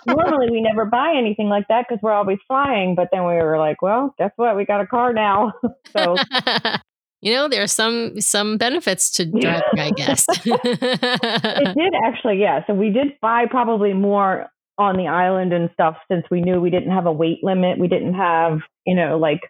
Normally, 0.06 0.50
we 0.50 0.60
never 0.60 0.84
buy 0.84 1.14
anything 1.16 1.48
like 1.48 1.66
that 1.68 1.86
because 1.88 2.00
we're 2.02 2.12
always 2.12 2.38
flying. 2.46 2.94
But 2.94 3.08
then 3.12 3.22
we 3.22 3.34
were 3.34 3.58
like, 3.58 3.82
well, 3.82 4.14
guess 4.18 4.30
what? 4.36 4.56
We 4.56 4.64
got 4.64 4.80
a 4.80 4.86
car 4.86 5.12
now. 5.12 5.52
so 5.92 6.16
you 7.20 7.32
know, 7.32 7.48
there 7.48 7.62
are 7.62 7.68
some 7.68 8.20
some 8.20 8.56
benefits 8.56 9.10
to 9.12 9.26
driving, 9.26 9.78
I 9.78 9.90
guess. 9.90 10.24
it 10.44 11.76
did 11.76 11.92
actually, 12.04 12.40
yeah. 12.40 12.64
So 12.66 12.74
we 12.74 12.90
did 12.90 13.18
buy 13.20 13.46
probably 13.50 13.92
more 13.92 14.46
on 14.78 14.96
the 14.96 15.06
island 15.06 15.52
and 15.52 15.68
stuff 15.74 15.96
since 16.10 16.24
we 16.30 16.40
knew 16.40 16.60
we 16.60 16.70
didn't 16.70 16.92
have 16.92 17.06
a 17.06 17.12
weight 17.12 17.40
limit. 17.42 17.78
We 17.78 17.88
didn't 17.88 18.14
have, 18.14 18.60
you 18.86 18.94
know, 18.94 19.18
like 19.18 19.40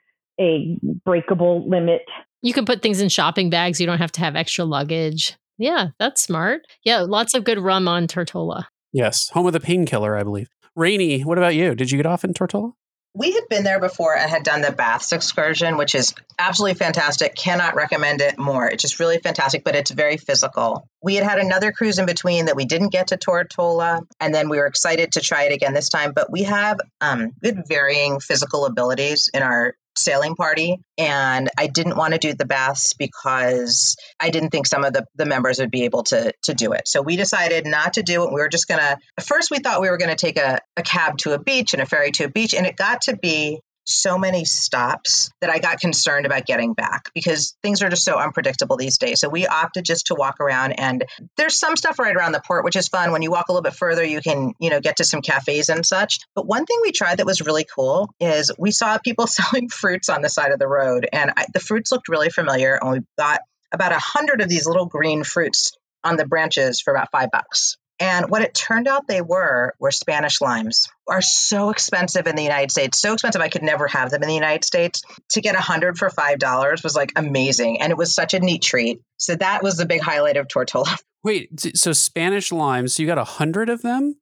a 0.40 0.76
breakable 1.04 1.68
limit. 1.68 2.02
You 2.42 2.52
can 2.52 2.64
put 2.64 2.82
things 2.82 3.00
in 3.00 3.08
shopping 3.08 3.50
bags. 3.50 3.80
You 3.80 3.86
don't 3.86 3.98
have 3.98 4.12
to 4.12 4.20
have 4.20 4.34
extra 4.34 4.64
luggage. 4.64 5.36
Yeah, 5.58 5.88
that's 5.98 6.22
smart. 6.22 6.62
Yeah, 6.84 7.00
lots 7.00 7.34
of 7.34 7.44
good 7.44 7.58
rum 7.58 7.86
on 7.86 8.06
Tortola. 8.06 8.64
Yes, 8.92 9.28
home 9.28 9.46
of 9.46 9.52
the 9.52 9.60
painkiller, 9.60 10.16
I 10.16 10.24
believe. 10.24 10.48
Rainy, 10.74 11.20
what 11.20 11.38
about 11.38 11.54
you? 11.54 11.74
Did 11.74 11.90
you 11.90 11.98
get 11.98 12.06
off 12.06 12.24
in 12.24 12.32
Tortola? 12.32 12.72
We 13.12 13.32
had 13.32 13.48
been 13.48 13.64
there 13.64 13.80
before 13.80 14.16
and 14.16 14.30
had 14.30 14.44
done 14.44 14.60
the 14.60 14.70
baths 14.70 15.12
excursion, 15.12 15.76
which 15.76 15.96
is 15.96 16.14
absolutely 16.38 16.78
fantastic. 16.78 17.34
Cannot 17.34 17.74
recommend 17.74 18.20
it 18.20 18.38
more. 18.38 18.68
It's 18.68 18.82
just 18.82 19.00
really 19.00 19.18
fantastic, 19.18 19.64
but 19.64 19.74
it's 19.74 19.90
very 19.90 20.16
physical. 20.16 20.88
We 21.02 21.16
had 21.16 21.24
had 21.24 21.38
another 21.38 21.72
cruise 21.72 21.98
in 21.98 22.06
between 22.06 22.46
that 22.46 22.56
we 22.56 22.66
didn't 22.66 22.92
get 22.92 23.08
to 23.08 23.16
Tortola, 23.16 24.02
and 24.20 24.34
then 24.34 24.48
we 24.48 24.58
were 24.58 24.66
excited 24.66 25.12
to 25.12 25.20
try 25.20 25.44
it 25.44 25.52
again 25.52 25.74
this 25.74 25.88
time. 25.88 26.12
But 26.12 26.30
we 26.30 26.44
have 26.44 26.78
um, 27.00 27.32
good 27.42 27.66
varying 27.66 28.20
physical 28.20 28.64
abilities 28.64 29.28
in 29.34 29.42
our 29.42 29.74
sailing 29.96 30.34
party 30.34 30.76
and 30.98 31.50
I 31.58 31.66
didn't 31.66 31.96
want 31.96 32.14
to 32.14 32.18
do 32.18 32.32
the 32.32 32.44
baths 32.44 32.94
because 32.94 33.96
I 34.20 34.30
didn't 34.30 34.50
think 34.50 34.66
some 34.66 34.84
of 34.84 34.92
the, 34.92 35.04
the 35.16 35.26
members 35.26 35.58
would 35.58 35.70
be 35.70 35.84
able 35.84 36.04
to 36.04 36.32
to 36.44 36.54
do 36.54 36.72
it. 36.72 36.86
So 36.86 37.02
we 37.02 37.16
decided 37.16 37.66
not 37.66 37.94
to 37.94 38.02
do 38.02 38.24
it. 38.24 38.32
We 38.32 38.40
were 38.40 38.48
just 38.48 38.68
gonna 38.68 38.98
first 39.22 39.50
we 39.50 39.58
thought 39.58 39.80
we 39.80 39.90
were 39.90 39.98
gonna 39.98 40.16
take 40.16 40.38
a, 40.38 40.60
a 40.76 40.82
cab 40.82 41.18
to 41.18 41.32
a 41.32 41.38
beach 41.38 41.74
and 41.74 41.82
a 41.82 41.86
ferry 41.86 42.12
to 42.12 42.24
a 42.24 42.30
beach 42.30 42.54
and 42.54 42.66
it 42.66 42.76
got 42.76 43.02
to 43.02 43.16
be 43.16 43.60
so 43.90 44.18
many 44.18 44.44
stops 44.44 45.30
that 45.40 45.50
I 45.50 45.58
got 45.58 45.80
concerned 45.80 46.26
about 46.26 46.46
getting 46.46 46.74
back 46.74 47.10
because 47.14 47.56
things 47.62 47.82
are 47.82 47.88
just 47.88 48.04
so 48.04 48.18
unpredictable 48.18 48.76
these 48.76 48.98
days. 48.98 49.20
So 49.20 49.28
we 49.28 49.46
opted 49.46 49.84
just 49.84 50.06
to 50.06 50.14
walk 50.14 50.40
around 50.40 50.72
and 50.72 51.04
there's 51.36 51.58
some 51.58 51.76
stuff 51.76 51.98
right 51.98 52.14
around 52.14 52.32
the 52.32 52.42
port, 52.46 52.64
which 52.64 52.76
is 52.76 52.88
fun. 52.88 53.12
When 53.12 53.22
you 53.22 53.30
walk 53.30 53.48
a 53.48 53.52
little 53.52 53.62
bit 53.62 53.74
further, 53.74 54.04
you 54.04 54.20
can, 54.20 54.52
you 54.58 54.70
know, 54.70 54.80
get 54.80 54.96
to 54.96 55.04
some 55.04 55.22
cafes 55.22 55.68
and 55.68 55.84
such. 55.84 56.18
But 56.34 56.46
one 56.46 56.66
thing 56.66 56.78
we 56.82 56.92
tried 56.92 57.18
that 57.18 57.26
was 57.26 57.40
really 57.40 57.66
cool 57.74 58.10
is 58.20 58.52
we 58.58 58.70
saw 58.70 58.98
people 58.98 59.26
selling 59.26 59.68
fruits 59.68 60.08
on 60.08 60.22
the 60.22 60.28
side 60.28 60.52
of 60.52 60.58
the 60.58 60.68
road 60.68 61.08
and 61.12 61.32
I, 61.36 61.46
the 61.52 61.60
fruits 61.60 61.92
looked 61.92 62.08
really 62.08 62.30
familiar 62.30 62.78
and 62.80 62.90
we 62.90 62.98
got 63.18 63.40
about 63.72 63.92
a 63.92 63.98
hundred 63.98 64.40
of 64.40 64.48
these 64.48 64.66
little 64.66 64.86
green 64.86 65.24
fruits 65.24 65.72
on 66.02 66.16
the 66.16 66.26
branches 66.26 66.80
for 66.80 66.92
about 66.92 67.10
five 67.12 67.30
bucks. 67.30 67.76
And 68.00 68.30
what 68.30 68.40
it 68.40 68.54
turned 68.54 68.88
out 68.88 69.06
they 69.06 69.20
were 69.20 69.74
were 69.78 69.90
Spanish 69.90 70.40
limes. 70.40 70.88
Are 71.06 71.20
so 71.20 71.70
expensive 71.70 72.26
in 72.26 72.34
the 72.34 72.42
United 72.42 72.70
States. 72.70 72.98
So 72.98 73.12
expensive 73.12 73.42
I 73.42 73.48
could 73.48 73.62
never 73.62 73.86
have 73.88 74.10
them 74.10 74.22
in 74.22 74.28
the 74.28 74.34
United 74.34 74.64
States. 74.64 75.02
To 75.30 75.42
get 75.42 75.54
a 75.54 75.60
hundred 75.60 75.98
for 75.98 76.08
five 76.08 76.38
dollars 76.38 76.82
was 76.82 76.96
like 76.96 77.12
amazing, 77.16 77.80
and 77.80 77.90
it 77.90 77.98
was 77.98 78.14
such 78.14 78.32
a 78.32 78.40
neat 78.40 78.62
treat. 78.62 79.02
So 79.18 79.36
that 79.36 79.62
was 79.62 79.76
the 79.76 79.86
big 79.86 80.00
highlight 80.00 80.38
of 80.38 80.48
Tortola. 80.48 80.98
Wait, 81.22 81.76
so 81.76 81.92
Spanish 81.92 82.50
limes? 82.50 82.98
You 82.98 83.06
got 83.06 83.18
a 83.18 83.24
hundred 83.24 83.68
of 83.68 83.82
them? 83.82 84.16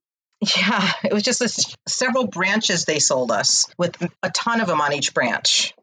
Yeah, 0.57 0.93
it 1.05 1.13
was 1.13 1.23
just 1.23 1.41
this, 1.41 1.75
several 1.87 2.27
branches 2.27 2.85
they 2.85 2.99
sold 2.99 3.31
us 3.33 3.67
with 3.77 3.97
a 4.23 4.31
ton 4.31 4.61
of 4.61 4.67
them 4.69 4.81
on 4.81 4.93
each 4.93 5.15
branch. 5.15 5.75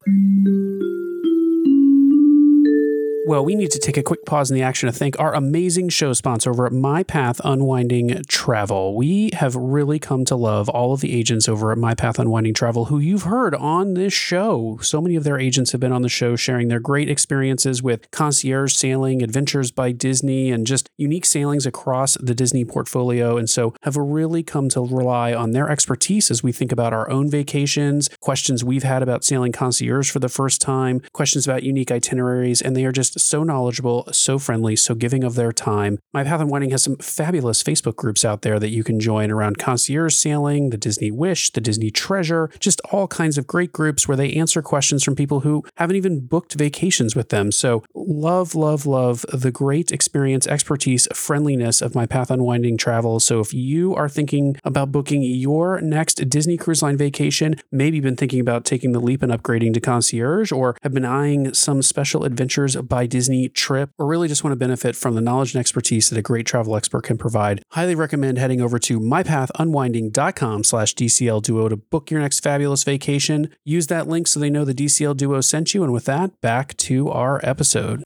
Well, 3.28 3.44
we 3.44 3.56
need 3.56 3.72
to 3.72 3.80
take 3.80 3.98
a 3.98 4.04
quick 4.04 4.24
pause 4.24 4.52
in 4.52 4.56
the 4.56 4.62
action 4.62 4.86
to 4.86 4.94
thank 4.94 5.20
our 5.20 5.34
amazing 5.34 5.90
show 5.90 6.14
sponsor 6.14 6.52
over 6.52 6.68
at 6.68 6.72
My 6.72 7.02
Path 7.02 7.42
Unwinding 7.44 8.22
Travel. 8.28 8.96
We 8.96 9.32
have 9.34 9.56
really 9.56 9.98
come 9.98 10.26
to 10.26 10.36
love 10.36 10.70
all 10.70 10.94
of 10.94 11.02
the 11.02 11.12
agents 11.12 11.50
over 11.50 11.72
at 11.72 11.80
My 11.80 11.96
Path 11.96 12.20
Unwinding 12.20 12.54
Travel 12.54 12.86
who 12.86 13.00
you've 13.00 13.24
heard 13.24 13.56
on 13.56 13.96
this 13.96 14.14
show. 14.14 14.78
So 14.84 15.02
many 15.02 15.16
of 15.16 15.24
their 15.24 15.40
agents 15.40 15.72
have 15.72 15.82
been 15.82 15.92
on 15.92 16.04
the 16.04 16.08
show 16.08 16.36
sharing 16.36 16.68
their 16.68 16.80
great 16.80 17.10
experiences 17.10 17.82
with 17.82 18.12
concierge 18.12 18.76
sailing, 18.76 19.24
adventures 19.24 19.72
by 19.72 19.92
Disney, 19.92 20.52
and 20.52 20.68
just 20.68 20.92
unique 20.96 21.26
sailings 21.26 21.66
across 21.66 22.20
the 22.22 22.36
Disney 22.36 22.64
portfolio. 22.64 23.38
And 23.38 23.50
so 23.50 23.74
have 23.82 23.98
really 23.98 24.44
come 24.44 24.70
to 24.70 24.82
rely 24.82 25.34
on 25.34 25.50
their 25.50 25.68
expertise 25.68 26.30
as 26.30 26.44
we 26.44 26.52
think 26.52 26.72
about 26.72 26.94
our 26.94 27.10
own 27.10 27.32
vacations, 27.32 28.08
questions 28.20 28.64
we've 28.64 28.84
had 28.84 29.02
about 29.02 29.24
sailing 29.24 29.52
concierge 29.52 30.12
for 30.12 30.20
the 30.20 30.30
first 30.30 30.62
time, 30.62 31.02
questions 31.12 31.48
about 31.48 31.64
unique 31.64 31.90
itineraries, 31.90 32.62
and 32.62 32.76
they 32.76 32.86
are 32.86 32.92
just 32.92 33.15
so 33.22 33.44
knowledgeable, 33.44 34.08
so 34.12 34.40
friendly, 34.40 34.76
so 34.76 34.96
giving 34.96 35.24
of 35.24 35.36
their 35.36 35.52
time. 35.52 36.00
My 36.14 36.24
Path 36.24 36.42
Unwinding 36.42 36.72
has 36.72 36.84
some 36.84 36.98
fabulous 36.98 37.64
Facebook 37.64 37.96
groups 37.96 38.24
out 38.24 38.42
there 38.42 38.60
that 38.60 38.70
you 38.70 38.84
can 38.84 39.00
join 39.00 39.32
around 39.32 39.58
concierge 39.58 40.16
sailing, 40.16 40.70
the 40.70 40.78
Disney 40.78 41.12
Wish, 41.12 41.52
the 41.52 41.62
Disney 41.62 41.92
Treasure, 41.92 42.50
just 42.60 42.82
all 42.92 43.08
kinds 43.08 43.38
of 43.38 43.48
great 43.48 43.72
groups 43.72 44.08
where 44.08 44.18
they 44.18 44.34
answer 44.34 44.62
questions 44.62 45.04
from 45.04 45.16
people 45.16 45.42
who 45.42 45.64
haven't 45.78 45.96
even 45.96 46.26
booked 46.26 46.54
vacations 46.54 47.16
with 47.16 47.30
them. 47.30 47.52
So, 47.52 47.84
love, 47.94 48.56
love, 48.56 48.86
love 48.86 49.26
the 49.32 49.52
great 49.52 49.92
experience, 49.92 50.48
expertise, 50.48 51.08
friendliness 51.14 51.82
of 51.82 51.96
My 51.96 52.06
Path 52.06 52.32
Unwinding 52.32 52.78
Travel. 52.78 53.20
So, 53.20 53.40
if 53.40 53.54
you 53.54 53.96
are 53.96 54.10
thinking 54.10 54.58
about 54.64 54.92
booking 54.92 55.22
your 55.24 55.82
next 55.82 56.16
Disney 56.30 56.58
Cruise 56.58 56.82
Line 56.82 56.98
vacation, 56.98 57.56
maybe 57.72 58.00
been 58.00 58.16
thinking 58.16 58.40
about 58.40 58.66
taking 58.66 58.92
the 58.92 59.00
leap 59.00 59.22
and 59.22 59.32
upgrading 59.32 59.74
to 59.74 59.82
concierge, 59.82 60.52
or 60.52 60.78
have 60.84 60.94
been 60.94 61.06
eyeing 61.06 61.54
some 61.54 61.82
special 61.82 62.24
adventures 62.24 62.76
by 62.76 63.05
Disney 63.08 63.50
trip, 63.50 63.92
or 63.98 64.06
really 64.06 64.28
just 64.28 64.44
want 64.44 64.52
to 64.52 64.58
benefit 64.58 64.96
from 64.96 65.16
the 65.16 65.22
knowledge 65.22 65.54
and 65.54 65.60
expertise 65.60 66.10
that 66.10 66.18
a 66.18 66.22
great 66.22 66.46
travel 66.46 66.76
expert 66.76 67.04
can 67.04 67.18
provide, 67.18 67.64
highly 67.72 67.96
recommend 67.96 68.38
heading 68.38 68.62
over 68.62 68.80
to 68.80 69.00
mypathunwinding.com 69.00 70.64
slash 70.64 70.96
DCL 70.96 71.42
Duo 71.44 71.70
to 71.70 71.78
book 71.78 72.12
your 72.12 72.22
next 72.22 72.42
fabulous 72.42 72.84
vacation. 72.84 73.50
Use 73.64 73.88
that 73.88 74.08
link 74.08 74.28
so 74.28 74.40
they 74.40 74.50
know 74.50 74.66
the 74.66 74.74
DCL 74.74 75.18
Duo 75.18 75.42
sent 75.42 75.74
you. 75.74 75.84
And 75.84 75.94
with 75.94 76.06
that, 76.06 76.40
back 76.42 76.76
to 76.78 77.10
our 77.10 77.40
episode. 77.44 78.04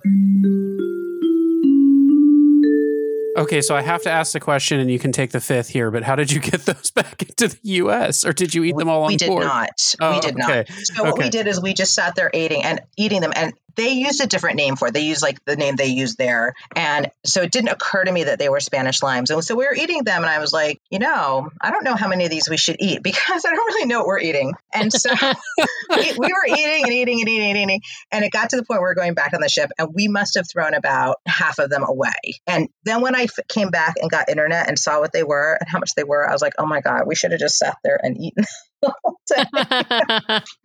Okay, 3.39 3.62
so 3.62 3.73
I 3.73 3.81
have 3.81 4.03
to 4.03 4.12
ask 4.12 4.33
the 4.33 4.41
question, 4.41 4.81
and 4.81 4.91
you 4.91 4.99
can 4.99 5.13
take 5.13 5.31
the 5.31 5.39
fifth 5.39 5.69
here. 5.69 5.91
But 5.91 6.03
how 6.03 6.15
did 6.17 6.29
you 6.29 6.41
get 6.41 6.62
those 6.65 6.91
back 6.91 7.21
into 7.21 7.47
the 7.47 7.59
U.S., 7.63 8.25
or 8.25 8.33
did 8.33 8.53
you 8.53 8.65
eat 8.65 8.75
them 8.75 8.89
all 8.89 9.03
on 9.03 9.07
we 9.07 9.17
board? 9.17 9.43
We 9.43 9.49
oh, 9.49 9.65
did 9.65 9.95
not. 9.95 9.95
Oh, 10.01 10.13
we 10.13 10.19
did 10.19 10.39
okay. 10.41 10.65
not. 10.67 10.69
So 10.69 11.01
okay. 11.01 11.09
what 11.09 11.19
we 11.19 11.29
did 11.29 11.47
is 11.47 11.62
we 11.62 11.73
just 11.73 11.93
sat 11.93 12.15
there 12.15 12.29
eating 12.33 12.63
and 12.63 12.81
eating 12.97 13.21
them, 13.21 13.31
and 13.33 13.53
they 13.75 13.89
used 13.89 14.21
a 14.21 14.27
different 14.27 14.58
name 14.58 14.75
for 14.75 14.88
it. 14.88 14.93
They 14.93 15.01
used 15.01 15.21
like 15.21 15.43
the 15.45 15.55
name 15.55 15.75
they 15.75 15.88
used 15.88 16.17
there. 16.17 16.53
And 16.75 17.12
so 17.25 17.41
it 17.41 17.51
didn't 17.51 17.69
occur 17.69 18.03
to 18.03 18.12
me 18.12 18.25
that 18.25 18.39
they 18.39 18.49
were 18.49 18.60
Spanish 18.60 19.01
limes. 19.01 19.29
And 19.29 19.43
so 19.43 19.55
we 19.55 19.65
were 19.65 19.73
eating 19.73 20.03
them 20.03 20.23
and 20.23 20.29
I 20.29 20.39
was 20.39 20.53
like, 20.53 20.82
you 20.89 20.99
know, 20.99 21.49
I 21.62 21.71
don't 21.71 21.84
know 21.84 21.95
how 21.95 22.08
many 22.08 22.25
of 22.25 22.32
these 22.32 22.49
we 22.49 22.58
should 22.58 22.77
eat 22.79 23.03
because 23.03 23.45
I 23.45 23.53
don't 23.53 23.73
really 23.73 23.86
know 23.86 23.99
what 23.99 24.08
we're 24.08 24.19
eating. 24.19 24.53
And 24.73 24.91
so 24.91 25.10
we, 25.89 26.13
we, 26.17 26.27
were 26.27 26.45
eating 26.47 26.84
and 26.84 26.93
eating 26.93 27.19
and 27.21 27.29
eating 27.29 27.49
and 27.49 27.58
eating. 27.58 27.82
And 28.12 28.23
it 28.23 28.32
got 28.32 28.51
to 28.51 28.55
the 28.55 28.63
point 28.63 28.82
where 28.82 28.89
we 28.89 28.91
are 28.91 28.95
going 28.95 29.13
back 29.13 29.34
on 29.34 29.41
the 29.41 29.49
ship 29.49 29.71
and 29.77 29.93
we 29.93 30.08
must 30.08 30.36
have 30.36 30.49
thrown 30.49 30.73
about 30.73 31.17
half 31.25 31.60
of 31.60 31.69
them 31.69 31.84
away. 31.84 32.39
And 32.47 32.69
then 32.84 33.01
when 33.01 33.15
I 33.15 33.23
f- 33.23 33.47
came 33.47 33.69
back 33.69 33.95
and 34.01 34.10
got 34.10 34.29
internet 34.29 34.67
and 34.67 34.77
saw 34.77 34.99
what 34.99 35.13
they 35.13 35.23
were 35.23 35.58
and 35.60 35.69
how 35.69 35.79
much 35.79 35.95
they 35.95 36.03
were, 36.03 36.27
I 36.27 36.32
was 36.32 36.41
like, 36.41 36.53
oh 36.58 36.65
my 36.65 36.82
God, 36.82 37.03
we 37.05 37.15
should 37.15 37.32
have 37.32 37.39
just 37.39 37.58
sat 37.58 37.77
there 37.84 37.99
and 38.01 38.19
eaten 38.19 38.45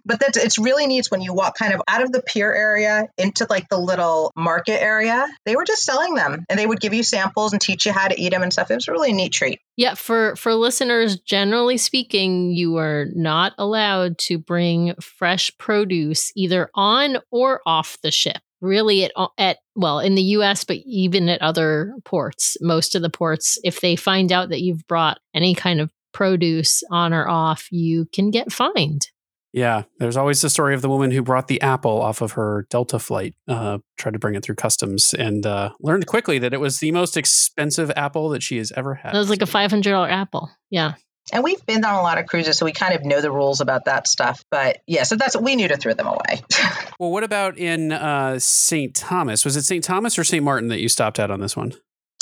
but 0.04 0.20
that's 0.20 0.36
it's 0.36 0.58
really 0.58 0.86
neat 0.86 1.06
when 1.10 1.20
you 1.20 1.34
walk 1.34 1.56
kind 1.58 1.74
of 1.74 1.82
out 1.88 2.02
of 2.02 2.12
the 2.12 2.22
pier 2.22 2.52
area 2.52 3.08
into 3.18 3.46
like 3.48 3.68
the 3.68 3.78
little 3.78 4.32
market 4.36 4.80
area. 4.82 5.26
They 5.44 5.56
were 5.56 5.64
just 5.64 5.84
selling 5.84 6.14
them 6.14 6.44
and 6.48 6.58
they 6.58 6.66
would 6.66 6.80
give 6.80 6.94
you 6.94 7.02
samples 7.02 7.52
and 7.52 7.60
teach 7.60 7.86
you 7.86 7.92
how 7.92 8.08
to 8.08 8.20
eat 8.20 8.30
them 8.30 8.42
and 8.42 8.52
stuff. 8.52 8.70
It 8.70 8.76
was 8.76 8.88
a 8.88 8.92
really 8.92 9.12
neat 9.12 9.32
treat. 9.32 9.60
Yeah, 9.76 9.94
for 9.94 10.36
for 10.36 10.54
listeners, 10.54 11.18
generally 11.20 11.76
speaking, 11.76 12.50
you 12.50 12.76
are 12.78 13.06
not 13.14 13.52
allowed 13.58 14.18
to 14.18 14.38
bring 14.38 14.94
fresh 15.00 15.50
produce 15.58 16.32
either 16.36 16.70
on 16.74 17.18
or 17.30 17.60
off 17.66 17.98
the 18.02 18.10
ship 18.10 18.38
really 18.60 19.04
at, 19.04 19.12
at 19.36 19.58
well 19.76 20.00
in 20.00 20.14
the 20.14 20.22
US 20.22 20.64
but 20.64 20.78
even 20.86 21.28
at 21.28 21.42
other 21.42 21.94
ports 22.04 22.56
most 22.60 22.94
of 22.94 23.02
the 23.02 23.10
ports 23.10 23.58
if 23.62 23.80
they 23.80 23.94
find 23.94 24.32
out 24.32 24.48
that 24.48 24.62
you've 24.62 24.86
brought 24.86 25.18
any 25.34 25.54
kind 25.54 25.80
of 25.80 25.90
produce 26.14 26.82
on 26.90 27.12
or 27.12 27.28
off, 27.28 27.66
you 27.70 28.06
can 28.12 28.30
get 28.30 28.52
fined. 28.52 29.08
Yeah, 29.52 29.84
there's 30.00 30.16
always 30.16 30.40
the 30.40 30.50
story 30.50 30.74
of 30.74 30.82
the 30.82 30.88
woman 30.88 31.12
who 31.12 31.22
brought 31.22 31.46
the 31.46 31.60
apple 31.62 32.02
off 32.02 32.20
of 32.20 32.32
her 32.32 32.66
Delta 32.70 32.98
flight, 32.98 33.34
uh, 33.46 33.78
tried 33.96 34.14
to 34.14 34.18
bring 34.18 34.34
it 34.34 34.42
through 34.42 34.56
customs, 34.56 35.14
and 35.14 35.46
uh, 35.46 35.70
learned 35.80 36.08
quickly 36.08 36.40
that 36.40 36.52
it 36.52 36.58
was 36.58 36.80
the 36.80 36.90
most 36.90 37.16
expensive 37.16 37.92
apple 37.94 38.30
that 38.30 38.42
she 38.42 38.56
has 38.56 38.72
ever 38.72 38.94
had. 38.94 39.14
It 39.14 39.18
was 39.18 39.30
like 39.30 39.42
a 39.42 39.46
five 39.46 39.70
hundred 39.70 39.92
dollar 39.92 40.10
apple. 40.10 40.50
Yeah. 40.70 40.94
And 41.32 41.44
we've 41.44 41.64
been 41.64 41.84
on 41.84 41.94
a 41.94 42.02
lot 42.02 42.18
of 42.18 42.26
cruises, 42.26 42.58
so 42.58 42.66
we 42.66 42.72
kind 42.72 42.94
of 42.94 43.04
know 43.04 43.20
the 43.20 43.30
rules 43.30 43.60
about 43.60 43.84
that 43.84 44.08
stuff. 44.08 44.44
But 44.50 44.78
yeah, 44.88 45.04
so 45.04 45.14
that's 45.14 45.36
what 45.36 45.44
we 45.44 45.54
knew 45.54 45.68
to 45.68 45.76
throw 45.76 45.94
them 45.94 46.08
away. 46.08 46.42
well, 46.98 47.12
what 47.12 47.22
about 47.22 47.56
in 47.56 47.92
uh, 47.92 48.40
St. 48.40 48.94
Thomas? 48.94 49.44
Was 49.44 49.56
it 49.56 49.62
St. 49.62 49.84
Thomas 49.84 50.18
or 50.18 50.24
St. 50.24 50.42
Martin 50.42 50.68
that 50.68 50.80
you 50.80 50.88
stopped 50.88 51.20
at 51.20 51.30
on 51.30 51.40
this 51.40 51.56
one? 51.56 51.74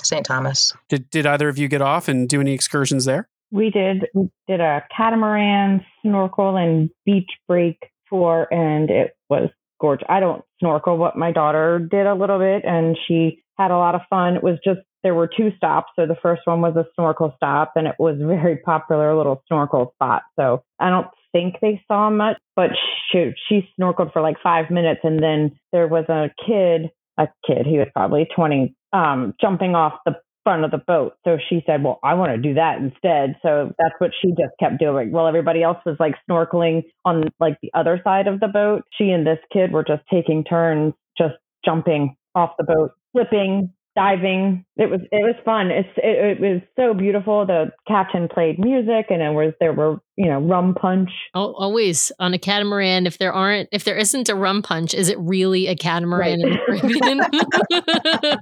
St. 0.03 0.27
Thomas. 0.27 0.75
Did 0.91 1.09
did 1.09 1.27
either 1.27 1.49
of 1.49 1.57
you 1.57 1.69
get 1.69 1.81
off 1.81 2.09
and 2.09 2.29
do 2.29 2.41
any 2.41 2.53
excursions 2.53 3.07
there? 3.07 3.29
We 3.53 3.71
did. 3.71 4.07
We 4.15 4.31
did 4.49 4.61
a 4.61 4.83
catamaran, 4.97 5.85
snorkel, 6.03 6.57
and 6.57 6.91
beach 7.05 7.31
break 7.47 7.79
tour, 8.09 8.49
and 8.51 8.91
it 8.91 9.13
was 9.29 9.51
gorgeous. 9.81 10.07
I 10.09 10.21
don't 10.21 10.43
snorkel, 10.59 10.97
but 10.97 11.17
my 11.17 11.33
daughter 11.33 11.79
did 11.79 12.07
a 12.07 12.15
little 12.15 12.39
bit, 12.39 12.65
and 12.65 12.97
she 13.07 13.43
had 13.59 13.71
a 13.71 13.77
lot 13.77 13.95
of 13.95 14.01
fun. 14.09 14.37
It 14.37 14.43
was 14.43 14.59
just 14.65 14.81
there 15.03 15.15
were 15.15 15.29
two 15.29 15.51
stops. 15.57 15.93
So 15.97 16.07
the 16.07 16.17
first 16.23 16.43
one 16.47 16.63
was 16.63 16.77
a 16.77 16.87
snorkel 16.95 17.35
stop, 17.37 17.73
and 17.77 17.87
it 17.87 17.97
was 17.99 18.19
a 18.21 18.27
very 18.27 18.57
popular 18.57 19.15
little 19.15 19.43
snorkel 19.47 19.93
spot. 19.97 20.23
So 20.39 20.63
I 20.81 20.89
don't 20.89 21.09
think 21.33 21.57
they 21.61 21.83
saw 21.89 22.09
much, 22.09 22.39
but 22.57 22.71
she 23.11 23.33
she 23.49 23.69
snorkeled 23.79 24.15
for 24.15 24.23
like 24.23 24.37
five 24.43 24.71
minutes, 24.71 25.01
and 25.05 25.23
then 25.23 25.59
there 25.73 25.89
was 25.89 26.07
a 26.09 26.31
kid, 26.47 26.91
a 27.19 27.29
kid, 27.47 27.67
he 27.67 27.77
was 27.77 27.89
probably 27.95 28.27
twenty, 28.35 28.75
um, 28.95 29.35
jumping 29.41 29.75
off 29.75 29.95
the 30.07 30.17
front 30.45 30.65
of 30.65 30.71
the 30.71 30.79
boat. 30.79 31.15
So 31.25 31.39
she 31.49 31.63
said, 31.67 31.83
Well, 31.83 32.01
I 32.03 32.15
want 32.15 32.33
to 32.33 32.39
do 32.39 32.55
that 32.55 32.79
instead. 32.79 33.37
So 33.43 33.73
that's 33.79 33.95
what 33.99 34.11
she 34.21 34.31
just 34.31 34.53
kept 34.61 34.79
doing. 34.79 35.13
While 35.13 35.27
everybody 35.27 35.63
else 35.63 35.79
was 35.85 35.97
like 36.01 36.15
snorkeling 36.29 36.83
on 37.05 37.25
like 37.41 37.59
the 37.63 37.71
other 37.75 38.01
side 38.05 38.27
of 38.27 38.41
the 38.41 38.49
boat, 38.49 38.83
she 38.97 39.11
and 39.11 39.27
this 39.27 39.39
kid 39.53 39.73
were 39.73 39.85
just 39.85 40.03
taking 40.13 40.45
turns, 40.45 40.95
just 41.17 41.35
jumping 41.65 42.17
off 42.35 42.51
the 42.59 42.65
boat, 42.65 42.93
flipping, 43.13 43.73
diving. 43.95 44.65
It 44.77 44.91
was 44.91 45.01
it 45.11 45.23
was 45.23 45.35
fun. 45.45 45.71
It's 45.71 45.89
it, 45.97 46.39
it, 46.39 46.41
was 46.41 46.63
so 46.77 46.95
beautiful. 46.95 47.47
The 47.47 47.73
captain 47.87 48.29
played 48.29 48.59
music, 48.59 49.07
and 49.11 49.21
it 49.23 49.33
was 49.33 49.53
there 49.61 49.73
were 49.73 50.01
you 50.17 50.29
know 50.29 50.41
rum 50.41 50.75
punch. 50.75 51.11
Oh, 51.35 51.53
always 51.53 52.11
on 52.19 52.35
a 52.35 52.39
catamaran. 52.39 53.07
If 53.07 53.19
there 53.19 53.33
aren't, 53.33 53.69
if 53.73 53.85
there 53.85 53.97
isn't 53.97 54.29
a 54.29 54.35
rum 54.35 54.63
punch, 54.63 54.95
is 54.95 55.09
it 55.09 55.19
really 55.19 55.67
a 55.67 55.77
catamaran 55.77 56.41
right. 56.41 56.41
in 56.41 56.51
the 56.51 56.59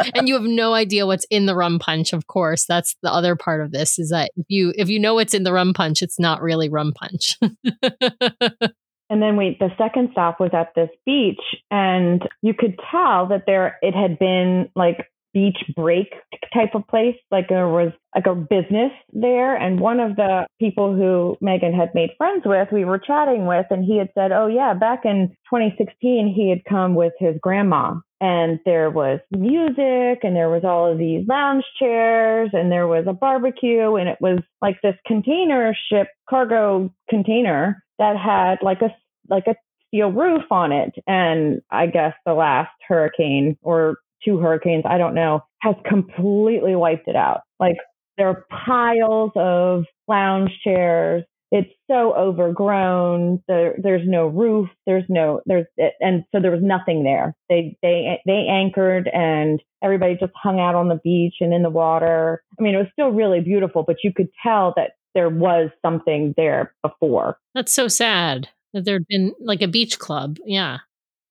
Caribbean? 0.00 0.12
and 0.14 0.28
you 0.28 0.34
have 0.34 0.44
no 0.44 0.74
idea 0.74 1.06
what's 1.06 1.26
in 1.30 1.46
the 1.46 1.54
rum 1.54 1.78
punch. 1.78 2.12
Of 2.12 2.26
course, 2.26 2.64
that's 2.64 2.96
the 3.02 3.12
other 3.12 3.36
part 3.36 3.62
of 3.62 3.72
this. 3.72 3.98
Is 3.98 4.10
that 4.10 4.30
if 4.36 4.46
you 4.48 4.72
if 4.76 4.88
you 4.88 4.98
know 4.98 5.14
what's 5.14 5.34
in 5.34 5.42
the 5.42 5.52
rum 5.52 5.74
punch, 5.74 6.02
it's 6.02 6.18
not 6.18 6.42
really 6.42 6.68
rum 6.68 6.92
punch. 6.94 7.38
And 9.12 9.20
then 9.20 9.36
we, 9.36 9.58
the 9.60 9.68
second 9.76 10.08
stop 10.12 10.40
was 10.40 10.52
at 10.54 10.74
this 10.74 10.88
beach, 11.04 11.42
and 11.70 12.26
you 12.40 12.54
could 12.54 12.80
tell 12.90 13.26
that 13.26 13.42
there 13.44 13.76
it 13.82 13.94
had 13.94 14.18
been 14.18 14.70
like 14.74 15.06
beach 15.34 15.58
break 15.76 16.14
type 16.54 16.74
of 16.74 16.88
place. 16.88 17.16
Like 17.30 17.50
there 17.50 17.68
was 17.68 17.92
like 18.14 18.24
a 18.26 18.34
business 18.34 18.90
there. 19.12 19.54
And 19.54 19.80
one 19.80 20.00
of 20.00 20.16
the 20.16 20.46
people 20.58 20.96
who 20.96 21.36
Megan 21.42 21.74
had 21.74 21.94
made 21.94 22.14
friends 22.16 22.44
with, 22.46 22.68
we 22.72 22.86
were 22.86 22.98
chatting 22.98 23.44
with, 23.44 23.66
and 23.68 23.84
he 23.84 23.98
had 23.98 24.08
said, 24.14 24.32
Oh, 24.32 24.46
yeah, 24.46 24.72
back 24.72 25.04
in 25.04 25.28
2016, 25.50 26.32
he 26.34 26.48
had 26.48 26.64
come 26.64 26.94
with 26.94 27.12
his 27.18 27.36
grandma. 27.42 27.96
And 28.22 28.60
there 28.64 28.88
was 28.88 29.18
music, 29.32 30.22
and 30.22 30.36
there 30.36 30.48
was 30.48 30.62
all 30.62 30.92
of 30.92 30.96
these 30.96 31.26
lounge 31.26 31.64
chairs, 31.76 32.50
and 32.52 32.70
there 32.70 32.86
was 32.86 33.04
a 33.08 33.12
barbecue, 33.12 33.96
and 33.96 34.08
it 34.08 34.18
was 34.20 34.38
like 34.60 34.80
this 34.80 34.94
container 35.04 35.76
ship, 35.90 36.06
cargo 36.30 36.94
container 37.10 37.82
that 37.98 38.16
had 38.16 38.58
like 38.62 38.80
a 38.80 38.94
like 39.28 39.48
a 39.48 39.56
steel 39.88 40.12
roof 40.12 40.44
on 40.52 40.70
it. 40.70 40.94
And 41.08 41.62
I 41.72 41.86
guess 41.88 42.14
the 42.24 42.34
last 42.34 42.70
hurricane 42.86 43.58
or 43.60 43.96
two 44.24 44.38
hurricanes, 44.38 44.84
I 44.86 44.98
don't 44.98 45.14
know, 45.16 45.40
has 45.60 45.74
completely 45.84 46.76
wiped 46.76 47.08
it 47.08 47.16
out. 47.16 47.40
Like 47.58 47.78
there 48.18 48.28
are 48.28 48.46
piles 48.64 49.32
of 49.34 49.84
lounge 50.06 50.52
chairs. 50.62 51.24
It's 51.54 51.70
so 51.88 52.14
overgrown. 52.16 53.42
There, 53.46 53.76
there's 53.76 54.08
no 54.08 54.26
roof. 54.26 54.70
There's 54.86 55.04
no 55.10 55.42
there's 55.44 55.66
and 56.00 56.24
so 56.32 56.40
there 56.40 56.50
was 56.50 56.62
nothing 56.62 57.04
there. 57.04 57.36
They 57.50 57.76
they 57.82 58.20
they 58.24 58.46
anchored 58.50 59.08
and 59.12 59.62
everybody 59.84 60.16
just 60.18 60.32
hung 60.34 60.58
out 60.58 60.74
on 60.74 60.88
the 60.88 60.98
beach 61.04 61.34
and 61.40 61.52
in 61.52 61.62
the 61.62 61.68
water. 61.68 62.42
I 62.58 62.62
mean, 62.62 62.74
it 62.74 62.78
was 62.78 62.86
still 62.92 63.10
really 63.10 63.40
beautiful, 63.40 63.82
but 63.82 63.96
you 64.02 64.14
could 64.14 64.30
tell 64.42 64.72
that 64.76 64.92
there 65.14 65.28
was 65.28 65.68
something 65.84 66.32
there 66.38 66.74
before. 66.82 67.36
That's 67.54 67.72
so 67.72 67.86
sad 67.86 68.48
that 68.72 68.86
there'd 68.86 69.06
been 69.06 69.34
like 69.38 69.60
a 69.60 69.68
beach 69.68 69.98
club. 69.98 70.38
Yeah. 70.46 70.78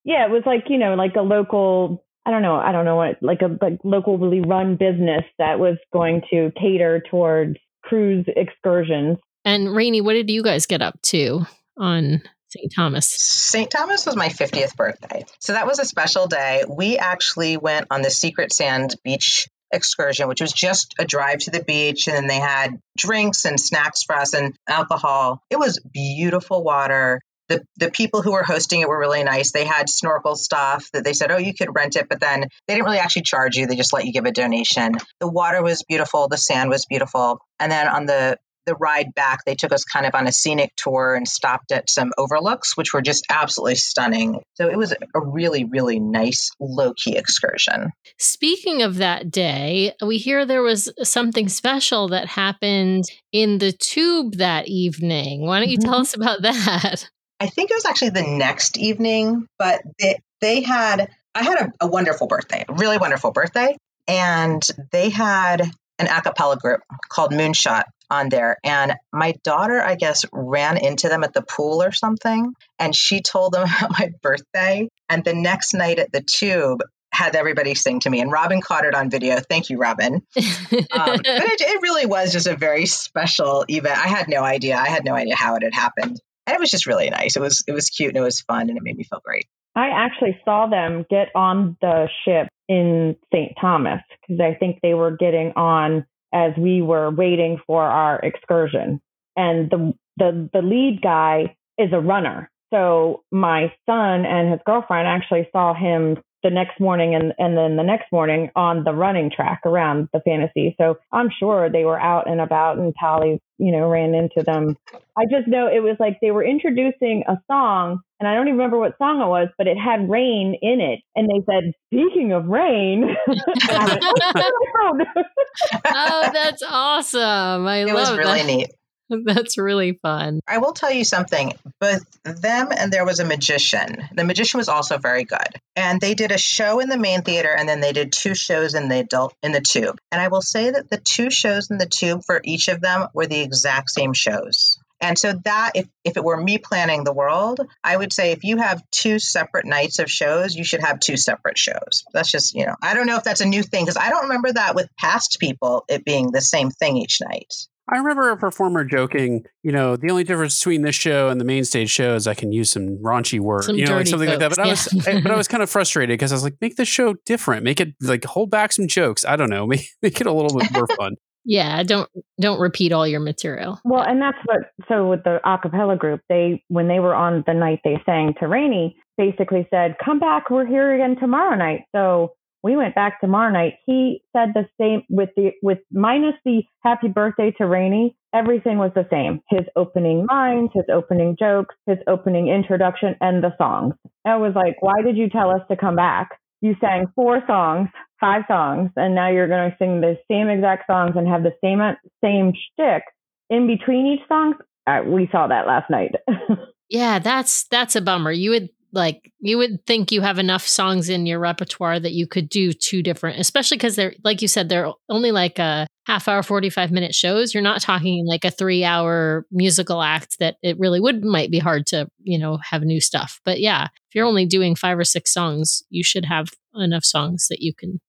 Yeah, 0.04 0.24
it 0.24 0.30
was 0.30 0.44
like, 0.46 0.66
you 0.68 0.78
know, 0.78 0.94
like 0.94 1.16
a 1.16 1.22
local 1.22 2.04
I 2.24 2.30
don't 2.30 2.42
know, 2.42 2.54
I 2.54 2.70
don't 2.70 2.84
know 2.84 2.94
what 2.94 3.20
like 3.22 3.42
a 3.42 3.58
like 3.60 3.80
locally 3.82 4.40
run 4.40 4.76
business 4.76 5.24
that 5.38 5.58
was 5.58 5.78
going 5.92 6.22
to 6.30 6.52
cater 6.56 7.02
towards 7.10 7.56
cruise 7.82 8.26
excursions. 8.36 9.18
And 9.44 9.74
Rainey, 9.74 10.00
what 10.00 10.14
did 10.14 10.30
you 10.30 10.42
guys 10.42 10.66
get 10.66 10.82
up 10.82 11.00
to 11.02 11.46
on 11.76 12.22
St. 12.48 12.72
Thomas? 12.74 13.08
St. 13.08 13.70
Thomas 13.70 14.06
was 14.06 14.16
my 14.16 14.28
50th 14.28 14.76
birthday. 14.76 15.24
So 15.40 15.54
that 15.54 15.66
was 15.66 15.78
a 15.78 15.84
special 15.84 16.26
day. 16.26 16.64
We 16.68 16.98
actually 16.98 17.56
went 17.56 17.86
on 17.90 18.02
the 18.02 18.10
Secret 18.10 18.52
Sand 18.52 18.94
Beach 19.02 19.48
excursion, 19.72 20.28
which 20.28 20.40
was 20.40 20.52
just 20.52 20.94
a 20.98 21.04
drive 21.04 21.38
to 21.40 21.50
the 21.50 21.62
beach. 21.62 22.06
And 22.06 22.16
then 22.16 22.26
they 22.26 22.38
had 22.38 22.78
drinks 22.96 23.44
and 23.44 23.58
snacks 23.58 24.02
for 24.02 24.14
us 24.14 24.34
and 24.34 24.54
alcohol. 24.68 25.42
It 25.50 25.58
was 25.58 25.80
beautiful 25.80 26.62
water. 26.62 27.20
The, 27.48 27.64
the 27.76 27.90
people 27.90 28.22
who 28.22 28.32
were 28.32 28.44
hosting 28.44 28.80
it 28.80 28.88
were 28.88 28.98
really 28.98 29.24
nice. 29.24 29.50
They 29.52 29.64
had 29.64 29.88
snorkel 29.88 30.36
stuff 30.36 30.88
that 30.92 31.04
they 31.04 31.12
said, 31.12 31.30
oh, 31.30 31.38
you 31.38 31.52
could 31.54 31.74
rent 31.74 31.96
it, 31.96 32.08
but 32.08 32.20
then 32.20 32.46
they 32.66 32.74
didn't 32.74 32.84
really 32.84 32.98
actually 32.98 33.22
charge 33.22 33.56
you. 33.56 33.66
They 33.66 33.76
just 33.76 33.92
let 33.92 34.04
you 34.04 34.12
give 34.12 34.24
a 34.24 34.30
donation. 34.30 34.92
The 35.20 35.28
water 35.28 35.62
was 35.62 35.82
beautiful. 35.82 36.28
The 36.28 36.38
sand 36.38 36.70
was 36.70 36.86
beautiful. 36.86 37.40
And 37.58 37.72
then 37.72 37.88
on 37.88 38.06
the 38.06 38.38
the 38.66 38.74
ride 38.74 39.14
back, 39.14 39.40
they 39.44 39.54
took 39.54 39.72
us 39.72 39.84
kind 39.84 40.06
of 40.06 40.14
on 40.14 40.26
a 40.26 40.32
scenic 40.32 40.72
tour 40.76 41.14
and 41.14 41.26
stopped 41.26 41.72
at 41.72 41.90
some 41.90 42.12
overlooks, 42.18 42.76
which 42.76 42.92
were 42.92 43.02
just 43.02 43.26
absolutely 43.30 43.76
stunning. 43.76 44.40
So 44.54 44.68
it 44.68 44.76
was 44.76 44.92
a 44.92 45.20
really, 45.20 45.64
really 45.64 46.00
nice 46.00 46.50
low 46.60 46.92
key 46.94 47.16
excursion. 47.16 47.90
Speaking 48.18 48.82
of 48.82 48.96
that 48.96 49.30
day, 49.30 49.94
we 50.04 50.18
hear 50.18 50.44
there 50.44 50.62
was 50.62 50.90
something 51.02 51.48
special 51.48 52.08
that 52.08 52.26
happened 52.26 53.04
in 53.32 53.58
the 53.58 53.72
tube 53.72 54.36
that 54.36 54.68
evening. 54.68 55.46
Why 55.46 55.60
don't 55.60 55.70
you 55.70 55.78
tell 55.78 55.94
mm-hmm. 55.94 56.02
us 56.02 56.14
about 56.14 56.42
that? 56.42 57.10
I 57.40 57.46
think 57.46 57.70
it 57.70 57.74
was 57.74 57.86
actually 57.86 58.10
the 58.10 58.22
next 58.22 58.78
evening, 58.78 59.46
but 59.58 59.82
they, 59.98 60.20
they 60.40 60.62
had, 60.62 61.10
I 61.34 61.42
had 61.42 61.58
a, 61.58 61.72
a 61.80 61.86
wonderful 61.88 62.28
birthday, 62.28 62.64
a 62.68 62.72
really 62.72 62.98
wonderful 62.98 63.32
birthday. 63.32 63.76
And 64.06 64.62
they 64.90 65.10
had 65.10 65.70
an 66.06 66.16
a 66.16 66.20
cappella 66.20 66.56
group 66.56 66.80
called 67.08 67.32
Moonshot 67.32 67.84
on 68.10 68.28
there. 68.28 68.58
And 68.62 68.94
my 69.12 69.34
daughter, 69.42 69.80
I 69.80 69.94
guess, 69.94 70.24
ran 70.32 70.76
into 70.76 71.08
them 71.08 71.24
at 71.24 71.32
the 71.32 71.42
pool 71.42 71.82
or 71.82 71.92
something. 71.92 72.52
And 72.78 72.94
she 72.94 73.20
told 73.22 73.52
them 73.52 73.68
about 73.78 73.90
my 73.90 74.12
birthday. 74.22 74.88
And 75.08 75.24
the 75.24 75.34
next 75.34 75.74
night 75.74 75.98
at 75.98 76.12
the 76.12 76.22
tube, 76.22 76.80
had 77.14 77.36
everybody 77.36 77.74
sing 77.74 78.00
to 78.00 78.08
me. 78.08 78.20
And 78.20 78.32
Robin 78.32 78.62
caught 78.62 78.86
it 78.86 78.94
on 78.94 79.10
video. 79.10 79.36
Thank 79.38 79.68
you, 79.68 79.76
Robin. 79.76 80.14
um, 80.14 80.22
but 80.32 81.26
it, 81.26 81.60
it 81.60 81.82
really 81.82 82.06
was 82.06 82.32
just 82.32 82.46
a 82.46 82.56
very 82.56 82.86
special 82.86 83.66
event. 83.68 83.98
I 83.98 84.08
had 84.08 84.28
no 84.28 84.42
idea. 84.42 84.76
I 84.76 84.88
had 84.88 85.04
no 85.04 85.14
idea 85.14 85.36
how 85.36 85.56
it 85.56 85.62
had 85.62 85.74
happened. 85.74 86.18
And 86.46 86.54
it 86.54 86.58
was 86.58 86.70
just 86.70 86.86
really 86.86 87.10
nice. 87.10 87.36
It 87.36 87.42
was 87.42 87.62
it 87.68 87.72
was 87.72 87.90
cute 87.90 88.08
and 88.08 88.16
it 88.16 88.22
was 88.22 88.40
fun 88.40 88.70
and 88.70 88.78
it 88.78 88.82
made 88.82 88.96
me 88.96 89.04
feel 89.04 89.20
great. 89.22 89.46
I 89.76 89.88
actually 89.88 90.38
saw 90.44 90.66
them 90.68 91.04
get 91.08 91.28
on 91.34 91.76
the 91.80 92.08
ship 92.24 92.48
in 92.72 93.16
St. 93.34 93.52
Thomas 93.60 94.00
because 94.22 94.40
I 94.40 94.54
think 94.54 94.78
they 94.82 94.94
were 94.94 95.14
getting 95.14 95.52
on 95.56 96.06
as 96.32 96.52
we 96.56 96.80
were 96.80 97.10
waiting 97.10 97.58
for 97.66 97.82
our 97.82 98.18
excursion. 98.20 98.98
And 99.36 99.70
the, 99.70 99.92
the, 100.16 100.48
the 100.54 100.62
lead 100.62 101.00
guy 101.02 101.54
is 101.76 101.90
a 101.92 102.00
runner. 102.00 102.50
So 102.72 103.24
my 103.30 103.74
son 103.84 104.24
and 104.24 104.50
his 104.50 104.60
girlfriend 104.64 105.06
actually 105.06 105.48
saw 105.52 105.74
him 105.74 106.16
the 106.42 106.50
next 106.50 106.80
morning 106.80 107.14
and, 107.14 107.32
and 107.38 107.56
then 107.56 107.76
the 107.76 107.82
next 107.82 108.10
morning 108.12 108.50
on 108.56 108.84
the 108.84 108.92
running 108.92 109.30
track 109.30 109.60
around 109.64 110.08
the 110.12 110.20
fantasy. 110.20 110.74
So 110.80 110.98
I'm 111.12 111.28
sure 111.38 111.70
they 111.70 111.84
were 111.84 112.00
out 112.00 112.28
and 112.28 112.40
about 112.40 112.78
and 112.78 112.94
Tally, 112.98 113.40
you 113.58 113.72
know, 113.72 113.88
ran 113.88 114.14
into 114.14 114.42
them. 114.44 114.76
I 115.16 115.24
just 115.30 115.46
know 115.46 115.66
it 115.68 115.82
was 115.82 115.96
like 116.00 116.18
they 116.20 116.30
were 116.30 116.44
introducing 116.44 117.24
a 117.28 117.36
song 117.50 118.00
and 118.22 118.28
I 118.28 118.34
don't 118.34 118.46
even 118.46 118.58
remember 118.58 118.78
what 118.78 118.96
song 118.98 119.20
it 119.20 119.26
was, 119.26 119.48
but 119.58 119.66
it 119.66 119.76
had 119.76 120.08
rain 120.08 120.56
in 120.62 120.80
it. 120.80 121.00
And 121.16 121.28
they 121.28 121.44
said, 121.44 121.72
speaking 121.92 122.32
of 122.32 122.46
rain. 122.46 123.16
went, 123.26 123.50
oh, 123.70 124.98
oh, 125.86 126.30
that's 126.32 126.62
awesome. 126.62 127.66
I 127.66 127.78
it 127.78 127.86
love 127.86 128.10
was 128.10 128.18
really 128.18 128.38
that. 128.38 128.46
neat. 128.46 128.70
That's 129.24 129.58
really 129.58 129.92
fun. 129.92 130.40
I 130.46 130.58
will 130.58 130.72
tell 130.72 130.90
you 130.90 131.04
something. 131.04 131.52
Both 131.80 132.04
them 132.24 132.68
and 132.76 132.92
there 132.92 133.04
was 133.04 133.20
a 133.20 133.24
magician. 133.24 134.08
The 134.14 134.24
magician 134.24 134.58
was 134.58 134.68
also 134.68 134.98
very 134.98 135.24
good. 135.24 135.60
And 135.76 136.00
they 136.00 136.14
did 136.14 136.32
a 136.32 136.38
show 136.38 136.80
in 136.80 136.88
the 136.88 136.98
main 136.98 137.22
theater 137.22 137.54
and 137.56 137.68
then 137.68 137.80
they 137.80 137.92
did 137.92 138.12
two 138.12 138.34
shows 138.34 138.74
in 138.74 138.88
the 138.88 139.00
adult 139.00 139.34
in 139.42 139.52
the 139.52 139.60
tube. 139.60 139.98
And 140.10 140.20
I 140.20 140.28
will 140.28 140.42
say 140.42 140.70
that 140.70 140.90
the 140.90 140.98
two 140.98 141.30
shows 141.30 141.70
in 141.70 141.78
the 141.78 141.86
tube 141.86 142.24
for 142.24 142.40
each 142.44 142.68
of 142.68 142.80
them 142.80 143.08
were 143.14 143.26
the 143.26 143.40
exact 143.40 143.90
same 143.90 144.12
shows. 144.12 144.78
And 145.02 145.18
so 145.18 145.32
that 145.44 145.72
if 145.74 145.88
if 146.04 146.16
it 146.16 146.22
were 146.22 146.40
me 146.40 146.58
planning 146.58 147.02
the 147.02 147.12
world, 147.12 147.60
I 147.82 147.96
would 147.96 148.12
say 148.12 148.30
if 148.30 148.44
you 148.44 148.58
have 148.58 148.88
two 148.92 149.18
separate 149.18 149.66
nights 149.66 149.98
of 149.98 150.08
shows, 150.08 150.54
you 150.54 150.62
should 150.62 150.80
have 150.80 151.00
two 151.00 151.16
separate 151.16 151.58
shows. 151.58 152.04
That's 152.12 152.30
just, 152.30 152.54
you 152.54 152.66
know, 152.66 152.76
I 152.80 152.94
don't 152.94 153.08
know 153.08 153.16
if 153.16 153.24
that's 153.24 153.40
a 153.40 153.46
new 153.46 153.64
thing 153.64 153.84
because 153.84 153.96
I 153.96 154.10
don't 154.10 154.24
remember 154.24 154.52
that 154.52 154.76
with 154.76 154.88
past 154.96 155.38
people 155.40 155.84
it 155.88 156.04
being 156.04 156.30
the 156.30 156.40
same 156.40 156.70
thing 156.70 156.96
each 156.98 157.20
night. 157.20 157.52
I 157.92 157.98
remember 157.98 158.30
a 158.30 158.36
performer 158.36 158.84
joking, 158.84 159.44
you 159.62 159.72
know, 159.72 159.96
the 159.96 160.08
only 160.10 160.24
difference 160.24 160.58
between 160.58 160.82
this 160.82 160.94
show 160.94 161.28
and 161.30 161.40
the 161.40 161.44
main 161.44 161.64
stage 161.64 161.90
show 161.90 162.14
is 162.14 162.26
I 162.26 162.34
can 162.34 162.52
use 162.52 162.70
some 162.70 162.98
raunchy 162.98 163.40
words, 163.40 163.66
Some 163.66 163.76
you 163.76 163.86
know, 163.86 163.92
like 163.92 164.00
dirty 164.06 164.10
something 164.10 164.28
like 164.28 164.38
that. 164.38 164.52
Eh, 164.52 164.54
but 164.56 164.58
I 164.66 164.68
was. 164.68 165.06
I- 165.08 165.20
but 165.20 165.30
I 165.32 165.36
was 165.36 165.48
kind 165.48 165.62
of 165.62 165.70
frustrated 165.70 166.14
because 166.14 166.30
I 166.32 166.36
was 166.36 166.44
like, 166.44 166.56
make 166.60 166.76
the 166.76 166.84
show 166.84 167.14
different, 167.26 167.64
make 167.64 167.80
it 167.80 167.94
like 168.00 168.24
hold 168.24 168.50
back 168.50 168.72
some 168.72 168.86
jokes. 168.86 169.24
I 169.24 169.36
don't 169.36 169.50
know, 169.50 169.66
make, 169.72 169.86
make 170.00 170.20
it 170.20 170.26
a 170.26 170.32
little 170.32 170.56
bit 170.58 170.70
more 170.72 170.86
fun. 170.96 171.16
yeah, 171.44 171.82
don't 171.82 172.08
don't 172.40 172.60
repeat 172.60 172.92
all 172.92 173.06
your 173.06 173.20
material. 173.20 173.80
Well, 173.84 174.02
and 174.02 174.22
that's 174.22 174.38
what. 174.44 174.58
So 174.88 175.08
with 175.08 175.24
the 175.24 175.40
a 175.44 175.58
cappella 175.58 175.96
group, 175.96 176.20
they 176.28 176.62
when 176.68 176.86
they 176.88 177.00
were 177.00 177.14
on 177.16 177.42
the 177.46 177.54
night 177.54 177.80
they 177.84 178.00
sang 178.06 178.34
to 178.38 178.46
Rainey, 178.46 178.96
basically 179.18 179.66
said, 179.70 179.96
"Come 180.04 180.20
back, 180.20 180.50
we're 180.50 180.66
here 180.66 180.94
again 180.94 181.16
tomorrow 181.18 181.56
night." 181.56 181.80
So 181.94 182.34
we 182.62 182.76
went 182.76 182.94
back 182.94 183.20
tomorrow 183.20 183.52
night. 183.52 183.74
He 183.86 184.22
said 184.34 184.50
the 184.54 184.66
same 184.80 185.02
with 185.08 185.30
the 185.36 185.50
with 185.62 185.78
minus 185.90 186.34
the 186.44 186.62
happy 186.80 187.08
birthday 187.08 187.52
to 187.58 187.66
Rainey. 187.66 188.16
Everything 188.34 188.78
was 188.78 188.92
the 188.94 189.06
same. 189.10 189.40
His 189.50 189.66
opening 189.76 190.26
lines, 190.30 190.70
his 190.72 190.84
opening 190.92 191.36
jokes, 191.38 191.74
his 191.86 191.98
opening 192.06 192.48
introduction, 192.48 193.16
and 193.20 193.42
the 193.42 193.54
songs. 193.58 193.94
I 194.24 194.36
was 194.36 194.52
like, 194.54 194.76
"Why 194.80 195.02
did 195.02 195.16
you 195.16 195.28
tell 195.28 195.50
us 195.50 195.62
to 195.70 195.76
come 195.76 195.96
back?" 195.96 196.30
You 196.60 196.76
sang 196.80 197.06
four 197.16 197.42
songs, 197.46 197.88
five 198.20 198.42
songs, 198.48 198.90
and 198.96 199.14
now 199.14 199.28
you're 199.30 199.48
going 199.48 199.70
to 199.70 199.76
sing 199.78 200.00
the 200.00 200.16
same 200.30 200.48
exact 200.48 200.86
songs 200.86 201.12
and 201.16 201.26
have 201.26 201.42
the 201.42 201.54
same 201.62 201.80
same 202.22 202.52
shtick 202.54 203.02
in 203.50 203.66
between 203.66 204.06
each 204.06 204.26
song. 204.28 204.54
Uh, 204.86 205.02
we 205.06 205.28
saw 205.30 205.46
that 205.48 205.66
last 205.66 205.90
night. 205.90 206.12
Yeah, 206.92 207.20
that's 207.20 207.64
that's 207.68 207.96
a 207.96 208.02
bummer. 208.02 208.30
You 208.30 208.50
would 208.50 208.68
like 208.92 209.32
you 209.40 209.58
would 209.58 209.84
think 209.86 210.12
you 210.12 210.20
have 210.20 210.38
enough 210.38 210.66
songs 210.66 211.08
in 211.08 211.26
your 211.26 211.38
repertoire 211.38 211.98
that 211.98 212.12
you 212.12 212.26
could 212.26 212.48
do 212.48 212.72
two 212.72 213.02
different, 213.02 213.40
especially 213.40 213.78
because 213.78 213.96
they're 213.96 214.14
like 214.22 214.42
you 214.42 214.48
said, 214.48 214.68
they're 214.68 214.92
only 215.08 215.32
like 215.32 215.58
a 215.58 215.86
half 216.06 216.28
hour, 216.28 216.42
45 216.42 216.90
minute 216.90 217.14
shows. 217.14 217.54
You're 217.54 217.62
not 217.62 217.80
talking 217.80 218.26
like 218.26 218.44
a 218.44 218.50
three 218.50 218.84
hour 218.84 219.46
musical 219.50 220.02
act 220.02 220.38
that 220.40 220.56
it 220.62 220.78
really 220.78 221.00
would 221.00 221.24
might 221.24 221.50
be 221.50 221.58
hard 221.58 221.86
to, 221.86 222.08
you 222.22 222.38
know, 222.38 222.58
have 222.58 222.82
new 222.82 223.00
stuff. 223.00 223.40
But 223.44 223.60
yeah, 223.60 223.84
if 223.84 224.14
you're 224.14 224.26
only 224.26 224.46
doing 224.46 224.74
five 224.74 224.98
or 224.98 225.04
six 225.04 225.32
songs, 225.32 225.82
you 225.90 226.04
should 226.04 226.24
have 226.24 226.48
enough 226.74 227.04
songs 227.04 227.46
that 227.48 227.60
you 227.60 227.72
can 227.74 228.00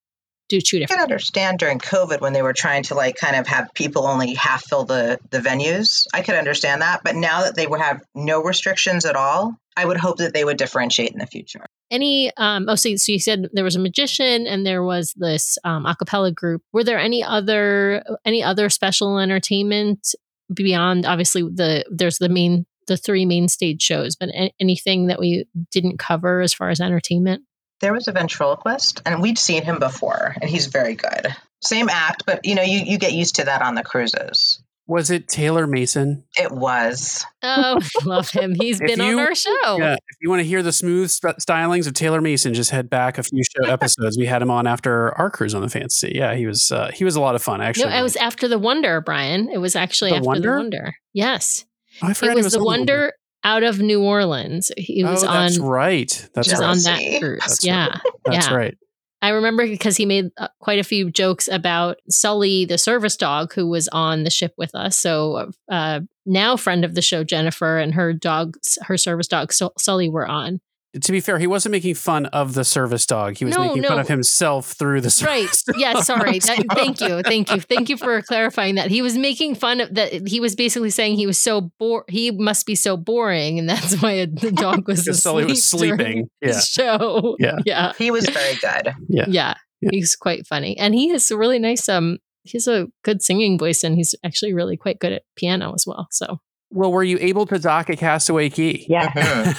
do 0.54 0.62
two 0.62 0.84
I 0.84 0.86
can 0.86 0.99
understand 0.99 1.60
during 1.60 1.80
COVID 1.80 2.22
when 2.22 2.34
they 2.34 2.41
were 2.41 2.54
trying 2.54 2.84
to 2.84 2.95
like 2.95 3.16
kind 3.16 3.36
of 3.36 3.47
have 3.47 3.74
people 3.74 4.06
only 4.06 4.34
half 4.36 4.64
fill 4.66 4.86
the 4.86 5.20
the 5.32 5.39
venues. 5.39 6.06
I 6.14 6.22
could 6.22 6.36
understand 6.36 6.82
that, 6.82 7.01
but 7.04 7.16
now 7.16 7.41
that 7.41 7.56
they 7.56 7.66
would 7.66 7.82
have 7.82 8.04
no 8.14 8.43
restrictions 8.43 9.06
at 9.06 9.16
all, 9.16 9.56
I 9.76 9.86
would 9.86 9.97
hope 9.97 10.18
that 10.18 10.34
they 10.34 10.45
would 10.45 10.58
differentiate 10.58 11.12
in 11.12 11.20
the 11.20 11.28
future. 11.28 11.66
Any 11.89 12.32
um 12.38 12.68
oh 12.70 12.76
so, 12.76 12.95
so 12.95 13.12
you 13.12 13.20
said 13.20 13.47
there 13.54 13.64
was 13.64 13.76
a 13.76 13.80
magician 13.80 14.45
and 14.47 14.66
there 14.66 14.84
was 14.84 15.14
this 15.16 15.58
um 15.64 15.86
a 15.86 15.95
cappella 15.95 16.32
group. 16.32 16.62
Were 16.72 16.84
there 16.84 16.99
any 16.99 17.24
other 17.24 18.04
any 18.26 18.43
other 18.43 18.70
special 18.70 19.18
entertainment 19.18 20.14
beyond 20.54 21.06
obviously 21.06 21.41
the 21.41 21.86
there's 21.89 22.20
the 22.20 22.30
main 22.30 22.66
the 22.88 22.97
three 22.97 23.26
main 23.26 23.47
stage 23.47 23.82
shows, 23.82 24.16
but 24.16 24.30
anything 24.60 25.08
that 25.08 25.20
we 25.20 25.45
didn't 25.72 25.99
cover 25.99 26.41
as 26.41 26.54
far 26.54 26.70
as 26.70 26.82
entertainment? 26.82 27.43
There 27.84 27.91
was 27.93 28.07
a 28.07 28.13
ventriloquist, 28.13 29.01
and 29.05 29.21
we'd 29.21 29.38
seen 29.38 29.61
him 29.63 29.77
before, 29.77 30.36
and 30.41 30.49
he's 30.49 30.67
very 30.67 30.95
good. 30.95 31.27
Same 31.61 31.89
act, 31.89 32.23
but 32.25 32.45
you 32.45 32.55
know, 32.55 32.61
you, 32.63 32.79
you 32.79 32.97
get 32.97 33.11
used 33.11 33.36
to 33.36 33.43
that 33.43 33.61
on 33.61 33.75
the 33.75 33.84
cruises. 33.84 34.63
Was 34.88 35.11
it 35.11 35.27
Taylor 35.27 35.67
Mason? 35.67 36.23
It 36.38 36.51
was. 36.51 37.25
Oh, 37.41 37.79
love 38.05 38.29
him. 38.29 38.53
He's 38.53 38.79
been 38.79 38.99
on 39.01 39.19
our 39.19 39.36
show. 39.36 39.77
Yeah. 39.77 39.93
If 39.95 40.17
you 40.21 40.29
want 40.29 40.39
to 40.39 40.45
hear 40.45 40.63
the 40.63 40.71
smooth 40.73 41.09
st- 41.09 41.38
stylings 41.38 41.86
of 41.88 41.93
Taylor 41.93 42.21
Mason, 42.21 42.53
just 42.53 42.69
head 42.71 42.89
back 42.89 43.17
a 43.17 43.23
few 43.23 43.43
show 43.43 43.65
episodes. 43.69 44.17
We 44.17 44.25
had 44.27 44.41
him 44.41 44.49
on 44.51 44.65
after 44.65 45.17
our 45.17 45.29
cruise 45.29 45.53
on 45.55 45.61
the 45.61 45.69
Fantasy. 45.69 46.13
Yeah, 46.15 46.36
he 46.36 46.45
was 46.47 46.71
uh, 46.71 46.89
he 46.93 47.03
was 47.03 47.15
a 47.17 47.21
lot 47.21 47.36
of 47.36 47.41
fun. 47.43 47.61
actually. 47.61 47.84
No, 47.84 47.89
Actually, 47.89 47.99
it 47.99 48.03
was 48.03 48.15
after 48.17 48.47
the 48.47 48.59
Wonder, 48.59 49.01
Brian. 49.01 49.49
It 49.49 49.57
was 49.59 49.75
actually 49.75 50.11
The 50.11 50.17
after 50.17 50.27
Wonder? 50.27 50.51
the 50.51 50.57
Wonder. 50.57 50.93
Yes, 51.13 51.65
Oh, 52.01 52.07
I 52.07 52.11
it 52.11 52.17
forgot 52.17 52.36
was, 52.36 52.51
the 52.53 52.59
on 52.59 52.65
Wonder 52.65 53.13
out 53.43 53.63
of 53.63 53.79
New 53.79 54.03
Orleans. 54.03 54.71
He 54.77 55.03
was 55.03 55.23
oh, 55.23 55.27
on. 55.27 55.33
that's 55.33 55.59
right. 55.59 56.29
That's 56.33 56.47
he 56.47 56.53
was 56.53 56.59
right. 56.59 56.69
on 56.69 56.77
that 56.77 56.99
Jealousy. 56.99 57.19
cruise. 57.19 57.39
That's 57.41 57.65
yeah, 57.65 57.99
That's 58.25 58.47
yeah. 58.47 58.55
right. 58.55 58.77
I 59.21 59.29
remember 59.29 59.65
because 59.65 59.95
he 59.95 60.05
made 60.05 60.31
uh, 60.37 60.49
quite 60.59 60.79
a 60.79 60.83
few 60.83 61.09
jokes 61.09 61.47
about 61.47 61.97
Sully, 62.09 62.65
the 62.65 62.77
service 62.77 63.15
dog, 63.15 63.53
who 63.53 63.69
was 63.69 63.87
on 63.87 64.23
the 64.23 64.29
ship 64.29 64.53
with 64.57 64.75
us. 64.75 64.97
So 64.97 65.51
uh, 65.71 66.01
now, 66.25 66.57
friend 66.57 66.83
of 66.83 66.93
the 66.93 67.01
show, 67.01 67.23
Jennifer, 67.23 67.77
and 67.77 67.93
her 67.93 68.11
dog, 68.11 68.57
her 68.81 68.97
service 68.97 69.29
dog, 69.29 69.53
Sully, 69.53 70.09
were 70.09 70.27
on. 70.27 70.59
To 71.01 71.11
be 71.11 71.19
fair, 71.21 71.39
he 71.39 71.47
wasn't 71.47 71.71
making 71.71 71.95
fun 71.95 72.27
of 72.27 72.53
the 72.53 72.63
service 72.63 73.05
dog. 73.07 73.37
He 73.37 73.45
was 73.45 73.55
No, 73.55 73.67
making 73.69 73.83
fun 73.83 73.97
of 73.99 74.07
himself 74.07 74.73
through 74.73 75.01
the 75.01 75.07
Right. 75.25 75.49
service. 75.49 75.63
Yeah. 75.75 75.93
dog. 75.93 76.03
Sorry. 76.03 76.33
I'm 76.33 76.39
That, 76.39 76.65
thank 76.75 77.01
you. 77.01 77.21
Thank 77.23 77.51
you. 77.51 77.59
Thank 77.61 77.89
you 77.89 77.97
for 77.97 78.21
clarifying 78.21 78.75
that. 78.75 78.91
He 78.91 79.01
was 79.01 79.17
making 79.17 79.55
fun 79.55 79.81
of 79.81 79.93
that. 79.95 80.27
He 80.27 80.39
was 80.39 80.55
basically 80.55 80.91
saying 80.91 81.15
he 81.15 81.25
was 81.25 81.39
so 81.41 81.71
bored. 81.79 82.03
He 82.09 82.29
must 82.29 82.65
be 82.67 82.75
so 82.75 82.95
boring, 82.95 83.57
and 83.57 83.67
that's 83.67 83.99
why 84.01 84.25
the 84.25 84.51
dog 84.51 84.87
was 84.87 85.03
Because 85.03 85.23
Sully 85.23 85.45
was 85.45 85.63
sleeping. 85.63 86.29
Yeah. 86.41 86.59
Show. 86.59 87.37
Yeah. 87.39 87.57
Yeah. 87.65 87.93
He 87.97 88.11
was 88.11 88.29
very 88.29 88.53
good. 88.55 88.93
Yeah. 89.09 89.25
Yeah. 89.27 89.53
Yeah. 89.81 89.89
He's 89.91 90.15
quite 90.15 90.45
funny. 90.45 90.77
And 90.77 90.93
he 90.93 91.09
has 91.09 91.29
a 91.31 91.37
really 91.37 91.59
nice 91.59 91.89
um 91.89 92.19
he's 92.43 92.67
a 92.67 92.87
good 93.03 93.21
singing 93.23 93.57
voice 93.57 93.83
and 93.83 93.95
he's 93.95 94.13
actually 94.23 94.53
really 94.53 94.77
quite 94.77 94.99
good 94.99 95.11
at 95.13 95.23
piano 95.35 95.73
as 95.73 95.85
well. 95.87 96.07
So 96.11 96.37
Well, 96.74 96.91
were 96.91 97.03
you 97.03 97.17
able 97.21 97.45
to 97.45 97.59
dock 97.59 97.89
a 97.89 97.95
Castaway 97.95 98.49
Cay? 98.49 98.86
yeah. 98.89 99.53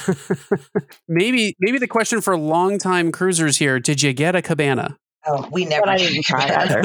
Maybe 1.07 1.55
maybe 1.59 1.77
the 1.77 1.87
question 1.87 2.19
for 2.21 2.37
longtime 2.37 3.11
cruisers 3.11 3.57
here: 3.57 3.79
Did 3.79 4.03
you 4.03 4.11
get 4.13 4.35
a 4.35 4.41
cabana? 4.41 4.97
Oh, 5.25 5.47
we 5.51 5.65
never. 5.65 5.83
But 5.85 5.89
I 5.89 5.97
didn't 5.97 6.23
try 6.23 6.53
either. 6.53 6.81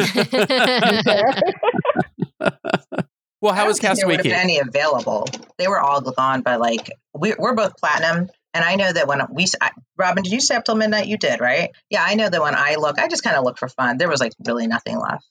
Well, 3.43 3.55
how 3.55 3.65
I 3.65 3.69
was 3.69 3.79
Castaway 3.81 4.17
There 4.17 4.23
would 4.23 4.27
have 4.27 4.35
Key? 4.37 4.43
any 4.43 4.59
available. 4.59 5.27
They 5.57 5.67
were 5.67 5.81
all 5.81 6.03
gone 6.03 6.43
by 6.43 6.57
like 6.57 6.91
we're, 7.15 7.37
we're 7.39 7.55
both 7.55 7.75
platinum, 7.79 8.29
and 8.53 8.65
I 8.65 8.75
know 8.75 8.93
that 8.93 9.09
when 9.09 9.23
we, 9.33 9.47
I, 9.63 9.71
Robin, 9.97 10.23
did 10.23 10.31
you 10.33 10.41
stay 10.41 10.57
up 10.57 10.65
till 10.65 10.75
midnight? 10.75 11.07
You 11.07 11.17
did, 11.17 11.41
right? 11.41 11.71
Yeah, 11.89 12.05
I 12.07 12.17
know 12.17 12.29
that 12.29 12.41
when 12.43 12.55
I 12.55 12.75
look, 12.75 12.99
I 12.99 13.09
just 13.09 13.23
kind 13.23 13.37
of 13.37 13.45
look 13.45 13.57
for 13.57 13.69
fun. 13.69 13.97
There 13.97 14.11
was 14.11 14.21
like 14.21 14.33
really 14.47 14.67
nothing 14.67 14.99
left. 14.99 15.25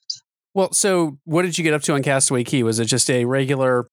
Well, 0.55 0.73
so 0.73 1.19
what 1.25 1.43
did 1.43 1.59
you 1.59 1.63
get 1.63 1.75
up 1.75 1.83
to 1.83 1.93
on 1.93 2.01
Castaway 2.01 2.43
Cay? 2.43 2.63
Was 2.63 2.79
it 2.79 2.85
just 2.85 3.11
a 3.11 3.25
regular 3.25 3.87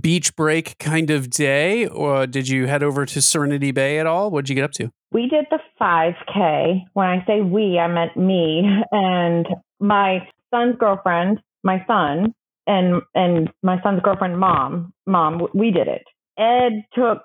beach 0.00 0.34
break 0.36 0.78
kind 0.78 1.10
of 1.10 1.30
day, 1.30 1.86
or 1.86 2.26
did 2.26 2.48
you 2.48 2.66
head 2.66 2.82
over 2.82 3.06
to 3.06 3.22
Serenity 3.22 3.70
Bay 3.70 3.98
at 3.98 4.06
all? 4.06 4.30
What 4.30 4.44
did 4.44 4.50
you 4.50 4.54
get 4.54 4.64
up 4.64 4.72
to? 4.72 4.90
We 5.12 5.28
did 5.28 5.46
the 5.50 5.58
5K. 5.80 6.82
When 6.92 7.06
I 7.06 7.24
say 7.26 7.40
we, 7.40 7.78
I 7.78 7.86
meant 7.86 8.16
me 8.16 8.64
and 8.90 9.46
my 9.80 10.26
son's 10.52 10.76
girlfriend, 10.78 11.40
my 11.62 11.84
son, 11.86 12.34
and 12.66 13.02
and 13.14 13.50
my 13.62 13.80
son's 13.82 14.00
girlfriend, 14.02 14.38
mom. 14.38 14.92
Mom, 15.06 15.46
we 15.54 15.70
did 15.70 15.88
it. 15.88 16.02
Ed 16.38 16.84
took 16.94 17.22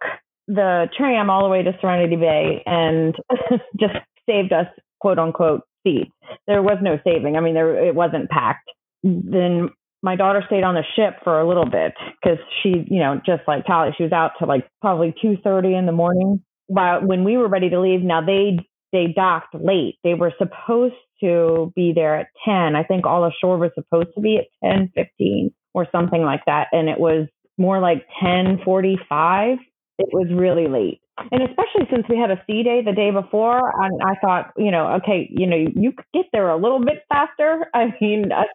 the 0.48 0.88
tram 0.98 1.30
all 1.30 1.44
the 1.44 1.50
way 1.50 1.64
to 1.64 1.72
Serenity 1.80 2.16
Bay 2.16 2.64
and 2.66 3.16
just 3.80 3.94
saved 4.28 4.52
us, 4.52 4.68
quote 5.00 5.20
unquote, 5.20 5.62
seats. 5.84 6.12
There 6.48 6.62
was 6.62 6.78
no 6.82 7.00
saving. 7.04 7.38
I 7.38 7.40
mean, 7.40 7.54
there 7.54 7.86
it 7.86 7.96
wasn't 7.96 8.30
packed. 8.30 8.70
Then 9.04 9.70
my 10.02 10.16
daughter 10.16 10.44
stayed 10.48 10.64
on 10.64 10.76
the 10.76 10.84
ship 10.96 11.20
for 11.24 11.40
a 11.40 11.48
little 11.48 11.66
bit 11.70 11.94
because 12.22 12.40
she, 12.62 12.86
you 12.90 13.00
know, 13.00 13.20
just 13.26 13.42
like 13.48 13.66
Tally, 13.66 13.92
she 13.98 14.04
was 14.04 14.12
out 14.12 14.32
to 14.40 14.46
like 14.46 14.68
probably 14.82 15.14
two 15.22 15.38
thirty 15.44 15.76
in 15.76 15.86
the 15.86 15.92
morning. 15.92 16.44
While 16.68 17.06
when 17.06 17.24
we 17.24 17.38
were 17.38 17.48
ready 17.48 17.70
to 17.70 17.82
leave, 17.82 18.02
now 18.02 18.22
they 18.26 18.60
they 18.92 19.14
docked 19.16 19.56
late. 19.56 19.98
They 20.04 20.14
were 20.14 20.34
supposed 20.38 20.96
to 21.22 21.72
be 21.76 21.92
there 21.94 22.16
at 22.16 22.28
ten. 22.46 22.76
I 22.76 22.84
think 22.84 23.06
all 23.06 23.26
ashore 23.26 23.58
was 23.58 23.72
supposed 23.76 24.10
to 24.16 24.22
be 24.22 24.38
at 24.38 24.46
ten 24.64 24.92
fifteen 24.96 25.52
or 25.74 25.88
something 25.92 26.22
like 26.24 26.42
that, 26.46 26.68
and 26.72 26.90
it 26.90 27.00
was 27.00 27.28
more 27.58 27.80
like 27.80 28.06
ten 28.24 28.60
forty 28.64 28.98
five. 29.10 29.58
It 29.98 30.10
was 30.14 30.28
really 30.34 30.68
late. 30.68 31.02
And 31.32 31.42
especially 31.44 31.88
since 31.92 32.06
we 32.10 32.18
had 32.18 32.32
a 32.32 32.42
sea 32.48 32.64
day 32.64 32.82
the 32.86 32.94
day 32.94 33.12
before, 33.12 33.60
and 33.84 34.02
I 34.02 34.16
thought, 34.24 34.52
you 34.58 34.72
know, 34.72 34.94
okay, 35.04 35.28
you 35.30 35.46
know, 35.46 35.58
you 35.58 35.92
could 35.92 36.06
get 36.14 36.26
there 36.32 36.50
a 36.50 36.56
little 36.58 36.80
bit 36.80 37.04
faster. 37.10 37.66
I 37.74 37.94
mean, 38.00 38.32
I, 38.32 38.46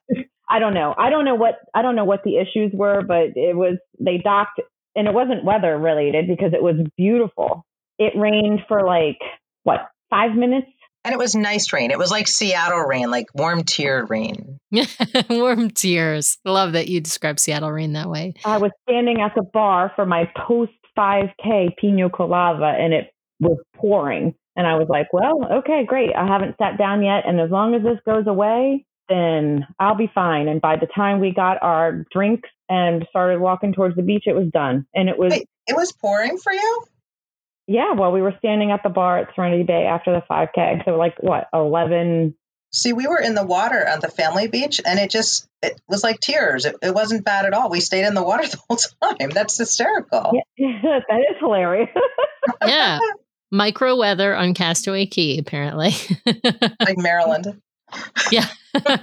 I 0.48 0.58
don't 0.58 0.74
know. 0.74 0.94
I 0.96 1.10
don't 1.10 1.24
know 1.24 1.34
what 1.34 1.54
I 1.74 1.82
don't 1.82 1.96
know 1.96 2.04
what 2.04 2.22
the 2.24 2.36
issues 2.36 2.72
were, 2.72 3.02
but 3.02 3.36
it 3.36 3.56
was 3.56 3.78
they 3.98 4.18
docked, 4.18 4.60
and 4.94 5.08
it 5.08 5.14
wasn't 5.14 5.44
weather 5.44 5.76
related 5.78 6.26
because 6.28 6.52
it 6.52 6.62
was 6.62 6.76
beautiful. 6.96 7.64
It 7.98 8.12
rained 8.16 8.60
for 8.68 8.86
like 8.86 9.18
what 9.62 9.80
five 10.10 10.34
minutes. 10.34 10.68
And 11.06 11.12
it 11.12 11.18
was 11.18 11.34
nice 11.34 11.70
rain. 11.74 11.90
It 11.90 11.98
was 11.98 12.10
like 12.10 12.26
Seattle 12.26 12.80
rain, 12.80 13.10
like 13.10 13.26
warm 13.34 13.62
tiered 13.62 14.08
rain. 14.08 14.58
warm 15.30 15.70
tears. 15.70 16.38
Love 16.46 16.72
that 16.72 16.88
you 16.88 17.00
describe 17.00 17.38
Seattle 17.38 17.70
rain 17.70 17.92
that 17.92 18.08
way. 18.08 18.32
I 18.44 18.56
was 18.56 18.70
standing 18.88 19.20
at 19.20 19.34
the 19.34 19.42
bar 19.42 19.92
for 19.96 20.06
my 20.06 20.30
post 20.46 20.72
5K 20.98 21.74
Piña 21.82 22.10
Colada, 22.10 22.64
and 22.64 22.94
it 22.94 23.12
was 23.38 23.58
pouring. 23.76 24.34
And 24.56 24.66
I 24.66 24.76
was 24.76 24.86
like, 24.88 25.12
well, 25.12 25.58
okay, 25.58 25.84
great. 25.86 26.10
I 26.16 26.26
haven't 26.26 26.56
sat 26.58 26.78
down 26.78 27.02
yet. 27.02 27.26
And 27.26 27.40
as 27.40 27.50
long 27.50 27.74
as 27.74 27.82
this 27.82 27.98
goes 28.06 28.26
away, 28.26 28.86
then 29.08 29.66
I'll 29.78 29.96
be 29.96 30.10
fine. 30.14 30.48
And 30.48 30.60
by 30.60 30.76
the 30.76 30.86
time 30.86 31.20
we 31.20 31.32
got 31.32 31.62
our 31.62 32.04
drinks 32.12 32.48
and 32.68 33.06
started 33.10 33.40
walking 33.40 33.72
towards 33.72 33.96
the 33.96 34.02
beach, 34.02 34.24
it 34.26 34.34
was 34.34 34.48
done. 34.52 34.86
And 34.94 35.08
it 35.08 35.18
was 35.18 35.30
Wait, 35.30 35.48
it 35.66 35.76
was 35.76 35.92
pouring 35.92 36.38
for 36.38 36.52
you? 36.52 36.84
yeah, 37.66 37.92
well, 37.92 38.12
we 38.12 38.22
were 38.22 38.34
standing 38.38 38.70
at 38.70 38.82
the 38.82 38.90
bar 38.90 39.18
at 39.18 39.34
Serenity 39.34 39.62
Bay 39.62 39.86
after 39.86 40.12
the 40.12 40.22
5K. 40.30 40.84
So 40.84 40.96
like 40.96 41.14
what, 41.20 41.48
11 41.52 42.34
See, 42.74 42.92
we 42.92 43.06
were 43.06 43.20
in 43.20 43.36
the 43.36 43.46
water 43.46 43.78
at 43.78 44.00
the 44.00 44.08
family 44.08 44.48
beach 44.48 44.80
and 44.84 44.98
it 44.98 45.08
just 45.08 45.48
it 45.62 45.80
was 45.88 46.02
like 46.02 46.18
tears. 46.18 46.64
It, 46.64 46.74
it 46.82 46.92
wasn't 46.92 47.24
bad 47.24 47.46
at 47.46 47.54
all. 47.54 47.70
We 47.70 47.78
stayed 47.78 48.04
in 48.04 48.14
the 48.14 48.24
water 48.24 48.48
the 48.48 48.60
whole 48.68 48.76
time. 48.76 49.30
That's 49.30 49.56
hysterical. 49.56 50.32
Yeah, 50.56 50.68
that 51.08 51.20
is 51.20 51.36
hilarious. 51.38 51.88
Yeah. 52.66 52.98
Micro 53.52 53.96
weather 53.96 54.34
on 54.34 54.54
Castaway 54.54 55.06
Cay, 55.06 55.38
apparently. 55.38 55.92
Like 56.26 56.98
Maryland. 56.98 57.60
Yeah. 58.30 58.46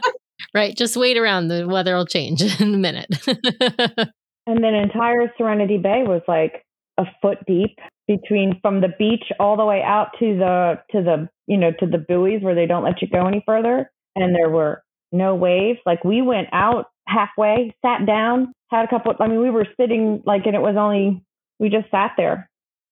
right. 0.53 0.75
Just 0.75 0.97
wait 0.97 1.17
around. 1.17 1.47
The 1.47 1.67
weather 1.67 1.95
will 1.95 2.05
change 2.05 2.41
in 2.61 2.73
a 2.73 2.77
minute. 2.77 3.09
And 4.47 4.63
then 4.63 4.73
entire 4.73 5.31
Serenity 5.37 5.77
Bay 5.77 6.03
was 6.03 6.23
like 6.27 6.65
a 6.97 7.05
foot 7.21 7.37
deep 7.45 7.77
between 8.07 8.59
from 8.61 8.81
the 8.81 8.89
beach 8.97 9.23
all 9.39 9.55
the 9.55 9.63
way 9.63 9.83
out 9.83 10.07
to 10.19 10.35
the 10.35 10.79
to 10.91 11.03
the 11.03 11.29
you 11.45 11.57
know 11.57 11.69
to 11.79 11.85
the 11.85 11.99
buoys 11.99 12.41
where 12.41 12.55
they 12.55 12.65
don't 12.65 12.83
let 12.83 13.01
you 13.03 13.07
go 13.07 13.27
any 13.27 13.43
further. 13.45 13.91
And 14.15 14.35
there 14.35 14.49
were 14.49 14.83
no 15.11 15.35
waves. 15.35 15.79
Like 15.85 16.03
we 16.03 16.21
went 16.21 16.47
out 16.51 16.87
halfway, 17.07 17.75
sat 17.85 18.05
down, 18.05 18.51
had 18.69 18.85
a 18.85 18.87
couple. 18.87 19.13
I 19.19 19.27
mean, 19.27 19.41
we 19.41 19.51
were 19.51 19.67
sitting 19.79 20.23
like, 20.25 20.45
and 20.45 20.55
it 20.55 20.61
was 20.61 20.75
only 20.77 21.23
we 21.59 21.69
just 21.69 21.91
sat 21.91 22.13
there. 22.17 22.49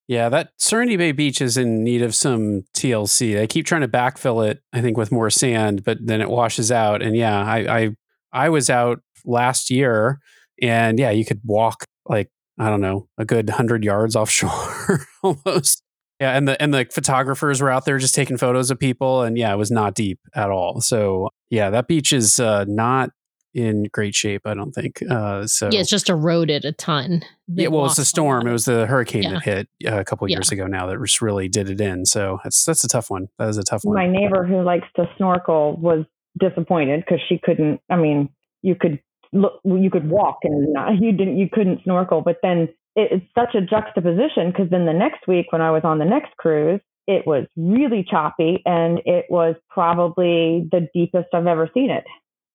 Yeah, 0.10 0.28
that 0.30 0.53
Serenity 0.57 0.97
Bay 0.97 1.12
Beach 1.12 1.39
is 1.39 1.55
in 1.55 1.84
need 1.84 2.01
of 2.01 2.16
some 2.16 2.64
TLC. 2.76 3.36
They 3.36 3.45
keep 3.45 3.68
trying 3.68 3.82
to 3.82 3.88
backfill 3.88 4.49
it, 4.49 4.60
I 4.74 4.82
think, 4.82 4.97
with 4.97 5.12
more 5.12 5.30
sand, 5.30 5.84
but 5.84 5.99
then 6.01 6.20
it 6.20 6.32
washes 6.32 6.72
out. 6.72 7.03
And 7.03 7.16
yeah, 7.16 7.39
I 7.39 7.78
I, 7.78 7.89
I 8.34 8.49
was 8.49 8.72
out 8.72 9.01
last 9.24 9.70
year, 9.70 10.20
and 10.64 10.97
yeah, 10.97 11.12
you 11.12 11.26
could 11.26 11.41
walk 11.45 11.86
like 12.07 12.32
I 12.57 12.72
don't 12.72 12.82
know 12.82 13.07
a 13.20 13.24
good 13.24 13.51
hundred 13.51 13.84
yards 13.84 14.16
offshore 14.16 15.05
almost. 15.24 15.84
Yeah, 16.20 16.36
and 16.36 16.47
the 16.47 16.60
and 16.60 16.74
the 16.74 16.88
photographers 16.91 17.62
were 17.62 17.70
out 17.70 17.86
there 17.86 17.99
just 17.99 18.16
taking 18.16 18.38
photos 18.38 18.72
of 18.72 18.80
people, 18.80 19.22
and 19.22 19.38
yeah, 19.38 19.53
it 19.53 19.57
was 19.57 19.70
not 19.70 19.93
deep 19.93 20.20
at 20.34 20.49
all. 20.49 20.82
So 20.82 21.30
yeah, 21.51 21.70
that 21.70 21.88
beach 21.88 22.14
is 22.14 22.39
uh, 22.39 22.66
not 22.68 23.12
in 23.53 23.83
great 23.91 24.15
shape. 24.15 24.41
I 24.45 24.53
don't 24.53 24.71
think. 24.71 25.01
Uh, 25.09 25.47
so 25.47 25.69
yeah, 25.71 25.79
it's 25.79 25.89
just 25.89 26.09
eroded 26.09 26.65
a 26.65 26.71
ton. 26.71 27.23
They 27.47 27.63
yeah, 27.63 27.69
well, 27.69 27.85
it's 27.85 27.95
the 27.95 28.03
a 28.03 28.05
storm. 28.05 28.43
lot. 28.43 28.49
It 28.49 28.53
was 28.53 28.65
the 28.65 28.85
hurricane 28.85 29.23
Yeah. 29.23 29.31
that 29.33 29.43
hit 29.43 29.69
uh, 29.87 29.99
a 29.99 30.05
couple 30.05 30.29
years 30.29 30.51
ago 30.51 30.67
now 30.67 30.87
that 30.87 30.99
just 31.01 31.21
really 31.21 31.47
did 31.47 31.69
it 31.69 31.81
in. 31.81 32.05
So 32.05 32.39
that's 32.43 32.65
that's 32.65 32.83
a 32.83 32.87
tough 32.87 33.09
one. 33.09 33.27
That 33.37 33.49
is 33.49 33.57
a 33.57 33.63
tough 33.63 33.81
one. 33.83 33.95
My 33.95 34.07
neighbor 34.07 34.45
who 34.45 34.61
likes 34.61 34.87
to 34.95 35.09
snorkel 35.17 35.75
was 35.77 36.05
disappointed 36.39 37.01
because 37.05 37.19
she 37.27 37.39
couldn't. 37.43 37.81
I 37.89 37.95
mean, 37.95 38.29
you 38.61 38.75
could 38.75 38.99
look, 39.33 39.59
you 39.63 39.89
could 39.91 40.09
walk 40.09 40.39
and 40.43 40.73
not, 40.73 40.93
you 41.01 41.11
didn't, 41.11 41.37
you 41.37 41.49
couldn't 41.51 41.83
snorkel. 41.83 42.21
But 42.21 42.37
then 42.43 42.69
it, 42.95 43.11
it's 43.11 43.25
such 43.35 43.55
a 43.55 43.61
juxtaposition 43.61 44.51
because 44.51 44.69
then 44.69 44.85
the 44.85 44.93
next 44.93 45.27
week 45.27 45.51
when 45.51 45.61
I 45.61 45.71
was 45.71 45.81
on 45.83 45.99
the 45.99 46.05
next 46.05 46.35
cruise, 46.37 46.81
it 47.07 47.25
was 47.25 47.45
really 47.57 48.05
choppy 48.07 48.61
and 48.65 48.99
it 49.05 49.25
was 49.29 49.55
probably 49.69 50.67
the 50.71 50.87
deepest 50.93 51.27
I've 51.33 51.47
ever 51.47 51.69
seen 51.73 51.89
it. 51.89 52.03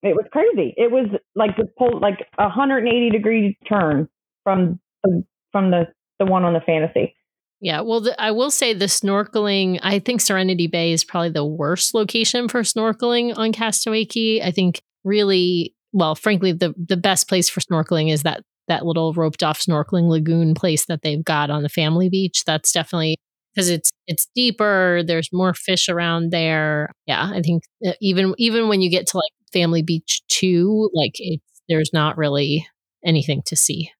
It 0.05 0.15
was 0.15 0.27
crazy. 0.31 0.75
It 0.77 0.93
was 0.93 1.07
like 1.35 1.57
the 1.57 1.65
pull, 1.79 1.99
like 1.99 2.27
a 2.39 2.45
180 2.45 3.09
degree 3.11 3.59
turn 3.67 4.07
from 4.45 4.79
the, 5.03 5.25
from 5.51 5.71
the 5.71 5.87
the 6.19 6.27
one 6.27 6.45
on 6.45 6.53
the 6.53 6.61
fantasy. 6.61 7.17
Yeah, 7.61 7.81
well, 7.81 8.03
the, 8.03 8.21
I 8.21 8.31
will 8.31 8.51
say 8.51 8.75
the 8.75 8.85
snorkeling. 8.85 9.81
I 9.83 9.99
think 9.99 10.21
Serenity 10.21 10.67
Bay 10.67 10.93
is 10.93 11.05
probably 11.05 11.31
the 11.31 11.47
worst 11.47 11.95
location 11.95 12.49
for 12.49 12.61
snorkeling 12.61 13.37
on 13.37 13.53
Castaway 13.53 14.05
Cay. 14.05 14.43
I 14.43 14.51
think 14.51 14.83
really, 15.05 15.75
well, 15.93 16.15
frankly, 16.15 16.53
the 16.53 16.75
the 16.77 16.99
best 16.99 17.27
place 17.27 17.49
for 17.49 17.61
snorkeling 17.61 18.13
is 18.13 18.25
that 18.25 18.43
that 18.69 18.85
little 18.85 19.15
roped 19.15 19.43
off 19.43 19.61
snorkeling 19.61 20.09
lagoon 20.09 20.55
place 20.55 20.85
that 20.87 21.01
they've 21.03 21.25
got 21.25 21.49
on 21.49 21.63
the 21.63 21.71
family 21.71 22.11
beach. 22.11 22.45
That's 22.45 22.73
definitely 22.73 23.17
because 23.55 23.69
it's 23.71 23.91
it's 24.07 24.29
deeper. 24.35 25.03
There's 25.07 25.31
more 25.33 25.55
fish 25.55 25.89
around 25.89 26.31
there. 26.33 26.91
Yeah, 27.07 27.31
I 27.35 27.41
think 27.43 27.65
uh, 27.87 27.93
even 28.01 28.35
even 28.39 28.69
when 28.69 28.81
you 28.81 28.91
get 28.91 29.07
to 29.09 29.17
like 29.19 29.33
Family 29.53 29.83
Beach 29.83 30.23
two, 30.29 30.91
like 30.95 31.13
it's 31.17 31.43
there's 31.69 31.91
not 31.93 32.19
really 32.19 32.67
anything 33.05 33.43
to 33.47 33.57
see. 33.57 33.91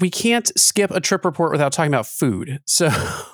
we 0.00 0.10
can't 0.10 0.50
skip 0.58 0.90
a 0.90 1.00
trip 1.00 1.24
report 1.24 1.52
without 1.52 1.72
talking 1.72 1.90
about 1.92 2.06
food. 2.06 2.60
So, 2.66 2.88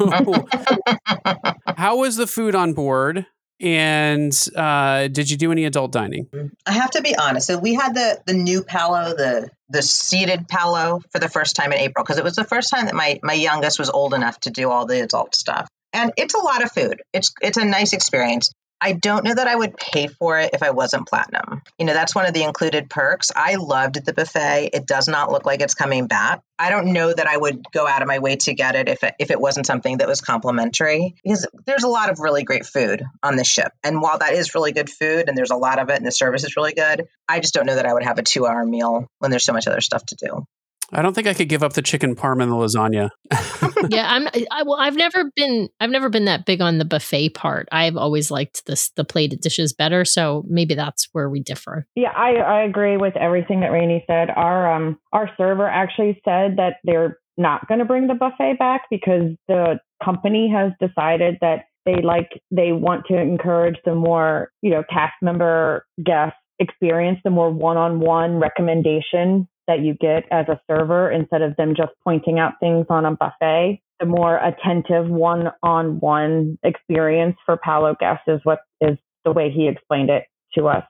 how 1.77 1.97
was 1.97 2.17
the 2.17 2.27
food 2.27 2.55
on 2.55 2.73
board? 2.75 3.27
And 3.61 4.33
uh, 4.57 5.09
did 5.09 5.31
you 5.31 5.37
do 5.37 5.53
any 5.53 5.67
adult 5.67 5.93
dining? 5.93 6.29
I 6.65 6.73
have 6.73 6.91
to 6.93 7.03
be 7.03 7.15
honest. 7.15 7.47
So 7.47 7.59
we 7.59 7.75
had 7.75 7.95
the 7.95 8.21
the 8.27 8.33
new 8.33 8.63
Palo, 8.63 9.15
the 9.15 9.51
the 9.69 9.83
seated 9.83 10.49
Palo 10.49 11.01
for 11.11 11.19
the 11.19 11.29
first 11.29 11.57
time 11.57 11.73
in 11.73 11.79
April 11.79 12.03
because 12.03 12.19
it 12.19 12.25
was 12.25 12.37
the 12.37 12.45
first 12.45 12.71
time 12.71 12.87
that 12.87 12.95
my 12.95 13.21
my 13.23 13.35
youngest 13.35 13.79
was 13.79 13.91
old 13.91 14.15
enough 14.15 14.41
to 14.41 14.51
do 14.51 14.71
all 14.71 14.87
the 14.87 15.03
adult 15.03 15.35
stuff. 15.35 15.69
And 15.93 16.13
it's 16.17 16.35
a 16.35 16.39
lot 16.39 16.63
of 16.63 16.73
food. 16.73 17.03
It's 17.13 17.33
it's 17.43 17.59
a 17.59 17.65
nice 17.65 17.93
experience. 17.93 18.51
I 18.81 18.93
don't 18.93 19.24
know 19.24 19.35
that 19.35 19.47
I 19.47 19.55
would 19.55 19.76
pay 19.76 20.07
for 20.07 20.39
it 20.39 20.51
if 20.55 20.62
I 20.62 20.70
wasn't 20.70 21.07
platinum. 21.07 21.62
You 21.78 21.87
know, 21.87 21.93
that's 21.93 22.14
one 22.14 22.26
of 22.26 22.35
the 22.35 22.45
included 22.45 22.89
perks. 22.89 23.31
I 23.35 23.57
loved 23.57 24.05
the 24.05 24.12
buffet. 24.12 24.70
It 24.72 24.87
does 24.87 25.09
not 25.09 25.31
look 25.31 25.45
like 25.45 25.61
it's 25.61 25.74
coming 25.74 26.07
back. 26.07 26.43
I 26.59 26.70
don't 26.70 26.93
know 26.93 27.12
that 27.12 27.26
I 27.26 27.37
would 27.37 27.64
go 27.72 27.87
out 27.87 28.03
of 28.03 28.09
my 28.09 28.18
way 28.18 28.37
to 28.37 28.55
get 28.55 28.76
it 28.76 28.89
if 28.89 29.03
it, 29.05 29.14
if 29.18 29.31
it 29.31 29.41
wasn't 29.41 29.66
something 29.66 29.99
that 29.99 30.09
was 30.09 30.20
complimentary 30.20 31.14
because 31.22 31.47
there's 31.66 31.85
a 31.85 31.89
lot 31.89 32.11
of 32.11 32.20
really 32.20 32.43
great 32.43 32.66
food 32.66 33.03
on 33.22 33.37
this 33.37 33.49
ship. 33.49 33.72
And 33.83 34.01
while 34.01 34.18
that 34.18 34.35
is 34.35 34.55
really 34.55 34.72
good 34.72 34.91
food 34.91 35.28
and 35.28 35.37
there's 35.37 35.51
a 35.51 35.57
lot 35.57 35.78
of 35.78 35.89
it 35.91 35.97
and 35.97 36.07
the 36.07 36.12
service 36.12 36.45
is 36.45 36.57
really 36.57 36.74
good, 36.74 37.07
I 37.28 37.41
just 37.41 37.55
don't 37.55 37.66
know 37.66 37.74
that 37.74 37.87
I 37.87 37.93
would 37.93 38.05
have 38.05 38.18
a 38.18 38.22
2-hour 38.22 38.64
meal 38.64 39.07
when 39.18 39.31
there's 39.31 39.45
so 39.45 39.53
much 39.53 39.66
other 39.66 39.81
stuff 39.81 40.05
to 40.07 40.16
do. 40.16 40.47
I 40.93 41.03
don't 41.03 41.14
think 41.14 41.28
I 41.28 41.35
could 41.35 41.49
give 41.49 41.62
up 41.62 41.72
the 41.72 41.83
chicken 41.83 42.16
parm 42.16 42.43
and 42.43 42.51
the 42.51 42.57
lasagna. 42.57 43.11
yeah, 43.89 44.12
I'm. 44.12 44.28
I, 44.51 44.62
well, 44.64 44.78
I've 44.78 44.97
never 44.97 45.31
been. 45.35 45.68
I've 45.81 45.91
never 45.91 46.09
been 46.09 46.26
that 46.26 46.47
big 46.47 46.61
on 46.61 46.78
the 46.78 46.85
buffet 46.85 47.31
part. 47.31 47.68
I've 47.72 47.97
always 47.97 48.31
liked 48.31 48.66
this 48.66 48.91
the 48.91 49.05
plated 49.05 49.41
dishes 49.41 49.72
better. 49.72 50.05
So 50.05 50.45
maybe 50.49 50.74
that's 50.74 51.09
where 51.12 51.28
we 51.31 51.41
differ. 51.41 51.87
Yeah, 51.95 52.12
I, 52.14 52.37
I 52.37 52.62
agree 52.62 52.97
with 52.97 53.16
everything 53.16 53.61
that 53.61 53.72
Rainey 53.72 54.05
said. 54.07 54.31
Our 54.31 54.72
um 54.72 54.99
our 55.12 55.31
server 55.37 55.68
actually 55.68 56.20
said 56.24 56.57
that 56.57 56.76
they're 56.85 57.18
not 57.37 57.66
going 57.68 57.78
to 57.81 57.87
bring 57.87 58.07
the 58.07 58.14
buffet 58.14 58.59
back 58.59 58.83
because 58.91 59.35
the 59.49 59.78
company 60.05 60.53
has 60.55 60.72
decided 60.81 61.39
that 61.41 61.64
they 61.87 62.03
like 62.03 62.28
they 62.51 62.72
want 62.72 63.07
to 63.07 63.18
encourage 63.18 63.76
the 63.85 63.95
more 63.95 64.51
you 64.62 64.70
know 64.70 64.83
cast 64.91 65.14
member 65.22 65.87
guest 66.05 66.35
experience, 66.59 67.18
the 67.24 67.31
more 67.31 67.51
one-on-one 67.51 68.37
recommendation 68.37 69.49
that 69.71 69.85
you 69.85 69.95
get 69.95 70.25
as 70.33 70.49
a 70.49 70.61
server 70.68 71.12
instead 71.12 71.43
of 71.43 71.55
them 71.55 71.77
just 71.77 71.93
pointing 72.03 72.41
out 72.41 72.55
things 72.59 72.87
on 72.91 73.07
a 73.07 73.12
buffet. 73.14 73.81
The 74.01 74.07
more 74.07 74.37
attentive 74.37 75.09
one-on-one 75.09 76.59
experience 76.64 77.37
for 77.47 77.57
Palo 77.57 77.95
guests 77.95 78.25
is 78.27 78.41
what 78.43 78.59
is 78.81 78.99
the 79.25 79.31
way 79.31 79.49
he 79.49 79.68
explained 79.68 80.11
it 80.11 80.25
to 80.57 80.66
us. 80.66 80.83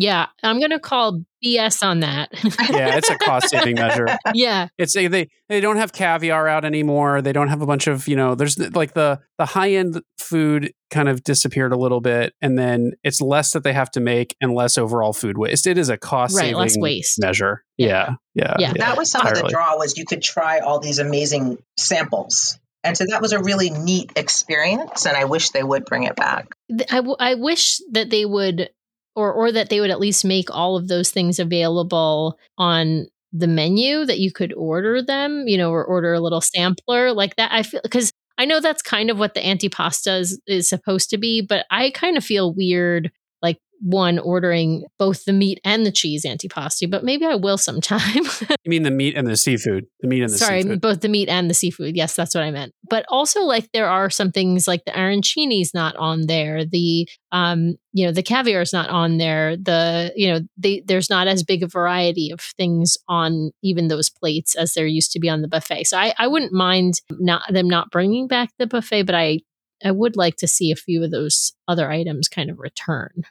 Yeah, 0.00 0.26
I'm 0.44 0.58
going 0.58 0.70
to 0.70 0.78
call 0.78 1.24
BS 1.44 1.82
on 1.82 2.00
that. 2.00 2.30
yeah, 2.70 2.96
it's 2.96 3.10
a 3.10 3.18
cost 3.18 3.50
saving 3.50 3.74
measure. 3.74 4.06
yeah, 4.34 4.68
It's 4.78 4.92
they 4.92 5.08
they 5.08 5.28
they 5.48 5.60
don't 5.60 5.76
have 5.76 5.92
caviar 5.92 6.46
out 6.46 6.64
anymore. 6.64 7.20
They 7.20 7.32
don't 7.32 7.48
have 7.48 7.62
a 7.62 7.66
bunch 7.66 7.86
of 7.88 8.06
you 8.06 8.14
know. 8.16 8.34
There's 8.34 8.58
like 8.74 8.94
the 8.94 9.20
the 9.38 9.46
high 9.46 9.72
end 9.72 10.00
food 10.18 10.72
kind 10.90 11.08
of 11.08 11.22
disappeared 11.24 11.72
a 11.72 11.76
little 11.76 12.00
bit, 12.00 12.32
and 12.40 12.56
then 12.58 12.92
it's 13.02 13.20
less 13.20 13.52
that 13.52 13.64
they 13.64 13.72
have 13.72 13.90
to 13.92 14.00
make 14.00 14.36
and 14.40 14.54
less 14.54 14.78
overall 14.78 15.12
food 15.12 15.36
waste. 15.36 15.66
It 15.66 15.78
is 15.78 15.88
a 15.88 15.96
cost 15.96 16.36
Right, 16.36 16.42
saving 16.46 16.56
less 16.56 16.76
waste. 16.78 17.20
measure. 17.20 17.64
Yeah, 17.76 18.14
yeah, 18.34 18.54
Yeah. 18.58 18.72
that 18.74 18.96
was 18.96 19.10
some 19.10 19.26
of 19.26 19.34
the 19.34 19.48
draw 19.48 19.76
was 19.76 19.96
you 19.98 20.04
could 20.06 20.22
try 20.22 20.60
all 20.60 20.78
these 20.80 20.98
amazing 21.00 21.58
samples. 21.76 22.58
And 22.84 22.96
so 22.96 23.04
that 23.08 23.20
was 23.20 23.32
a 23.32 23.40
really 23.42 23.70
neat 23.70 24.12
experience 24.14 25.04
and 25.04 25.16
I 25.16 25.24
wish 25.24 25.50
they 25.50 25.62
would 25.64 25.84
bring 25.84 26.04
it 26.04 26.14
back. 26.14 26.46
Th- 26.70 26.86
I, 26.90 26.96
w- 26.96 27.16
I 27.18 27.34
wish 27.34 27.80
that 27.90 28.08
they 28.08 28.24
would, 28.24 28.70
or 29.18 29.32
or 29.32 29.52
that 29.52 29.68
they 29.68 29.80
would 29.80 29.90
at 29.90 30.00
least 30.00 30.24
make 30.24 30.50
all 30.50 30.76
of 30.76 30.88
those 30.88 31.10
things 31.10 31.38
available 31.38 32.38
on 32.56 33.06
the 33.32 33.48
menu 33.48 34.04
that 34.06 34.20
you 34.20 34.32
could 34.32 34.52
order 34.54 35.02
them. 35.02 35.48
You 35.48 35.58
know, 35.58 35.70
or 35.70 35.84
order 35.84 36.14
a 36.14 36.20
little 36.20 36.40
sampler 36.40 37.12
like 37.12 37.36
that. 37.36 37.50
I 37.52 37.62
feel 37.64 37.80
because 37.82 38.12
I 38.38 38.44
know 38.44 38.60
that's 38.60 38.82
kind 38.82 39.10
of 39.10 39.18
what 39.18 39.34
the 39.34 39.40
antipasta 39.40 40.20
is, 40.20 40.40
is 40.46 40.68
supposed 40.68 41.10
to 41.10 41.18
be, 41.18 41.42
but 41.42 41.66
I 41.70 41.90
kind 41.90 42.16
of 42.16 42.24
feel 42.24 42.54
weird. 42.54 43.10
One 43.80 44.18
ordering 44.18 44.84
both 44.98 45.24
the 45.24 45.32
meat 45.32 45.60
and 45.64 45.86
the 45.86 45.92
cheese 45.92 46.24
antipasti, 46.24 46.90
but 46.90 47.04
maybe 47.04 47.24
I 47.24 47.34
will 47.34 47.58
sometime. 47.58 48.24
You 48.64 48.70
mean 48.70 48.82
the 48.82 48.90
meat 48.90 49.16
and 49.16 49.26
the 49.26 49.36
seafood? 49.36 49.86
The 50.00 50.08
meat 50.08 50.20
and 50.20 50.30
the 50.30 50.36
Sorry, 50.36 50.62
seafood. 50.62 50.80
both 50.82 51.00
the 51.00 51.08
meat 51.08 51.28
and 51.30 51.48
the 51.48 51.54
seafood. 51.54 51.96
Yes, 51.96 52.14
that's 52.14 52.34
what 52.34 52.44
I 52.44 52.50
meant. 52.50 52.74
But 52.90 53.06
also, 53.08 53.40
like 53.44 53.70
there 53.72 53.88
are 53.88 54.10
some 54.10 54.30
things 54.30 54.68
like 54.68 54.84
the 54.84 54.90
arancini's 54.92 55.72
not 55.72 55.96
on 55.96 56.26
there. 56.26 56.66
The 56.66 57.08
um, 57.32 57.76
you 57.92 58.04
know, 58.04 58.12
the 58.12 58.22
caviar 58.22 58.60
is 58.60 58.72
not 58.74 58.90
on 58.90 59.16
there. 59.16 59.56
The 59.56 60.12
you 60.16 60.28
know, 60.28 60.40
they, 60.58 60.82
there's 60.84 61.08
not 61.08 61.28
as 61.28 61.42
big 61.42 61.62
a 61.62 61.66
variety 61.66 62.30
of 62.30 62.40
things 62.40 62.98
on 63.08 63.52
even 63.62 63.88
those 63.88 64.10
plates 64.10 64.54
as 64.54 64.74
there 64.74 64.86
used 64.86 65.12
to 65.12 65.20
be 65.20 65.30
on 65.30 65.40
the 65.40 65.48
buffet. 65.48 65.84
So 65.84 65.96
I, 65.96 66.12
I 66.18 66.26
wouldn't 66.26 66.52
mind 66.52 67.00
not 67.10 67.42
them 67.50 67.68
not 67.68 67.90
bringing 67.90 68.28
back 68.28 68.50
the 68.58 68.66
buffet, 68.66 69.04
but 69.04 69.14
I 69.14 69.40
I 69.84 69.92
would 69.92 70.16
like 70.16 70.36
to 70.36 70.48
see 70.48 70.70
a 70.70 70.76
few 70.76 71.04
of 71.04 71.10
those 71.10 71.54
other 71.66 71.90
items 71.90 72.28
kind 72.28 72.50
of 72.50 72.58
return. 72.58 73.22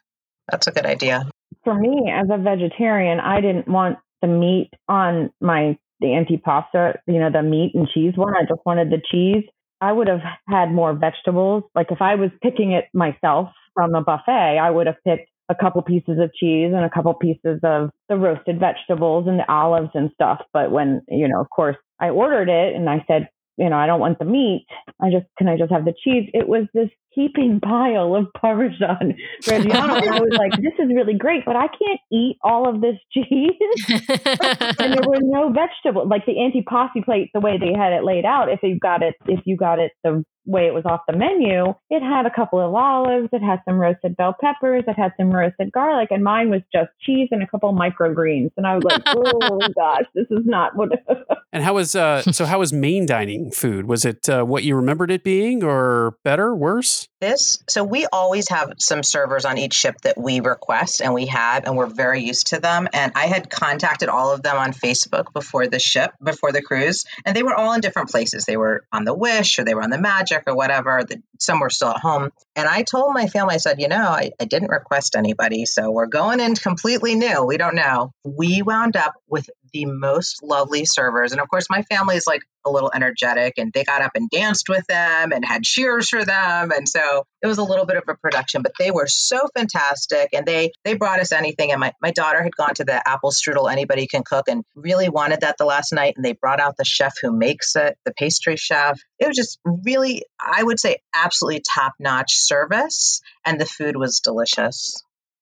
That's 0.49 0.67
a 0.67 0.71
good 0.71 0.85
idea. 0.85 1.29
for 1.63 1.75
me 1.75 2.09
as 2.09 2.27
a 2.31 2.37
vegetarian, 2.37 3.19
I 3.19 3.41
didn't 3.41 3.67
want 3.67 3.97
the 4.21 4.27
meat 4.27 4.71
on 4.87 5.31
my 5.41 5.77
the 5.99 6.07
antipasta, 6.07 6.97
you 7.07 7.19
know, 7.19 7.31
the 7.31 7.41
meat 7.41 7.73
and 7.73 7.87
cheese 7.87 8.13
one. 8.15 8.35
I 8.35 8.41
just 8.41 8.61
wanted 8.65 8.89
the 8.89 9.01
cheese. 9.11 9.43
I 9.81 9.91
would 9.91 10.07
have 10.07 10.21
had 10.47 10.71
more 10.71 10.93
vegetables. 10.93 11.63
Like 11.75 11.87
if 11.91 12.01
I 12.01 12.15
was 12.15 12.29
picking 12.41 12.71
it 12.71 12.85
myself 12.93 13.49
from 13.73 13.95
a 13.95 14.01
buffet, 14.01 14.59
I 14.59 14.69
would 14.69 14.87
have 14.87 14.97
picked 15.03 15.29
a 15.49 15.55
couple 15.55 15.81
pieces 15.81 16.19
of 16.19 16.33
cheese 16.33 16.71
and 16.73 16.85
a 16.85 16.89
couple 16.89 17.13
pieces 17.15 17.59
of 17.63 17.89
the 18.09 18.15
roasted 18.15 18.59
vegetables 18.59 19.27
and 19.27 19.39
the 19.39 19.51
olives 19.51 19.89
and 19.93 20.11
stuff. 20.13 20.41
But 20.53 20.71
when, 20.71 21.01
you 21.09 21.27
know, 21.27 21.41
of 21.41 21.49
course, 21.49 21.77
I 21.99 22.09
ordered 22.09 22.49
it 22.49 22.75
and 22.75 22.89
I 22.89 23.03
said, 23.07 23.29
you 23.57 23.69
know, 23.69 23.77
I 23.77 23.87
don't 23.87 23.99
want 23.99 24.19
the 24.19 24.25
meat. 24.25 24.67
I 25.01 25.09
just, 25.09 25.25
can 25.37 25.47
I 25.47 25.57
just 25.57 25.71
have 25.71 25.85
the 25.85 25.93
cheese? 26.03 26.29
It 26.33 26.47
was 26.47 26.65
this 26.73 26.89
heaping 27.17 27.59
pile 27.59 28.15
of 28.15 28.27
Parmesan 28.39 29.15
Reggiano. 29.43 29.97
and 29.97 30.09
I 30.09 30.19
was 30.19 30.37
like, 30.37 30.51
this 30.61 30.73
is 30.77 30.93
really 30.95 31.17
great, 31.17 31.43
but 31.45 31.55
I 31.55 31.67
can't 31.67 31.99
eat 32.11 32.37
all 32.43 32.69
of 32.69 32.79
this 32.79 32.95
cheese. 33.11 33.51
and 33.89 34.93
there 34.93 35.07
were 35.07 35.19
no 35.19 35.51
vegetables. 35.51 36.07
Like 36.07 36.27
the 36.27 36.33
antipasti 36.33 37.03
plate, 37.03 37.31
the 37.33 37.39
way 37.39 37.57
they 37.57 37.73
had 37.75 37.91
it 37.91 38.03
laid 38.03 38.23
out, 38.23 38.49
if 38.49 38.59
you 38.61 38.77
got 38.79 39.01
it, 39.01 39.15
if 39.25 39.41
you 39.45 39.57
got 39.57 39.79
it 39.79 39.91
the 40.03 40.23
way 40.47 40.65
it 40.67 40.73
was 40.73 40.85
off 40.85 41.01
the 41.07 41.15
menu, 41.15 41.73
it 41.89 42.01
had 42.01 42.25
a 42.25 42.31
couple 42.31 42.59
of 42.59 42.73
olives, 42.73 43.29
it 43.33 43.41
had 43.41 43.59
some 43.65 43.75
roasted 43.75 44.15
bell 44.15 44.35
peppers, 44.39 44.83
it 44.87 44.93
had 44.93 45.11
some 45.17 45.29
roasted 45.29 45.71
garlic, 45.71 46.09
and 46.09 46.23
mine 46.23 46.49
was 46.49 46.61
just 46.73 46.89
cheese 47.01 47.27
and 47.31 47.43
a 47.43 47.47
couple 47.47 47.73
microgreens. 47.73 48.51
And 48.57 48.65
I 48.65 48.75
was 48.75 48.83
like, 48.83 49.03
oh 49.07 49.59
gosh, 49.75 50.05
this 50.15 50.27
is 50.31 50.45
not 50.45 50.75
what. 50.75 50.89
and 51.53 51.63
how 51.63 51.75
was 51.75 51.95
uh? 51.95 52.21
So 52.23 52.45
how 52.45 52.59
was 52.59 52.71
main 52.71 53.05
dining 53.05 53.51
food? 53.51 53.87
Was 53.87 54.05
it 54.05 54.29
uh, 54.29 54.43
what 54.43 54.63
you 54.63 54.75
remembered 54.75 55.11
it 55.11 55.23
being, 55.23 55.63
or 55.63 56.17
better, 56.23 56.55
worse? 56.55 57.07
This 57.19 57.63
so 57.67 57.83
we 57.83 58.05
always 58.11 58.49
have 58.49 58.73
some 58.77 59.03
servers 59.03 59.43
on 59.43 59.57
each 59.57 59.73
ship 59.73 59.95
that 60.03 60.17
we 60.17 60.39
request, 60.39 61.01
and 61.01 61.13
we 61.13 61.25
have, 61.27 61.65
and 61.65 61.75
we're 61.75 61.87
very 61.87 62.23
used 62.23 62.47
to 62.47 62.59
them. 62.59 62.87
And 62.93 63.11
I 63.15 63.25
had 63.25 63.49
contacted 63.49 64.07
all 64.07 64.31
of 64.31 64.43
them 64.43 64.55
on 64.55 64.71
Facebook 64.71 65.33
before 65.33 65.67
the 65.67 65.79
ship, 65.79 66.11
before 66.23 66.51
the 66.51 66.61
cruise, 66.61 67.05
and 67.25 67.35
they 67.35 67.43
were 67.43 67.55
all 67.55 67.73
in 67.73 67.81
different 67.81 68.09
places. 68.09 68.45
They 68.45 68.57
were 68.57 68.85
on 68.91 69.03
the 69.03 69.13
Wish, 69.13 69.59
or 69.59 69.63
they 69.63 69.73
were 69.73 69.83
on 69.83 69.89
the 69.89 69.97
Magic 69.97 70.36
or 70.45 70.55
whatever. 70.55 71.03
Some 71.39 71.59
were 71.59 71.69
still 71.69 71.89
at 71.89 71.99
home. 71.99 72.31
And 72.55 72.67
I 72.67 72.83
told 72.83 73.13
my 73.13 73.27
family, 73.27 73.55
I 73.55 73.57
said, 73.57 73.79
you 73.79 73.87
know, 73.87 73.97
I, 73.97 74.31
I 74.39 74.45
didn't 74.45 74.69
request 74.69 75.15
anybody. 75.15 75.65
So 75.65 75.91
we're 75.91 76.07
going 76.07 76.39
in 76.39 76.55
completely 76.55 77.15
new. 77.15 77.45
We 77.45 77.57
don't 77.57 77.75
know. 77.75 78.11
We 78.23 78.61
wound 78.61 78.95
up 78.95 79.13
with 79.27 79.49
the 79.73 79.85
most 79.85 80.43
lovely 80.43 80.85
servers. 80.85 81.31
And 81.31 81.41
of 81.41 81.49
course, 81.49 81.67
my 81.69 81.83
family 81.83 82.15
is 82.15 82.27
like 82.27 82.41
a 82.65 82.71
little 82.71 82.91
energetic 82.93 83.53
and 83.57 83.71
they 83.73 83.83
got 83.83 84.01
up 84.01 84.11
and 84.15 84.29
danced 84.29 84.67
with 84.69 84.85
them 84.87 85.31
and 85.31 85.43
had 85.45 85.63
cheers 85.63 86.09
for 86.09 86.25
them. 86.25 86.71
And 86.71 86.87
so 86.87 87.23
it 87.41 87.47
was 87.47 87.57
a 87.57 87.63
little 87.63 87.85
bit 87.85 87.97
of 87.97 88.03
a 88.07 88.15
production, 88.15 88.61
but 88.61 88.73
they 88.77 88.91
were 88.91 89.07
so 89.07 89.47
fantastic 89.55 90.29
and 90.33 90.45
they 90.45 90.71
they 90.83 90.95
brought 90.95 91.19
us 91.19 91.31
anything. 91.31 91.71
And 91.71 91.79
my, 91.79 91.93
my 92.01 92.11
daughter 92.11 92.43
had 92.43 92.55
gone 92.55 92.73
to 92.75 92.83
the 92.83 93.01
apple 93.07 93.31
strudel 93.31 93.71
anybody 93.71 94.07
can 94.07 94.23
cook 94.23 94.45
and 94.49 94.63
really 94.75 95.09
wanted 95.09 95.41
that 95.41 95.57
the 95.57 95.65
last 95.65 95.93
night. 95.93 96.13
And 96.17 96.25
they 96.25 96.33
brought 96.33 96.59
out 96.59 96.75
the 96.77 96.85
chef 96.85 97.13
who 97.21 97.31
makes 97.31 97.75
it, 97.75 97.97
the 98.05 98.13
pastry 98.13 98.57
chef. 98.57 98.99
It 99.19 99.27
was 99.27 99.35
just 99.35 99.59
really, 99.63 100.23
I 100.39 100.63
would 100.63 100.79
say, 100.79 100.97
absolutely 101.15 101.63
top 101.73 101.93
notch 101.99 102.37
service. 102.37 103.21
And 103.45 103.59
the 103.59 103.65
food 103.65 103.95
was 103.95 104.19
delicious. 104.19 105.01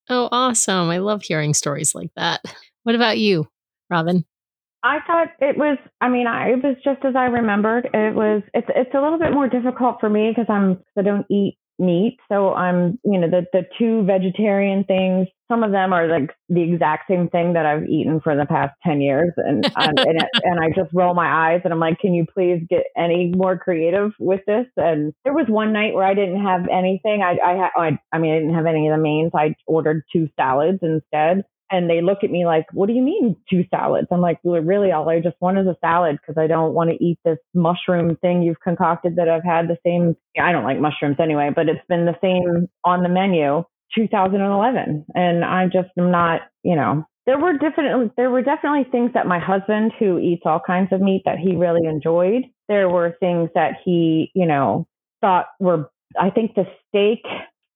Oh, 0.10 0.30
awesome. 0.32 0.90
I 0.90 1.00
love 1.00 1.24
hearing 1.24 1.54
stories 1.54 1.96
like 1.96 2.12
that. 2.16 2.42
What 2.84 2.94
about 2.96 3.18
you, 3.18 3.48
Robin? 3.90 4.26
I 4.86 5.00
thought 5.08 5.30
it 5.40 5.58
was. 5.58 5.80
I 6.00 6.10
mean, 6.10 6.28
I, 6.28 6.50
it 6.52 6.64
was 6.64 6.76
just 6.84 7.04
as 7.04 7.16
I 7.16 7.26
remembered. 7.26 7.90
It 7.92 8.14
was. 8.14 8.44
It's 8.54 8.68
it's 8.76 8.94
a 8.94 9.02
little 9.02 9.18
bit 9.18 9.34
more 9.34 9.50
difficult 9.50 9.98
for 10.00 10.10
me 10.10 10.30
because 10.30 10.46
I'm 10.48 10.80
I 10.96 11.02
don't 11.02 11.26
eat 11.30 11.58
meat, 11.80 12.20
so 12.30 12.54
I'm 12.54 13.00
you 13.04 13.20
know 13.20 13.28
the 13.28 13.48
the 13.52 13.64
two 13.80 14.04
vegetarian 14.04 14.84
things. 14.84 15.28
Some 15.52 15.64
of 15.64 15.72
them 15.72 15.92
are 15.92 16.08
like 16.08 16.30
the 16.50 16.62
exact 16.62 17.10
same 17.10 17.30
thing 17.30 17.54
that 17.54 17.66
I've 17.66 17.90
eaten 17.90 18.22
for 18.22 18.36
the 18.36 18.46
past 18.46 18.76
ten 18.86 19.02
years, 19.02 19.34
and 19.38 19.66
and, 19.76 20.00
and, 20.00 20.22
it, 20.22 20.30
and 20.44 20.60
I 20.60 20.70
just 20.70 20.94
roll 20.94 21.16
my 21.16 21.52
eyes 21.52 21.62
and 21.64 21.74
I'm 21.74 21.80
like, 21.80 21.98
can 21.98 22.14
you 22.14 22.28
please 22.32 22.62
get 22.70 22.84
any 22.96 23.34
more 23.36 23.58
creative 23.58 24.12
with 24.20 24.42
this? 24.46 24.68
And 24.78 25.14
there 25.24 25.34
was 25.34 25.48
one 25.50 25.74
night 25.74 25.96
where 25.96 26.06
I 26.06 26.14
didn't 26.14 26.44
have 26.44 26.68
anything. 26.72 27.24
I 27.24 27.38
I 27.44 27.70
I, 27.76 28.00
I 28.14 28.18
mean 28.20 28.36
I 28.36 28.40
didn't 28.40 28.56
have 28.56 28.68
any 28.68 28.88
of 28.88 28.96
the 28.96 29.02
mains. 29.02 29.32
I 29.34 29.56
ordered 29.66 30.04
two 30.14 30.30
salads 30.38 30.80
instead 30.84 31.44
and 31.72 31.90
they 31.90 32.02
look 32.02 32.20
at 32.24 32.32
me 32.32 32.46
like, 32.46 32.66
what 32.74 32.88
do 32.88 32.94
you 32.94 33.02
mean 33.02 33.36
two 33.50 33.64
salads? 33.70 34.08
I'm 34.12 34.22
like, 34.22 34.40
well, 34.44 34.62
really, 34.62 34.92
all 34.92 35.10
I 35.10 35.20
just 35.20 35.36
want 35.40 35.58
is 35.58 35.68
a 35.68 35.78
salad 35.82 36.18
because 36.22 36.40
I 36.40 36.48
don't 36.48 36.74
want 36.74 36.92
to 36.92 37.04
eat 37.04 37.20
this 37.26 37.38
mushroom 37.54 38.18
thing 38.18 38.44
you've 38.44 38.60
concocted 38.60 39.16
that 39.16 39.30
I've 39.30 39.44
had 39.44 39.68
the 39.68 39.78
same. 39.86 40.16
I 40.40 40.52
don't 40.52 40.64
like 40.64 40.80
mushrooms 40.80 41.18
anyway, 41.20 41.50
but 41.56 41.68
it's 41.70 41.86
been 41.90 42.06
the 42.06 42.18
same 42.22 42.68
on 42.84 43.04
the 43.04 43.10
menu 43.10 43.64
2011. 43.96 45.06
And 45.16 45.46
I 45.46 45.66
just 45.66 45.90
am 45.98 46.12
not, 46.12 46.42
you 46.64 46.76
know, 46.76 47.06
there 47.26 47.40
were 47.40 47.54
definitely, 47.54 48.12
there 48.18 48.30
were 48.30 48.44
definitely 48.44 48.86
things 48.92 49.12
that 49.14 49.26
my 49.26 49.40
husband 49.40 49.94
who 49.98 50.20
eats 50.20 50.44
all 50.46 50.62
kinds 50.66 50.90
of 50.92 51.02
meat 51.02 51.24
that 51.26 51.40
he 51.40 51.56
really 51.56 51.88
enjoyed. 51.88 52.44
There 52.68 52.90
were 52.90 53.16
things 53.20 53.50
that 53.56 53.78
he, 53.84 54.32
you 54.36 54.46
know, 54.46 54.88
thought 55.22 55.48
were, 55.60 55.90
I 56.20 56.30
think 56.30 56.54
the 56.54 56.66
steak 56.88 57.24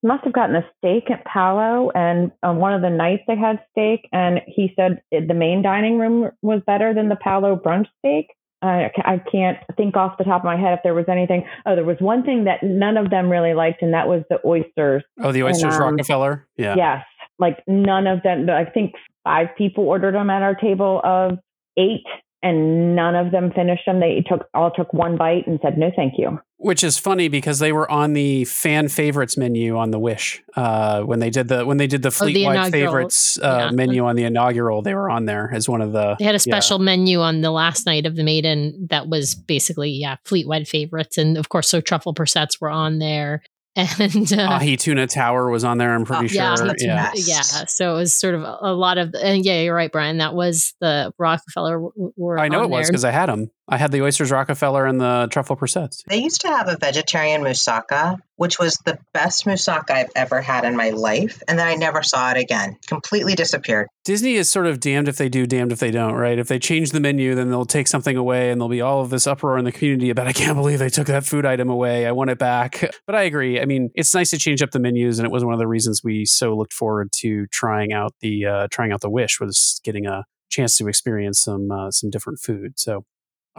must 0.03 0.23
have 0.23 0.33
gotten 0.33 0.55
a 0.55 0.65
steak 0.77 1.11
at 1.11 1.25
Palo, 1.25 1.91
and 1.93 2.31
on 2.43 2.57
one 2.57 2.73
of 2.73 2.81
the 2.81 2.89
nights 2.89 3.23
they 3.27 3.35
had 3.35 3.59
steak, 3.71 4.07
and 4.11 4.39
he 4.47 4.73
said 4.75 5.01
the 5.11 5.33
main 5.33 5.61
dining 5.61 5.99
room 5.99 6.31
was 6.41 6.61
better 6.65 6.93
than 6.93 7.09
the 7.09 7.15
Palo 7.15 7.55
brunch 7.55 7.87
steak. 7.99 8.27
I, 8.61 8.91
I 9.05 9.21
can't 9.31 9.57
think 9.77 9.95
off 9.95 10.17
the 10.17 10.25
top 10.25 10.41
of 10.41 10.45
my 10.45 10.57
head 10.57 10.73
if 10.73 10.79
there 10.83 10.93
was 10.93 11.05
anything. 11.07 11.45
Oh, 11.65 11.75
there 11.75 11.85
was 11.85 11.97
one 11.99 12.23
thing 12.23 12.43
that 12.43 12.61
none 12.61 12.97
of 12.97 13.09
them 13.09 13.29
really 13.29 13.53
liked, 13.53 13.81
and 13.81 13.93
that 13.93 14.07
was 14.07 14.23
the 14.29 14.39
oysters. 14.45 15.03
Oh, 15.21 15.31
the 15.31 15.43
oysters 15.43 15.75
and, 15.75 15.83
um, 15.83 15.95
Rockefeller. 15.95 16.45
Yeah. 16.57 16.75
Yes, 16.75 17.05
like 17.37 17.63
none 17.67 18.07
of 18.07 18.21
them. 18.23 18.49
I 18.49 18.65
think 18.65 18.93
five 19.23 19.47
people 19.57 19.85
ordered 19.85 20.13
them 20.13 20.29
at 20.29 20.41
our 20.41 20.55
table 20.55 20.99
of 21.03 21.39
eight, 21.77 22.03
and 22.41 22.95
none 22.95 23.15
of 23.15 23.31
them 23.31 23.51
finished 23.51 23.83
them. 23.85 23.99
They 23.99 24.23
took 24.27 24.47
all 24.53 24.71
took 24.71 24.93
one 24.93 25.17
bite 25.17 25.45
and 25.47 25.59
said 25.61 25.77
no, 25.77 25.91
thank 25.95 26.13
you. 26.17 26.39
Which 26.57 26.83
is 26.83 26.97
funny 26.97 27.29
because 27.29 27.59
they 27.59 27.71
were 27.71 27.89
on 27.89 28.13
the 28.13 28.43
fan 28.45 28.89
favorites 28.89 29.37
menu 29.37 29.77
on 29.77 29.91
the 29.91 29.99
Wish 29.99 30.41
uh, 30.55 31.03
when 31.03 31.19
they 31.19 31.29
did 31.29 31.47
the 31.47 31.65
when 31.65 31.77
they 31.77 31.87
did 31.87 32.01
the 32.01 32.11
fleet 32.11 32.45
wide 32.45 32.67
oh, 32.67 32.71
favorites 32.71 33.37
uh, 33.39 33.69
yeah. 33.69 33.71
menu 33.71 34.05
on 34.05 34.15
the 34.15 34.23
inaugural. 34.23 34.81
They 34.81 34.93
were 34.93 35.09
on 35.09 35.25
there 35.25 35.49
as 35.53 35.69
one 35.69 35.81
of 35.81 35.93
the. 35.93 36.15
They 36.19 36.25
had 36.25 36.35
a 36.35 36.39
special 36.39 36.79
yeah. 36.79 36.85
menu 36.85 37.21
on 37.21 37.41
the 37.41 37.51
last 37.51 37.85
night 37.85 38.05
of 38.05 38.15
the 38.15 38.23
maiden 38.23 38.87
that 38.89 39.07
was 39.07 39.35
basically 39.35 39.91
yeah 39.91 40.17
fleet 40.25 40.47
wide 40.47 40.67
favorites, 40.67 41.17
and 41.17 41.37
of 41.37 41.49
course 41.49 41.69
so 41.69 41.81
truffle 41.81 42.13
persets 42.13 42.59
were 42.59 42.69
on 42.69 42.99
there 42.99 43.41
and 43.75 44.33
uh, 44.33 44.49
Ahi 44.51 44.77
Tuna 44.77 45.07
Tower 45.07 45.49
was 45.49 45.63
on 45.63 45.77
there. 45.77 45.93
I'm 45.93 46.03
pretty 46.03 46.37
uh, 46.37 46.55
sure. 46.55 46.73
Yeah, 46.79 47.11
yeah. 47.13 47.41
So 47.41 47.93
it 47.93 47.95
was 47.95 48.13
sort 48.13 48.35
of 48.35 48.41
a, 48.41 48.73
lot 48.73 48.97
of, 48.97 49.13
and 49.13 49.45
yeah, 49.45 49.61
you're 49.61 49.75
right, 49.75 49.91
Brian. 49.91 50.17
That 50.17 50.33
was 50.33 50.73
the 50.81 51.13
Rockefeller. 51.17 51.79
Were 51.95 52.39
I 52.39 52.47
know 52.47 52.63
it 52.63 52.69
was 52.69 52.87
because 52.87 53.05
I 53.05 53.11
had 53.11 53.27
them. 53.29 53.51
I 53.69 53.77
had 53.77 53.91
the 53.91 54.01
oysters 54.01 54.31
Rockefeller 54.31 54.85
and 54.85 54.99
the 54.99 55.27
truffle 55.31 55.55
persets. 55.55 56.03
They 56.07 56.17
used 56.17 56.41
to 56.41 56.47
have 56.47 56.67
a 56.67 56.75
vegetarian 56.75 57.41
moussaka, 57.41 58.17
which 58.35 58.57
was 58.57 58.75
the 58.85 58.97
best 59.13 59.45
moussaka 59.45 59.91
I've 59.91 60.11
ever 60.15 60.41
had 60.41 60.65
in 60.65 60.75
my 60.75 60.89
life, 60.89 61.41
and 61.47 61.57
then 61.57 61.67
I 61.67 61.75
never 61.75 62.01
saw 62.01 62.31
it 62.31 62.37
again. 62.37 62.77
Completely 62.87 63.35
disappeared. 63.35 63.87
Disney 64.05 64.35
is 64.35 64.49
sort 64.49 64.65
of 64.65 64.79
damned 64.79 65.07
if 65.07 65.17
they 65.17 65.29
do, 65.29 65.45
damned 65.45 65.71
if 65.71 65.79
they 65.79 65.91
don't, 65.91 66.15
right? 66.15 66.39
If 66.39 66.47
they 66.47 66.57
change 66.57 66.91
the 66.91 66.99
menu, 66.99 67.35
then 67.35 67.49
they'll 67.49 67.65
take 67.65 67.87
something 67.87 68.17
away, 68.17 68.49
and 68.49 68.59
there'll 68.59 68.69
be 68.69 68.81
all 68.81 69.01
of 69.01 69.11
this 69.11 69.27
uproar 69.27 69.57
in 69.57 69.65
the 69.65 69.71
community 69.71 70.09
about 70.09 70.27
I 70.27 70.33
can't 70.33 70.55
believe 70.55 70.79
they 70.79 70.89
took 70.89 71.07
that 71.07 71.25
food 71.25 71.45
item 71.45 71.69
away. 71.69 72.07
I 72.07 72.11
want 72.11 72.29
it 72.29 72.39
back. 72.39 72.83
But 73.05 73.15
I 73.15 73.23
agree. 73.23 73.59
I 73.59 73.65
mean, 73.65 73.89
it's 73.95 74.13
nice 74.13 74.29
to 74.31 74.37
change 74.37 74.61
up 74.61 74.69
the 74.69 74.79
menus, 74.79 75.17
and 75.17 75.25
it 75.25 75.31
was 75.31 75.43
one 75.43 75.53
of 75.53 75.59
the 75.59 75.67
reasons 75.67 76.03
we 76.03 76.25
so 76.25 76.55
looked 76.55 76.73
forward 76.73 77.11
to 77.17 77.47
trying 77.47 77.91
out 77.91 78.13
the 78.19 78.45
uh, 78.45 78.67
trying 78.69 78.91
out 78.91 79.01
the 79.01 79.09
Wish 79.09 79.39
was 79.39 79.81
getting 79.83 80.05
a 80.05 80.25
chance 80.49 80.77
to 80.77 80.87
experience 80.87 81.41
some 81.41 81.71
uh, 81.71 81.89
some 81.89 82.11
different 82.11 82.39
food. 82.39 82.73
So 82.77 83.05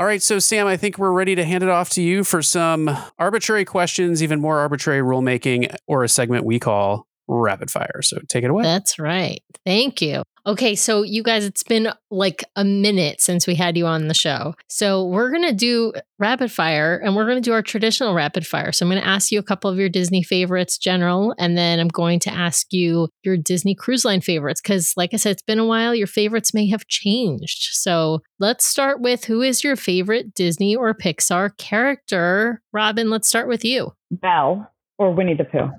all 0.01 0.07
right, 0.07 0.23
so 0.23 0.39
Sam, 0.39 0.67
I 0.67 0.79
think 0.79 0.97
we're 0.97 1.13
ready 1.13 1.35
to 1.35 1.45
hand 1.45 1.63
it 1.63 1.69
off 1.69 1.91
to 1.91 2.01
you 2.01 2.25
for 2.25 2.41
some 2.41 2.89
arbitrary 3.19 3.67
questions, 3.67 4.23
even 4.23 4.41
more 4.41 4.59
arbitrary 4.59 5.03
rulemaking, 5.03 5.77
or 5.87 6.03
a 6.05 6.09
segment 6.09 6.47
we 6.47 6.59
call 6.59 7.07
rapid 7.39 7.71
fire. 7.71 8.01
So 8.03 8.19
take 8.29 8.45
it 8.45 8.51
away. 8.51 8.63
That's 8.63 8.99
right. 8.99 9.43
Thank 9.65 10.03
you. 10.03 10.23
Okay, 10.47 10.75
so 10.75 11.03
you 11.03 11.23
guys, 11.23 11.45
it's 11.45 11.63
been 11.63 11.93
like 12.11 12.43
a 12.57 12.65
minute 12.65 13.21
since 13.21 13.47
we 13.47 13.55
had 13.55 13.77
you 13.77 13.85
on 13.85 14.09
the 14.09 14.15
show. 14.15 14.55
So 14.69 15.05
we're 15.05 15.31
going 15.31 15.47
to 15.47 15.53
do 15.53 15.93
rapid 16.19 16.51
fire 16.51 16.97
and 16.97 17.15
we're 17.15 17.27
going 17.27 17.37
to 17.37 17.43
do 17.43 17.53
our 17.53 17.61
traditional 17.61 18.15
rapid 18.15 18.47
fire. 18.47 18.73
So 18.73 18.85
I'm 18.85 18.91
going 18.91 19.03
to 19.03 19.07
ask 19.07 19.31
you 19.31 19.39
a 19.39 19.45
couple 19.45 19.71
of 19.71 19.77
your 19.77 19.91
Disney 19.91 20.23
favorites, 20.23 20.79
general, 20.79 21.35
and 21.39 21.59
then 21.59 21.79
I'm 21.79 21.89
going 21.89 22.21
to 22.21 22.33
ask 22.33 22.73
you 22.73 23.09
your 23.23 23.37
Disney 23.37 23.75
cruise 23.75 24.05
line 24.05 24.23
favorites 24.23 24.63
because, 24.63 24.95
like 24.97 25.11
I 25.13 25.19
said, 25.19 25.33
it's 25.33 25.43
been 25.43 25.59
a 25.59 25.67
while. 25.67 25.95
Your 25.95 26.07
favorites 26.07 26.55
may 26.55 26.67
have 26.71 26.87
changed. 26.87 27.69
So 27.73 28.21
let's 28.39 28.65
start 28.65 29.03
with 29.03 29.27
who 29.27 29.43
is 29.43 29.63
your 29.63 29.77
favorite 29.77 30.33
Disney 30.33 30.75
or 30.75 30.95
Pixar 30.95 31.57
character? 31.59 32.63
Robin, 32.73 33.11
let's 33.11 33.29
start 33.29 33.47
with 33.47 33.63
you. 33.63 33.93
Belle 34.11 34.73
or 34.99 35.13
Winnie 35.13 35.35
the 35.35 35.45
Pooh. 35.45 35.71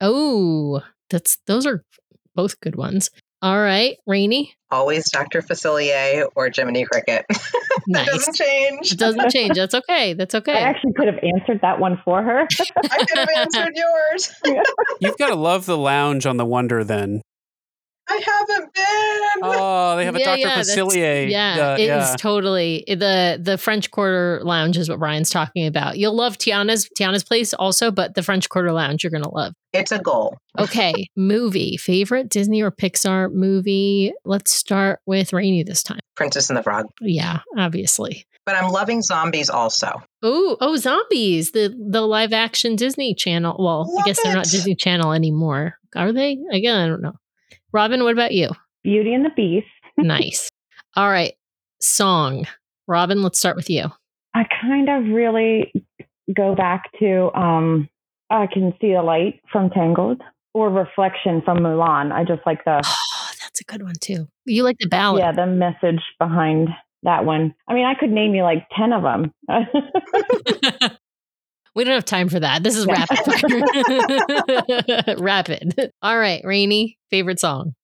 Oh, 0.00 0.82
that's 1.10 1.38
those 1.46 1.66
are 1.66 1.82
both 2.34 2.60
good 2.60 2.76
ones. 2.76 3.10
All 3.42 3.60
right, 3.60 3.96
Rainy. 4.06 4.54
Always 4.70 5.10
Dr. 5.10 5.42
Facilier 5.42 6.26
or 6.34 6.50
Jiminy 6.54 6.84
Cricket. 6.84 7.24
that 7.28 7.82
nice. 7.86 8.06
doesn't 8.06 8.34
change. 8.34 8.92
It 8.92 8.98
doesn't 8.98 9.30
change. 9.30 9.54
That's 9.56 9.74
okay. 9.74 10.14
That's 10.14 10.34
okay. 10.34 10.54
I 10.54 10.60
actually 10.60 10.94
could 10.94 11.06
have 11.06 11.22
answered 11.22 11.60
that 11.62 11.78
one 11.78 12.00
for 12.04 12.22
her. 12.22 12.40
I 12.40 13.04
could 13.04 13.18
have 13.18 13.28
answered 13.36 13.74
yours. 13.76 14.34
You've 15.00 15.18
got 15.18 15.28
to 15.28 15.36
love 15.36 15.66
the 15.66 15.76
lounge 15.76 16.26
on 16.26 16.38
the 16.38 16.46
Wonder 16.46 16.82
then. 16.82 17.22
I 18.08 18.22
haven't 18.24 18.74
been. 18.74 19.40
Oh, 19.42 19.96
they 19.96 20.04
have 20.04 20.14
a 20.14 20.20
Yeah, 20.20 20.24
Dr. 20.24 20.38
yeah, 20.38 20.58
Facilier. 20.60 21.30
Yeah, 21.30 21.70
uh, 21.72 21.74
it 21.74 21.82
is 21.82 21.88
yeah. 21.88 22.16
totally 22.16 22.84
the 22.86 23.38
the 23.42 23.58
French 23.58 23.90
Quarter 23.90 24.42
Lounge 24.44 24.76
is 24.76 24.88
what 24.88 24.98
Brian's 24.98 25.30
talking 25.30 25.66
about. 25.66 25.98
You'll 25.98 26.14
love 26.14 26.38
Tiana's 26.38 26.88
Tiana's 26.98 27.24
place 27.24 27.52
also, 27.52 27.90
but 27.90 28.14
the 28.14 28.22
French 28.22 28.48
Quarter 28.48 28.72
Lounge 28.72 29.02
you're 29.02 29.10
gonna 29.10 29.28
love. 29.28 29.54
It's 29.72 29.92
a 29.92 29.98
goal. 29.98 30.38
Okay, 30.58 31.08
movie 31.16 31.76
favorite 31.76 32.28
Disney 32.28 32.62
or 32.62 32.70
Pixar 32.70 33.32
movie. 33.32 34.12
Let's 34.24 34.52
start 34.52 35.00
with 35.04 35.32
Rainy 35.32 35.64
this 35.64 35.82
time. 35.82 36.00
Princess 36.14 36.48
and 36.48 36.56
the 36.56 36.62
Frog. 36.62 36.86
Yeah, 37.00 37.40
obviously. 37.58 38.24
But 38.46 38.54
I'm 38.54 38.70
loving 38.70 39.02
zombies 39.02 39.50
also. 39.50 40.00
Oh, 40.22 40.56
oh, 40.60 40.76
zombies! 40.76 41.50
The 41.50 41.74
the 41.90 42.02
live 42.02 42.32
action 42.32 42.76
Disney 42.76 43.14
Channel. 43.14 43.56
Well, 43.58 43.84
I 43.90 43.94
Love 43.96 44.04
guess 44.06 44.22
they're 44.22 44.34
not. 44.34 44.44
Disney 44.44 44.76
Channel 44.76 45.12
anymore, 45.12 45.74
are 45.96 46.12
they? 46.12 46.38
Again, 46.52 46.76
I 46.76 46.86
don't 46.86 47.02
know. 47.02 47.16
Robin, 47.76 48.02
what 48.04 48.14
about 48.14 48.32
you? 48.32 48.48
Beauty 48.84 49.12
and 49.12 49.22
the 49.22 49.30
Beast. 49.36 49.66
nice. 49.98 50.48
All 50.94 51.10
right, 51.10 51.34
song. 51.78 52.46
Robin, 52.88 53.22
let's 53.22 53.38
start 53.38 53.54
with 53.54 53.68
you. 53.68 53.92
I 54.32 54.44
kind 54.62 54.88
of 54.88 55.14
really 55.14 55.74
go 56.34 56.54
back 56.54 56.84
to 57.00 57.30
um 57.38 57.86
I 58.30 58.46
can 58.46 58.72
see 58.80 58.94
the 58.94 59.02
light 59.02 59.42
from 59.52 59.68
Tangled 59.68 60.22
or 60.54 60.70
reflection 60.70 61.42
from 61.44 61.58
Mulan. 61.58 62.12
I 62.12 62.24
just 62.24 62.40
like 62.46 62.64
the 62.64 62.80
Oh, 62.82 63.30
that's 63.42 63.60
a 63.60 63.64
good 63.64 63.82
one 63.82 63.96
too. 64.00 64.26
You 64.46 64.62
like 64.62 64.78
the 64.78 64.88
ballad? 64.88 65.20
yeah, 65.20 65.32
the 65.32 65.44
message 65.44 66.02
behind 66.18 66.70
that 67.02 67.26
one. 67.26 67.54
I 67.68 67.74
mean, 67.74 67.84
I 67.84 67.92
could 67.92 68.10
name 68.10 68.34
you 68.34 68.42
like 68.42 68.66
10 68.74 68.94
of 68.94 69.02
them. 69.02 69.32
we 71.76 71.84
don't 71.84 71.94
have 71.94 72.04
time 72.04 72.28
for 72.28 72.40
that. 72.40 72.64
This 72.64 72.76
is 72.76 72.86
Yeah. 72.86 73.04
rapid 73.06 73.18
fire. 75.06 75.16
rapid. 75.18 75.92
All 76.02 76.18
right, 76.18 76.40
Rainy, 76.44 76.98
favorite 77.10 77.38
song. 77.38 77.74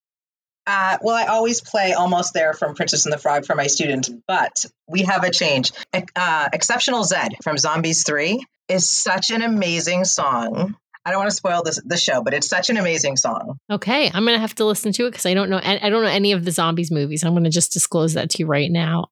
Uh, 0.66 0.96
well, 1.02 1.16
I 1.16 1.26
always 1.26 1.60
play 1.60 1.92
almost 1.92 2.34
there 2.34 2.54
from 2.54 2.74
Princess 2.74 3.04
and 3.04 3.12
the 3.12 3.18
Frog 3.18 3.44
for 3.46 3.54
my 3.56 3.66
students, 3.66 4.08
but 4.28 4.64
we 4.88 5.02
have 5.02 5.24
a 5.24 5.30
change. 5.30 5.72
Uh, 6.16 6.48
Exceptional 6.52 7.02
Zed 7.04 7.32
from 7.42 7.58
Zombies 7.58 8.04
3 8.04 8.44
is 8.68 8.88
such 8.88 9.30
an 9.30 9.42
amazing 9.42 10.04
song. 10.04 10.76
I 11.04 11.10
don't 11.10 11.18
want 11.18 11.30
to 11.30 11.36
spoil 11.36 11.64
this 11.64 11.80
the 11.84 11.96
show, 11.96 12.22
but 12.22 12.32
it's 12.32 12.46
such 12.48 12.70
an 12.70 12.76
amazing 12.76 13.16
song. 13.16 13.58
Okay, 13.68 14.06
I'm 14.14 14.24
gonna 14.24 14.38
have 14.38 14.54
to 14.54 14.64
listen 14.64 14.92
to 14.92 15.06
it 15.06 15.10
because 15.10 15.26
I 15.26 15.34
don't 15.34 15.50
know. 15.50 15.58
I 15.60 15.90
don't 15.90 16.04
know 16.04 16.08
any 16.08 16.30
of 16.30 16.44
the 16.44 16.52
zombies 16.52 16.92
movies. 16.92 17.24
I'm 17.24 17.34
gonna 17.34 17.50
just 17.50 17.72
disclose 17.72 18.14
that 18.14 18.30
to 18.30 18.38
you 18.38 18.46
right 18.46 18.70
now. 18.70 19.06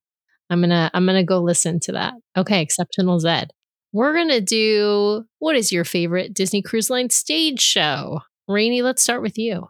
I'm 0.49 0.61
gonna 0.61 0.89
I'm 0.93 1.05
gonna 1.05 1.25
go 1.25 1.39
listen 1.41 1.81
to 1.81 1.91
that. 1.91 2.13
Okay, 2.37 2.61
Exceptional 2.61 3.19
Zed. 3.19 3.51
We're 3.93 4.15
gonna 4.15 4.41
do 4.41 5.25
what 5.39 5.55
is 5.55 5.71
your 5.71 5.83
favorite 5.83 6.33
Disney 6.33 6.61
Cruise 6.61 6.89
Line 6.89 7.09
stage 7.09 7.61
show? 7.61 8.21
Rainy, 8.47 8.81
let's 8.81 9.03
start 9.03 9.21
with 9.21 9.37
you. 9.37 9.67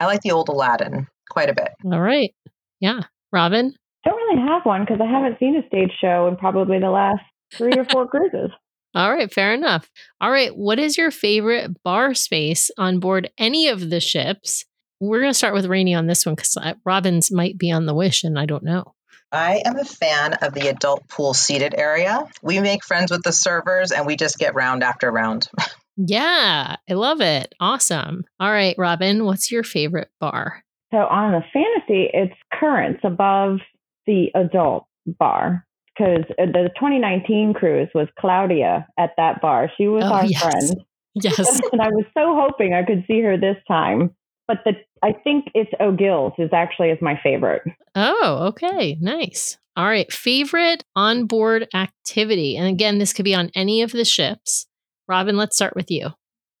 I 0.00 0.06
like 0.06 0.22
the 0.22 0.32
old 0.32 0.48
Aladdin 0.48 1.06
quite 1.30 1.48
a 1.48 1.54
bit. 1.54 1.70
All 1.84 2.00
right. 2.00 2.34
Yeah. 2.80 3.02
Robin? 3.32 3.74
don't 4.04 4.16
really 4.16 4.46
have 4.46 4.64
one 4.64 4.82
because 4.82 5.00
I 5.00 5.10
haven't 5.10 5.38
seen 5.38 5.56
a 5.56 5.66
stage 5.66 5.92
show 6.00 6.28
in 6.28 6.36
probably 6.36 6.78
the 6.78 6.90
last 6.90 7.22
three 7.54 7.72
or 7.76 7.84
four 7.84 8.06
cruises. 8.10 8.50
All 8.94 9.12
right, 9.12 9.32
fair 9.32 9.52
enough. 9.52 9.90
All 10.20 10.30
right, 10.30 10.56
what 10.56 10.78
is 10.78 10.96
your 10.96 11.10
favorite 11.10 11.82
bar 11.82 12.14
space 12.14 12.70
on 12.78 13.00
board 13.00 13.30
any 13.38 13.66
of 13.68 13.90
the 13.90 14.00
ships? 14.00 14.64
We're 15.00 15.20
going 15.20 15.32
to 15.32 15.38
start 15.38 15.54
with 15.54 15.66
Rainy 15.66 15.94
on 15.94 16.06
this 16.06 16.24
one 16.24 16.36
because 16.36 16.56
uh, 16.56 16.74
Robin's 16.84 17.32
might 17.32 17.58
be 17.58 17.72
on 17.72 17.86
the 17.86 17.94
Wish, 17.94 18.22
and 18.22 18.38
I 18.38 18.46
don't 18.46 18.62
know. 18.62 18.93
I 19.34 19.62
am 19.64 19.76
a 19.78 19.84
fan 19.84 20.34
of 20.34 20.54
the 20.54 20.68
adult 20.68 21.08
pool 21.08 21.34
seated 21.34 21.74
area. 21.76 22.24
We 22.42 22.60
make 22.60 22.84
friends 22.84 23.10
with 23.10 23.22
the 23.22 23.32
servers 23.32 23.90
and 23.92 24.06
we 24.06 24.16
just 24.16 24.38
get 24.38 24.54
round 24.54 24.82
after 24.82 25.10
round. 25.10 25.48
Yeah, 25.96 26.74
I 26.90 26.94
love 26.94 27.20
it. 27.20 27.54
Awesome. 27.60 28.24
All 28.40 28.50
right, 28.50 28.74
Robin, 28.76 29.24
what's 29.24 29.52
your 29.52 29.62
favorite 29.62 30.10
bar? 30.20 30.64
So 30.92 30.98
on 30.98 31.32
the 31.32 31.40
fantasy, 31.52 32.10
it's 32.12 32.34
currents 32.52 33.02
above 33.04 33.58
the 34.06 34.26
adult 34.34 34.86
bar 35.06 35.64
because 35.96 36.24
uh, 36.30 36.46
the 36.46 36.70
2019 36.74 37.54
cruise 37.54 37.88
was 37.94 38.08
Claudia 38.18 38.88
at 38.98 39.10
that 39.18 39.40
bar. 39.40 39.70
She 39.76 39.86
was 39.86 40.02
Oh, 40.04 40.14
our 40.14 40.26
yes. 40.26 40.42
friend. 40.42 40.84
Yes. 41.14 41.38
and 41.72 41.80
I 41.80 41.90
was 41.90 42.06
so 42.12 42.34
hoping 42.34 42.74
I 42.74 42.84
could 42.84 43.04
see 43.06 43.20
her 43.20 43.36
this 43.36 43.56
time. 43.68 44.10
But 44.48 44.58
the 44.64 44.72
I 45.04 45.12
think 45.12 45.48
it's 45.54 45.70
O'Gills 45.80 46.32
is 46.38 46.48
actually 46.54 46.88
is 46.88 46.98
my 47.02 47.20
favorite. 47.22 47.62
oh, 47.94 48.46
okay. 48.48 48.96
Nice. 49.00 49.58
All 49.76 49.84
right, 49.84 50.10
favorite 50.10 50.82
onboard 50.96 51.68
activity. 51.74 52.56
And 52.56 52.66
again, 52.68 52.98
this 52.98 53.12
could 53.12 53.26
be 53.26 53.34
on 53.34 53.50
any 53.54 53.82
of 53.82 53.92
the 53.92 54.04
ships. 54.04 54.66
Robin, 55.06 55.36
let's 55.36 55.56
start 55.56 55.76
with 55.76 55.90
you. 55.90 56.08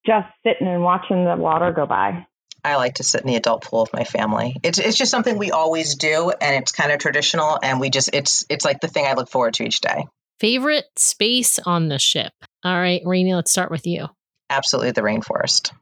Just 0.04 0.26
sitting 0.46 0.66
and 0.66 0.82
watching 0.82 1.24
the 1.24 1.36
water 1.36 1.72
go 1.72 1.86
by. 1.86 2.26
I 2.62 2.76
like 2.76 2.94
to 2.94 3.02
sit 3.02 3.22
in 3.22 3.28
the 3.28 3.36
adult 3.36 3.64
pool 3.64 3.82
with 3.82 3.94
my 3.94 4.04
family. 4.04 4.56
It's 4.62 4.78
it's 4.78 4.98
just 4.98 5.10
something 5.10 5.38
we 5.38 5.50
always 5.50 5.94
do 5.94 6.30
and 6.30 6.56
it's 6.56 6.72
kind 6.72 6.92
of 6.92 6.98
traditional 6.98 7.58
and 7.62 7.80
we 7.80 7.88
just 7.88 8.10
it's 8.12 8.44
it's 8.50 8.64
like 8.64 8.80
the 8.80 8.88
thing 8.88 9.06
I 9.06 9.14
look 9.14 9.30
forward 9.30 9.54
to 9.54 9.64
each 9.64 9.80
day. 9.80 10.06
Favorite 10.38 10.86
space 10.96 11.58
on 11.58 11.88
the 11.88 11.98
ship. 11.98 12.32
All 12.62 12.76
right, 12.76 13.00
Rainy, 13.06 13.34
let's 13.34 13.50
start 13.50 13.70
with 13.70 13.86
you. 13.86 14.08
Absolutely 14.50 14.90
the 14.90 15.00
rainforest. 15.00 15.72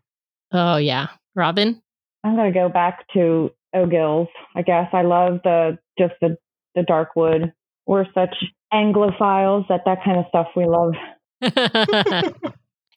Oh, 0.52 0.76
yeah. 0.76 1.08
Robin? 1.34 1.81
I'm 2.24 2.36
gonna 2.36 2.52
go 2.52 2.68
back 2.68 3.06
to 3.14 3.50
O'Gills. 3.74 4.28
I 4.54 4.62
guess 4.62 4.88
I 4.92 5.02
love 5.02 5.40
the 5.44 5.78
just 5.98 6.14
the 6.20 6.36
the 6.74 6.82
dark 6.82 7.16
wood. 7.16 7.52
We're 7.86 8.06
such 8.14 8.34
Anglophiles 8.72 9.68
that 9.68 9.82
that 9.86 10.04
kind 10.04 10.18
of 10.18 10.26
stuff 10.28 10.48
we 10.56 10.66
love. 10.66 10.94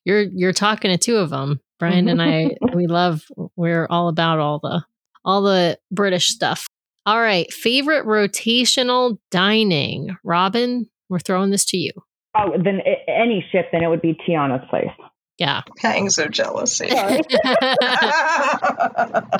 you're 0.06 0.22
you're 0.22 0.54
talking 0.54 0.92
to 0.92 0.98
two 0.98 1.18
of 1.18 1.30
them. 1.30 1.60
Brian 1.80 2.08
and 2.08 2.22
I 2.22 2.52
we 2.74 2.88
love 2.88 3.24
we're 3.56 3.88
all 3.90 4.08
about 4.08 4.40
all 4.40 4.60
the 4.60 4.84
all 5.24 5.42
the 5.42 5.78
British 5.92 6.28
stuff. 6.28 6.68
All 7.08 7.22
right, 7.22 7.52
favorite 7.54 8.06
rotational 8.06 9.18
dining. 9.30 10.16
Robin, 10.24 10.88
we're 11.10 11.20
throwing 11.20 11.52
this 11.52 11.66
to 11.66 11.78
you. 11.78 11.92
Oh, 12.38 12.52
then 12.64 12.82
any 13.08 13.46
ship, 13.52 13.68
then 13.72 13.84
it 13.84 13.88
would 13.88 14.02
be 14.02 14.18
Tiana's 14.28 14.68
place. 14.70 14.90
Yeah. 15.38 15.64
Pangs 15.78 16.18
of 16.18 16.32
jealousy. 16.32 16.90
All 16.92 17.02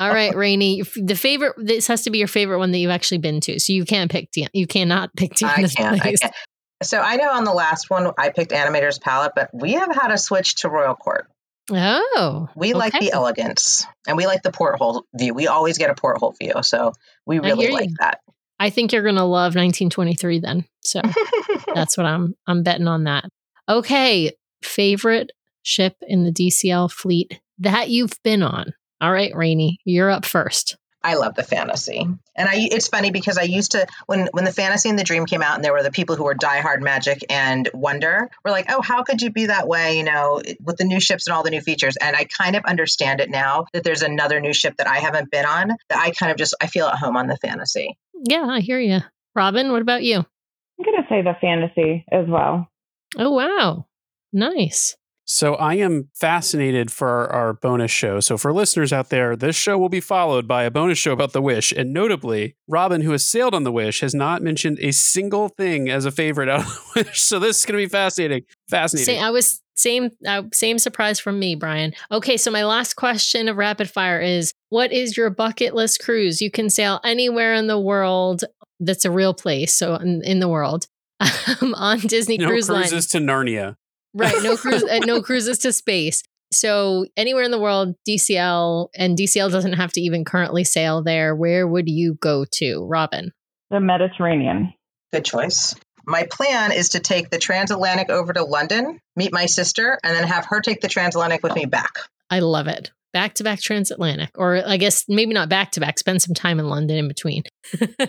right, 0.00 0.34
Rainy. 0.34 0.82
The 0.96 1.16
favorite 1.16 1.54
this 1.56 1.86
has 1.86 2.02
to 2.02 2.10
be 2.10 2.18
your 2.18 2.28
favorite 2.28 2.58
one 2.58 2.72
that 2.72 2.78
you've 2.78 2.90
actually 2.90 3.18
been 3.18 3.40
to. 3.42 3.58
So 3.58 3.72
you 3.72 3.84
can't 3.84 4.10
pick 4.10 4.30
Tiana. 4.30 4.48
You 4.52 4.66
cannot 4.66 5.14
pick 5.16 5.32
I 5.42 5.62
Tiana's 5.62 5.74
can't. 5.74 5.96
I 5.96 5.98
place. 6.00 6.20
can't. 6.20 6.34
So 6.82 7.00
I 7.00 7.16
know 7.16 7.30
on 7.30 7.44
the 7.44 7.54
last 7.54 7.88
one 7.88 8.12
I 8.18 8.28
picked 8.28 8.50
Animator's 8.52 8.98
Palate, 8.98 9.32
but 9.34 9.48
we 9.54 9.72
have 9.72 9.94
had 9.94 10.10
a 10.10 10.18
switch 10.18 10.56
to 10.56 10.68
Royal 10.68 10.94
Court. 10.94 11.26
Oh. 11.72 12.48
We 12.54 12.74
like 12.74 12.92
the 12.92 13.10
elegance 13.12 13.86
and 14.06 14.16
we 14.16 14.26
like 14.26 14.42
the 14.42 14.52
porthole 14.52 15.04
view. 15.14 15.34
We 15.34 15.46
always 15.48 15.78
get 15.78 15.90
a 15.90 15.94
porthole 15.94 16.34
view, 16.40 16.52
so 16.62 16.92
we 17.24 17.38
really 17.38 17.68
like 17.68 17.88
you. 17.88 17.96
that. 18.00 18.20
I 18.58 18.70
think 18.70 18.92
you're 18.92 19.02
gonna 19.02 19.24
love 19.24 19.54
1923 19.54 20.40
then. 20.40 20.64
So 20.84 21.00
That's 21.74 21.96
what 21.96 22.06
I'm 22.06 22.34
I'm 22.46 22.62
betting 22.62 22.88
on 22.88 23.04
that. 23.04 23.24
Okay, 23.68 24.32
favorite 24.62 25.32
ship 25.66 25.96
in 26.02 26.24
the 26.24 26.32
DCL 26.32 26.92
fleet 26.92 27.40
that 27.58 27.90
you've 27.90 28.22
been 28.22 28.42
on. 28.42 28.72
All 29.00 29.12
right, 29.12 29.34
Rainy, 29.34 29.80
you're 29.84 30.10
up 30.10 30.24
first. 30.24 30.76
I 31.02 31.14
love 31.14 31.34
the 31.36 31.44
fantasy, 31.44 32.00
and 32.00 32.48
I. 32.48 32.54
It's 32.54 32.88
funny 32.88 33.12
because 33.12 33.38
I 33.38 33.42
used 33.42 33.72
to 33.72 33.86
when 34.06 34.28
when 34.32 34.44
the 34.44 34.52
fantasy 34.52 34.88
and 34.88 34.98
the 34.98 35.04
dream 35.04 35.24
came 35.24 35.40
out, 35.40 35.54
and 35.54 35.64
there 35.64 35.72
were 35.72 35.84
the 35.84 35.92
people 35.92 36.16
who 36.16 36.24
were 36.24 36.34
diehard 36.34 36.80
Magic 36.80 37.24
and 37.30 37.68
Wonder. 37.72 38.28
Were 38.44 38.50
like, 38.50 38.66
oh, 38.70 38.82
how 38.82 39.04
could 39.04 39.22
you 39.22 39.30
be 39.30 39.46
that 39.46 39.68
way? 39.68 39.98
You 39.98 40.02
know, 40.02 40.42
with 40.60 40.78
the 40.78 40.84
new 40.84 40.98
ships 40.98 41.28
and 41.28 41.34
all 41.34 41.44
the 41.44 41.50
new 41.50 41.60
features. 41.60 41.96
And 41.96 42.16
I 42.16 42.24
kind 42.24 42.56
of 42.56 42.64
understand 42.64 43.20
it 43.20 43.30
now 43.30 43.66
that 43.72 43.84
there's 43.84 44.02
another 44.02 44.40
new 44.40 44.52
ship 44.52 44.78
that 44.78 44.88
I 44.88 44.98
haven't 44.98 45.30
been 45.30 45.44
on. 45.44 45.68
That 45.90 45.98
I 45.98 46.10
kind 46.10 46.32
of 46.32 46.38
just 46.38 46.56
I 46.60 46.66
feel 46.66 46.86
at 46.86 46.98
home 46.98 47.16
on 47.16 47.28
the 47.28 47.36
fantasy. 47.36 47.96
Yeah, 48.24 48.44
I 48.44 48.58
hear 48.58 48.80
you. 48.80 48.98
Robin, 49.36 49.70
what 49.70 49.82
about 49.82 50.02
you? 50.02 50.16
I'm 50.16 50.84
gonna 50.84 51.06
say 51.08 51.22
the 51.22 51.36
fantasy 51.40 52.04
as 52.10 52.26
well. 52.26 52.68
Oh 53.16 53.30
wow. 53.30 53.86
Nice. 54.32 54.96
So 55.26 55.56
I 55.56 55.74
am 55.74 56.08
fascinated 56.14 56.92
for 56.92 57.30
our, 57.32 57.52
bonus 57.52 57.90
show. 57.90 58.20
So 58.20 58.38
for 58.38 58.52
listeners 58.52 58.92
out 58.92 59.08
there, 59.08 59.34
this 59.34 59.56
show 59.56 59.76
will 59.76 59.88
be 59.88 60.00
followed 60.00 60.46
by 60.46 60.62
a 60.62 60.70
bonus 60.70 60.98
show 60.98 61.12
about 61.12 61.32
the 61.32 61.42
Wish, 61.42 61.72
and 61.72 61.92
notably, 61.92 62.54
Robin, 62.68 63.00
who 63.00 63.10
has 63.10 63.26
sailed 63.26 63.54
on 63.54 63.64
the 63.64 63.72
Wish, 63.72 64.00
has 64.00 64.14
not 64.14 64.42
mentioned 64.42 64.78
a 64.80 64.92
single 64.92 65.48
thing 65.48 65.90
as 65.90 66.04
a 66.04 66.10
favorite 66.10 66.48
out 66.48 66.60
of 66.60 66.66
the 66.66 66.80
Wish. 66.96 67.20
So 67.20 67.38
this 67.40 67.58
is 67.58 67.66
going 67.66 67.80
to 67.80 67.84
be 67.84 67.90
fascinating. 67.90 68.44
Fascinating. 68.68 69.14
Same, 69.14 69.24
I 69.24 69.30
was 69.30 69.62
same 69.74 70.10
uh, 70.26 70.44
same 70.52 70.78
surprise 70.78 71.18
from 71.18 71.38
me, 71.38 71.54
Brian. 71.54 71.92
Okay, 72.10 72.36
so 72.36 72.50
my 72.50 72.64
last 72.64 72.94
question 72.94 73.48
of 73.48 73.56
rapid 73.56 73.90
fire 73.90 74.20
is 74.20 74.52
what 74.68 74.92
is 74.92 75.16
your 75.16 75.30
bucket 75.30 75.74
list 75.74 76.00
cruise? 76.00 76.40
You 76.40 76.50
can 76.50 76.70
sail 76.70 77.00
anywhere 77.04 77.54
in 77.54 77.66
the 77.66 77.80
world 77.80 78.44
that's 78.80 79.04
a 79.04 79.10
real 79.10 79.34
place, 79.34 79.72
so 79.72 79.96
in, 79.96 80.22
in 80.22 80.40
the 80.40 80.48
world. 80.48 80.86
Um, 81.62 81.74
on 81.74 82.00
Disney 82.00 82.36
no 82.36 82.48
Cruise 82.48 82.68
Line. 82.68 82.82
cruises 82.82 83.06
to 83.12 83.18
Narnia. 83.18 83.76
Right. 84.16 84.42
No 84.42 84.56
cruise. 84.56 84.82
uh, 84.82 85.00
no 85.04 85.22
cruises 85.22 85.58
to 85.58 85.72
space. 85.72 86.22
So 86.52 87.06
anywhere 87.16 87.42
in 87.42 87.50
the 87.50 87.60
world, 87.60 87.94
DCL 88.08 88.88
and 88.94 89.16
DCL 89.18 89.50
doesn't 89.50 89.74
have 89.74 89.92
to 89.92 90.00
even 90.00 90.24
currently 90.24 90.64
sail 90.64 91.02
there. 91.02 91.34
Where 91.34 91.66
would 91.66 91.88
you 91.88 92.14
go 92.14 92.44
to, 92.52 92.86
Robin? 92.86 93.32
The 93.70 93.80
Mediterranean. 93.80 94.72
Good 95.12 95.24
choice. 95.24 95.74
My 96.06 96.24
plan 96.30 96.70
is 96.70 96.90
to 96.90 97.00
take 97.00 97.30
the 97.30 97.38
transatlantic 97.38 98.10
over 98.10 98.32
to 98.32 98.44
London, 98.44 99.00
meet 99.16 99.32
my 99.32 99.46
sister, 99.46 99.98
and 100.04 100.14
then 100.14 100.22
have 100.24 100.46
her 100.46 100.60
take 100.60 100.80
the 100.80 100.88
transatlantic 100.88 101.42
with 101.42 101.54
me 101.54 101.66
back. 101.66 101.94
I 102.30 102.38
love 102.38 102.68
it. 102.68 102.92
Back 103.12 103.34
to 103.34 103.44
back 103.44 103.60
transatlantic, 103.60 104.30
or 104.36 104.62
I 104.66 104.76
guess 104.76 105.04
maybe 105.08 105.32
not 105.32 105.48
back 105.48 105.72
to 105.72 105.80
back. 105.80 105.98
Spend 105.98 106.20
some 106.20 106.34
time 106.34 106.58
in 106.58 106.68
London 106.68 106.96
in 106.96 107.08
between. 107.08 107.44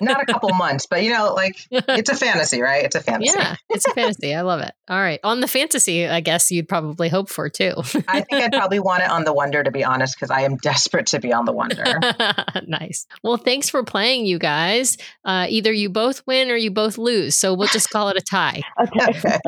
Not 0.01 0.21
a 0.21 0.25
couple 0.25 0.49
months, 0.53 0.85
but 0.85 1.03
you 1.03 1.11
know, 1.11 1.33
like 1.33 1.57
it's 1.71 2.09
a 2.09 2.15
fantasy, 2.15 2.61
right? 2.61 2.83
It's 2.83 2.95
a 2.95 3.01
fantasy. 3.01 3.33
Yeah, 3.37 3.55
it's 3.69 3.87
a 3.87 3.93
fantasy. 3.93 4.35
I 4.35 4.41
love 4.41 4.61
it. 4.61 4.73
All 4.89 4.99
right, 4.99 5.19
on 5.23 5.41
the 5.41 5.47
fantasy, 5.47 6.07
I 6.07 6.21
guess 6.21 6.51
you'd 6.51 6.67
probably 6.67 7.09
hope 7.09 7.29
for 7.29 7.49
too. 7.49 7.73
I 8.07 8.21
think 8.21 8.43
I'd 8.43 8.51
probably 8.51 8.79
want 8.79 9.03
it 9.03 9.09
on 9.09 9.23
the 9.23 9.33
Wonder 9.33 9.63
to 9.63 9.71
be 9.71 9.83
honest, 9.83 10.15
because 10.15 10.31
I 10.31 10.41
am 10.41 10.57
desperate 10.57 11.07
to 11.07 11.19
be 11.19 11.33
on 11.33 11.45
the 11.45 11.53
Wonder. 11.53 11.99
nice. 12.67 13.05
Well, 13.23 13.37
thanks 13.37 13.69
for 13.69 13.83
playing, 13.83 14.25
you 14.25 14.39
guys. 14.39 14.97
Uh, 15.23 15.47
either 15.49 15.71
you 15.71 15.89
both 15.89 16.21
win 16.27 16.51
or 16.51 16.55
you 16.55 16.71
both 16.71 16.97
lose, 16.97 17.35
so 17.35 17.53
we'll 17.53 17.67
just 17.67 17.89
call 17.89 18.09
it 18.09 18.17
a 18.17 18.21
tie. 18.21 18.61
Okay. 18.79 19.39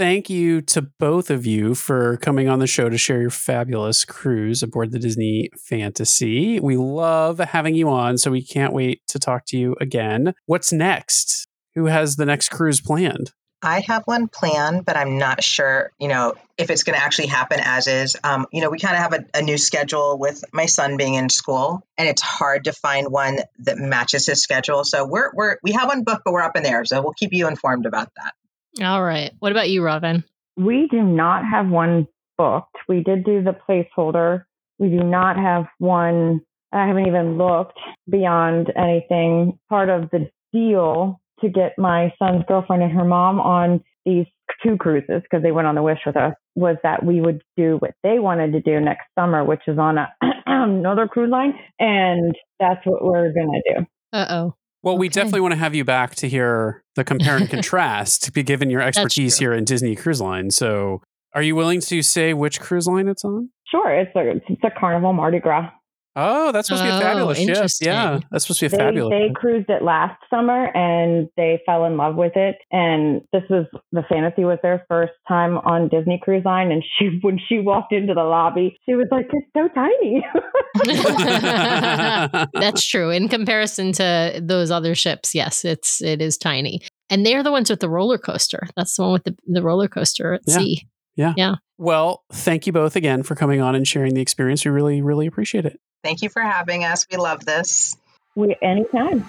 Thank 0.00 0.30
you 0.30 0.62
to 0.62 0.80
both 0.80 1.28
of 1.28 1.44
you 1.44 1.74
for 1.74 2.16
coming 2.16 2.48
on 2.48 2.58
the 2.58 2.66
show 2.66 2.88
to 2.88 2.96
share 2.96 3.20
your 3.20 3.28
fabulous 3.28 4.06
cruise 4.06 4.62
aboard 4.62 4.92
the 4.92 4.98
Disney 4.98 5.50
Fantasy. 5.58 6.58
We 6.58 6.78
love 6.78 7.38
having 7.38 7.74
you 7.74 7.90
on, 7.90 8.16
so 8.16 8.30
we 8.30 8.42
can't 8.42 8.72
wait 8.72 9.02
to 9.08 9.18
talk 9.18 9.44
to 9.48 9.58
you 9.58 9.76
again. 9.78 10.32
What's 10.46 10.72
next? 10.72 11.46
Who 11.74 11.84
has 11.84 12.16
the 12.16 12.24
next 12.24 12.48
cruise 12.48 12.80
planned? 12.80 13.32
I 13.60 13.80
have 13.80 14.04
one 14.06 14.28
planned, 14.28 14.86
but 14.86 14.96
I'm 14.96 15.18
not 15.18 15.44
sure, 15.44 15.92
you 15.98 16.08
know, 16.08 16.32
if 16.56 16.70
it's 16.70 16.82
going 16.82 16.96
to 16.96 17.04
actually 17.04 17.26
happen 17.26 17.60
as 17.62 17.86
is. 17.86 18.16
Um, 18.24 18.46
you 18.54 18.62
know, 18.62 18.70
we 18.70 18.78
kind 18.78 18.96
of 18.96 19.02
have 19.02 19.12
a, 19.12 19.26
a 19.34 19.42
new 19.42 19.58
schedule 19.58 20.18
with 20.18 20.42
my 20.50 20.64
son 20.64 20.96
being 20.96 21.12
in 21.12 21.28
school, 21.28 21.82
and 21.98 22.08
it's 22.08 22.22
hard 22.22 22.64
to 22.64 22.72
find 22.72 23.12
one 23.12 23.40
that 23.58 23.76
matches 23.76 24.24
his 24.24 24.42
schedule. 24.42 24.82
So 24.82 25.06
we're 25.06 25.30
we're 25.34 25.58
we 25.62 25.72
have 25.72 25.88
one 25.88 26.04
booked, 26.04 26.22
but 26.24 26.32
we're 26.32 26.40
up 26.40 26.56
in 26.56 26.62
there. 26.62 26.86
So 26.86 27.02
we'll 27.02 27.12
keep 27.12 27.34
you 27.34 27.48
informed 27.48 27.84
about 27.84 28.08
that. 28.16 28.32
All 28.82 29.02
right. 29.02 29.32
What 29.38 29.52
about 29.52 29.70
you, 29.70 29.82
Robin? 29.82 30.24
We 30.56 30.88
do 30.90 31.02
not 31.02 31.44
have 31.44 31.68
one 31.68 32.06
booked. 32.38 32.76
We 32.88 33.02
did 33.02 33.24
do 33.24 33.42
the 33.42 33.56
placeholder. 33.68 34.44
We 34.78 34.88
do 34.88 35.02
not 35.02 35.36
have 35.36 35.66
one. 35.78 36.40
I 36.72 36.86
haven't 36.86 37.06
even 37.06 37.36
looked 37.36 37.78
beyond 38.08 38.72
anything. 38.76 39.58
Part 39.68 39.88
of 39.88 40.10
the 40.10 40.30
deal 40.52 41.20
to 41.40 41.48
get 41.48 41.78
my 41.78 42.12
son's 42.18 42.44
girlfriend 42.46 42.82
and 42.82 42.92
her 42.92 43.04
mom 43.04 43.40
on 43.40 43.82
these 44.04 44.26
two 44.62 44.76
cruises 44.76 45.22
because 45.22 45.42
they 45.42 45.52
went 45.52 45.66
on 45.66 45.74
the 45.74 45.82
wish 45.82 46.00
with 46.06 46.16
us 46.16 46.34
was 46.54 46.76
that 46.82 47.04
we 47.04 47.20
would 47.20 47.42
do 47.56 47.76
what 47.78 47.92
they 48.02 48.18
wanted 48.18 48.52
to 48.52 48.60
do 48.60 48.80
next 48.80 49.06
summer, 49.18 49.44
which 49.44 49.62
is 49.66 49.78
on 49.78 49.98
a, 49.98 50.08
another 50.46 51.06
cruise 51.06 51.30
line. 51.30 51.54
And 51.78 52.34
that's 52.58 52.84
what 52.84 53.04
we're 53.04 53.32
going 53.32 53.62
to 53.62 53.74
do. 53.74 53.86
Uh 54.12 54.26
oh. 54.30 54.54
Well, 54.82 54.96
we 54.96 55.08
definitely 55.08 55.40
want 55.40 55.52
to 55.52 55.58
have 55.58 55.74
you 55.74 55.84
back 55.84 56.14
to 56.16 56.28
hear 56.28 56.82
the 56.96 57.04
compare 57.04 57.36
and 57.36 57.50
contrast, 57.50 58.22
to 58.24 58.32
be 58.32 58.42
given 58.42 58.70
your 58.70 58.80
expertise 58.80 59.38
here 59.38 59.52
in 59.52 59.64
Disney 59.64 59.94
Cruise 59.94 60.20
Line. 60.20 60.50
So, 60.50 61.02
are 61.34 61.42
you 61.42 61.54
willing 61.54 61.80
to 61.82 62.02
say 62.02 62.32
which 62.34 62.60
cruise 62.60 62.86
line 62.86 63.06
it's 63.06 63.24
on? 63.24 63.50
Sure, 63.70 63.94
it's 63.94 64.10
a 64.16 64.52
it's 64.52 64.64
a 64.64 64.70
Carnival 64.70 65.12
Mardi 65.12 65.38
Gras. 65.38 65.70
Oh, 66.16 66.50
that's 66.50 66.66
supposed 66.68 66.82
to 66.82 66.88
be 66.88 66.92
a 66.92 66.96
Oh, 66.96 67.00
fabulous 67.00 67.38
ship. 67.38 67.68
Yeah, 67.80 68.18
that's 68.32 68.44
supposed 68.44 68.60
to 68.60 68.68
be 68.68 68.74
a 68.74 68.78
They 68.78 68.84
fabulous. 68.84 69.10
they 69.12 69.26
ship. 69.28 69.34
cruised 69.36 69.70
it 69.70 69.82
last 69.82 70.20
summer 70.28 70.66
and 70.76 71.28
they 71.36 71.60
fell 71.64 71.84
in 71.84 71.96
love 71.96 72.16
with 72.16 72.32
it. 72.36 72.56
And 72.72 73.22
this 73.32 73.42
was 73.48 73.66
the 73.92 74.02
fantasy 74.08 74.44
was 74.44 74.58
their 74.62 74.84
first 74.88 75.12
time 75.28 75.58
on 75.58 75.88
Disney 75.88 76.20
Cruise 76.22 76.44
Line. 76.44 76.72
And 76.72 76.82
she 76.98 77.18
when 77.22 77.38
she 77.48 77.60
walked 77.60 77.92
into 77.92 78.12
the 78.14 78.24
lobby, 78.24 78.76
she 78.86 78.94
was 78.94 79.06
like, 79.12 79.28
"It's 79.32 79.46
so 79.56 79.68
tiny." 79.68 80.24
That's 82.54 82.84
true. 82.86 83.10
In 83.10 83.28
comparison 83.28 83.92
to 83.92 84.40
those 84.42 84.70
other 84.70 84.94
ships, 84.94 85.34
yes, 85.34 85.64
it's 85.64 86.02
it 86.02 86.20
is 86.20 86.36
tiny. 86.36 86.80
And 87.08 87.24
they're 87.26 87.42
the 87.42 87.50
ones 87.52 87.70
with 87.70 87.80
the 87.80 87.88
roller 87.88 88.18
coaster. 88.18 88.68
That's 88.76 88.94
the 88.96 89.02
one 89.02 89.12
with 89.12 89.24
the, 89.24 89.36
the 89.46 89.62
roller 89.62 89.88
coaster 89.88 90.34
at 90.34 90.48
sea. 90.48 90.86
Yeah. 91.16 91.34
sea. 91.34 91.54
well, 91.76 92.22
thank 92.32 92.66
you 92.66 92.72
both 92.72 92.94
again 92.96 93.22
for 93.24 93.34
coming 93.34 93.60
on 93.60 93.74
and 93.74 93.86
sharing 93.86 94.14
the 94.14 94.20
experience. 94.22 94.64
We 94.64 94.70
really, 94.70 95.02
really 95.02 95.26
appreciate 95.26 95.66
it. 95.66 95.80
Thank 96.02 96.22
you 96.22 96.28
for 96.28 96.42
having 96.42 96.84
us. 96.84 97.06
We 97.10 97.16
love 97.16 97.44
this. 97.44 97.96
we, 98.34 98.56
anytime. 98.62 99.26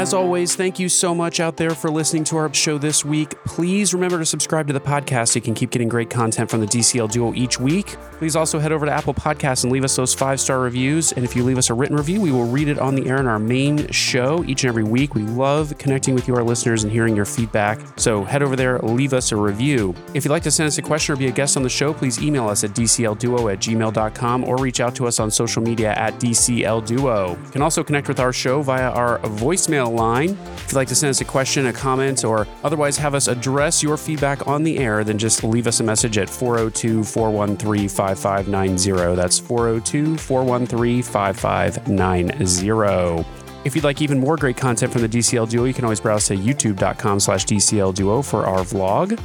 As 0.00 0.14
always, 0.14 0.56
thank 0.56 0.78
you 0.78 0.88
so 0.88 1.14
much 1.14 1.40
out 1.40 1.58
there 1.58 1.74
for 1.74 1.90
listening 1.90 2.24
to 2.24 2.38
our 2.38 2.54
show 2.54 2.78
this 2.78 3.04
week. 3.04 3.34
Please 3.44 3.92
remember 3.92 4.18
to 4.18 4.24
subscribe 4.24 4.66
to 4.68 4.72
the 4.72 4.80
podcast 4.80 5.28
so 5.28 5.36
you 5.36 5.42
can 5.42 5.52
keep 5.52 5.68
getting 5.68 5.90
great 5.90 6.08
content 6.08 6.50
from 6.50 6.60
the 6.60 6.66
DCL 6.66 7.12
Duo 7.12 7.34
each 7.34 7.60
week. 7.60 7.98
Please 8.12 8.34
also 8.34 8.58
head 8.58 8.72
over 8.72 8.86
to 8.86 8.92
Apple 8.92 9.12
Podcasts 9.12 9.62
and 9.62 9.70
leave 9.70 9.84
us 9.84 9.94
those 9.96 10.14
five 10.14 10.40
star 10.40 10.60
reviews. 10.60 11.12
And 11.12 11.22
if 11.22 11.36
you 11.36 11.44
leave 11.44 11.58
us 11.58 11.68
a 11.68 11.74
written 11.74 11.98
review, 11.98 12.18
we 12.18 12.32
will 12.32 12.46
read 12.46 12.68
it 12.68 12.78
on 12.78 12.94
the 12.94 13.10
air 13.10 13.18
in 13.18 13.26
our 13.26 13.38
main 13.38 13.90
show 13.90 14.42
each 14.44 14.64
and 14.64 14.70
every 14.70 14.84
week. 14.84 15.14
We 15.14 15.20
love 15.20 15.76
connecting 15.76 16.14
with 16.14 16.26
you, 16.26 16.34
our 16.34 16.44
listeners, 16.44 16.82
and 16.82 16.90
hearing 16.90 17.14
your 17.14 17.26
feedback. 17.26 17.78
So 17.96 18.24
head 18.24 18.42
over 18.42 18.56
there, 18.56 18.78
leave 18.78 19.12
us 19.12 19.32
a 19.32 19.36
review. 19.36 19.94
If 20.14 20.24
you'd 20.24 20.30
like 20.30 20.44
to 20.44 20.50
send 20.50 20.66
us 20.66 20.78
a 20.78 20.82
question 20.82 21.12
or 21.12 21.16
be 21.16 21.26
a 21.26 21.30
guest 21.30 21.58
on 21.58 21.62
the 21.62 21.68
show, 21.68 21.92
please 21.92 22.22
email 22.22 22.48
us 22.48 22.64
at 22.64 22.70
dclduo 22.70 23.52
at 23.52 23.58
gmail.com 23.58 24.44
or 24.44 24.56
reach 24.56 24.80
out 24.80 24.94
to 24.94 25.06
us 25.06 25.20
on 25.20 25.30
social 25.30 25.62
media 25.62 25.92
at 25.92 26.14
DCLDuo. 26.14 27.44
You 27.44 27.50
can 27.50 27.60
also 27.60 27.84
connect 27.84 28.08
with 28.08 28.18
our 28.18 28.32
show 28.32 28.62
via 28.62 28.88
our 28.92 29.18
voicemail 29.18 29.89
line. 29.90 30.30
If 30.30 30.68
you'd 30.68 30.76
like 30.76 30.88
to 30.88 30.94
send 30.94 31.10
us 31.10 31.20
a 31.20 31.24
question, 31.24 31.66
a 31.66 31.72
comment, 31.72 32.24
or 32.24 32.46
otherwise 32.64 32.96
have 32.96 33.14
us 33.14 33.28
address 33.28 33.82
your 33.82 33.96
feedback 33.96 34.46
on 34.46 34.62
the 34.62 34.78
air, 34.78 35.04
then 35.04 35.18
just 35.18 35.44
leave 35.44 35.66
us 35.66 35.80
a 35.80 35.84
message 35.84 36.18
at 36.18 36.30
402 36.30 37.04
413 37.04 37.88
5590. 37.88 39.16
That's 39.16 39.38
402 39.38 40.16
413 40.16 41.02
5590. 41.02 43.24
If 43.64 43.76
you'd 43.76 43.84
like 43.84 44.00
even 44.00 44.18
more 44.18 44.36
great 44.36 44.56
content 44.56 44.92
from 44.92 45.02
the 45.02 45.08
DCL 45.08 45.50
Duo, 45.50 45.64
you 45.64 45.74
can 45.74 45.84
always 45.84 46.00
browse 46.00 46.26
to 46.28 46.36
youtube.com 46.36 47.20
slash 47.20 47.44
DCL 47.44 47.94
Duo 47.94 48.22
for 48.22 48.46
our 48.46 48.60
vlog. 48.60 49.20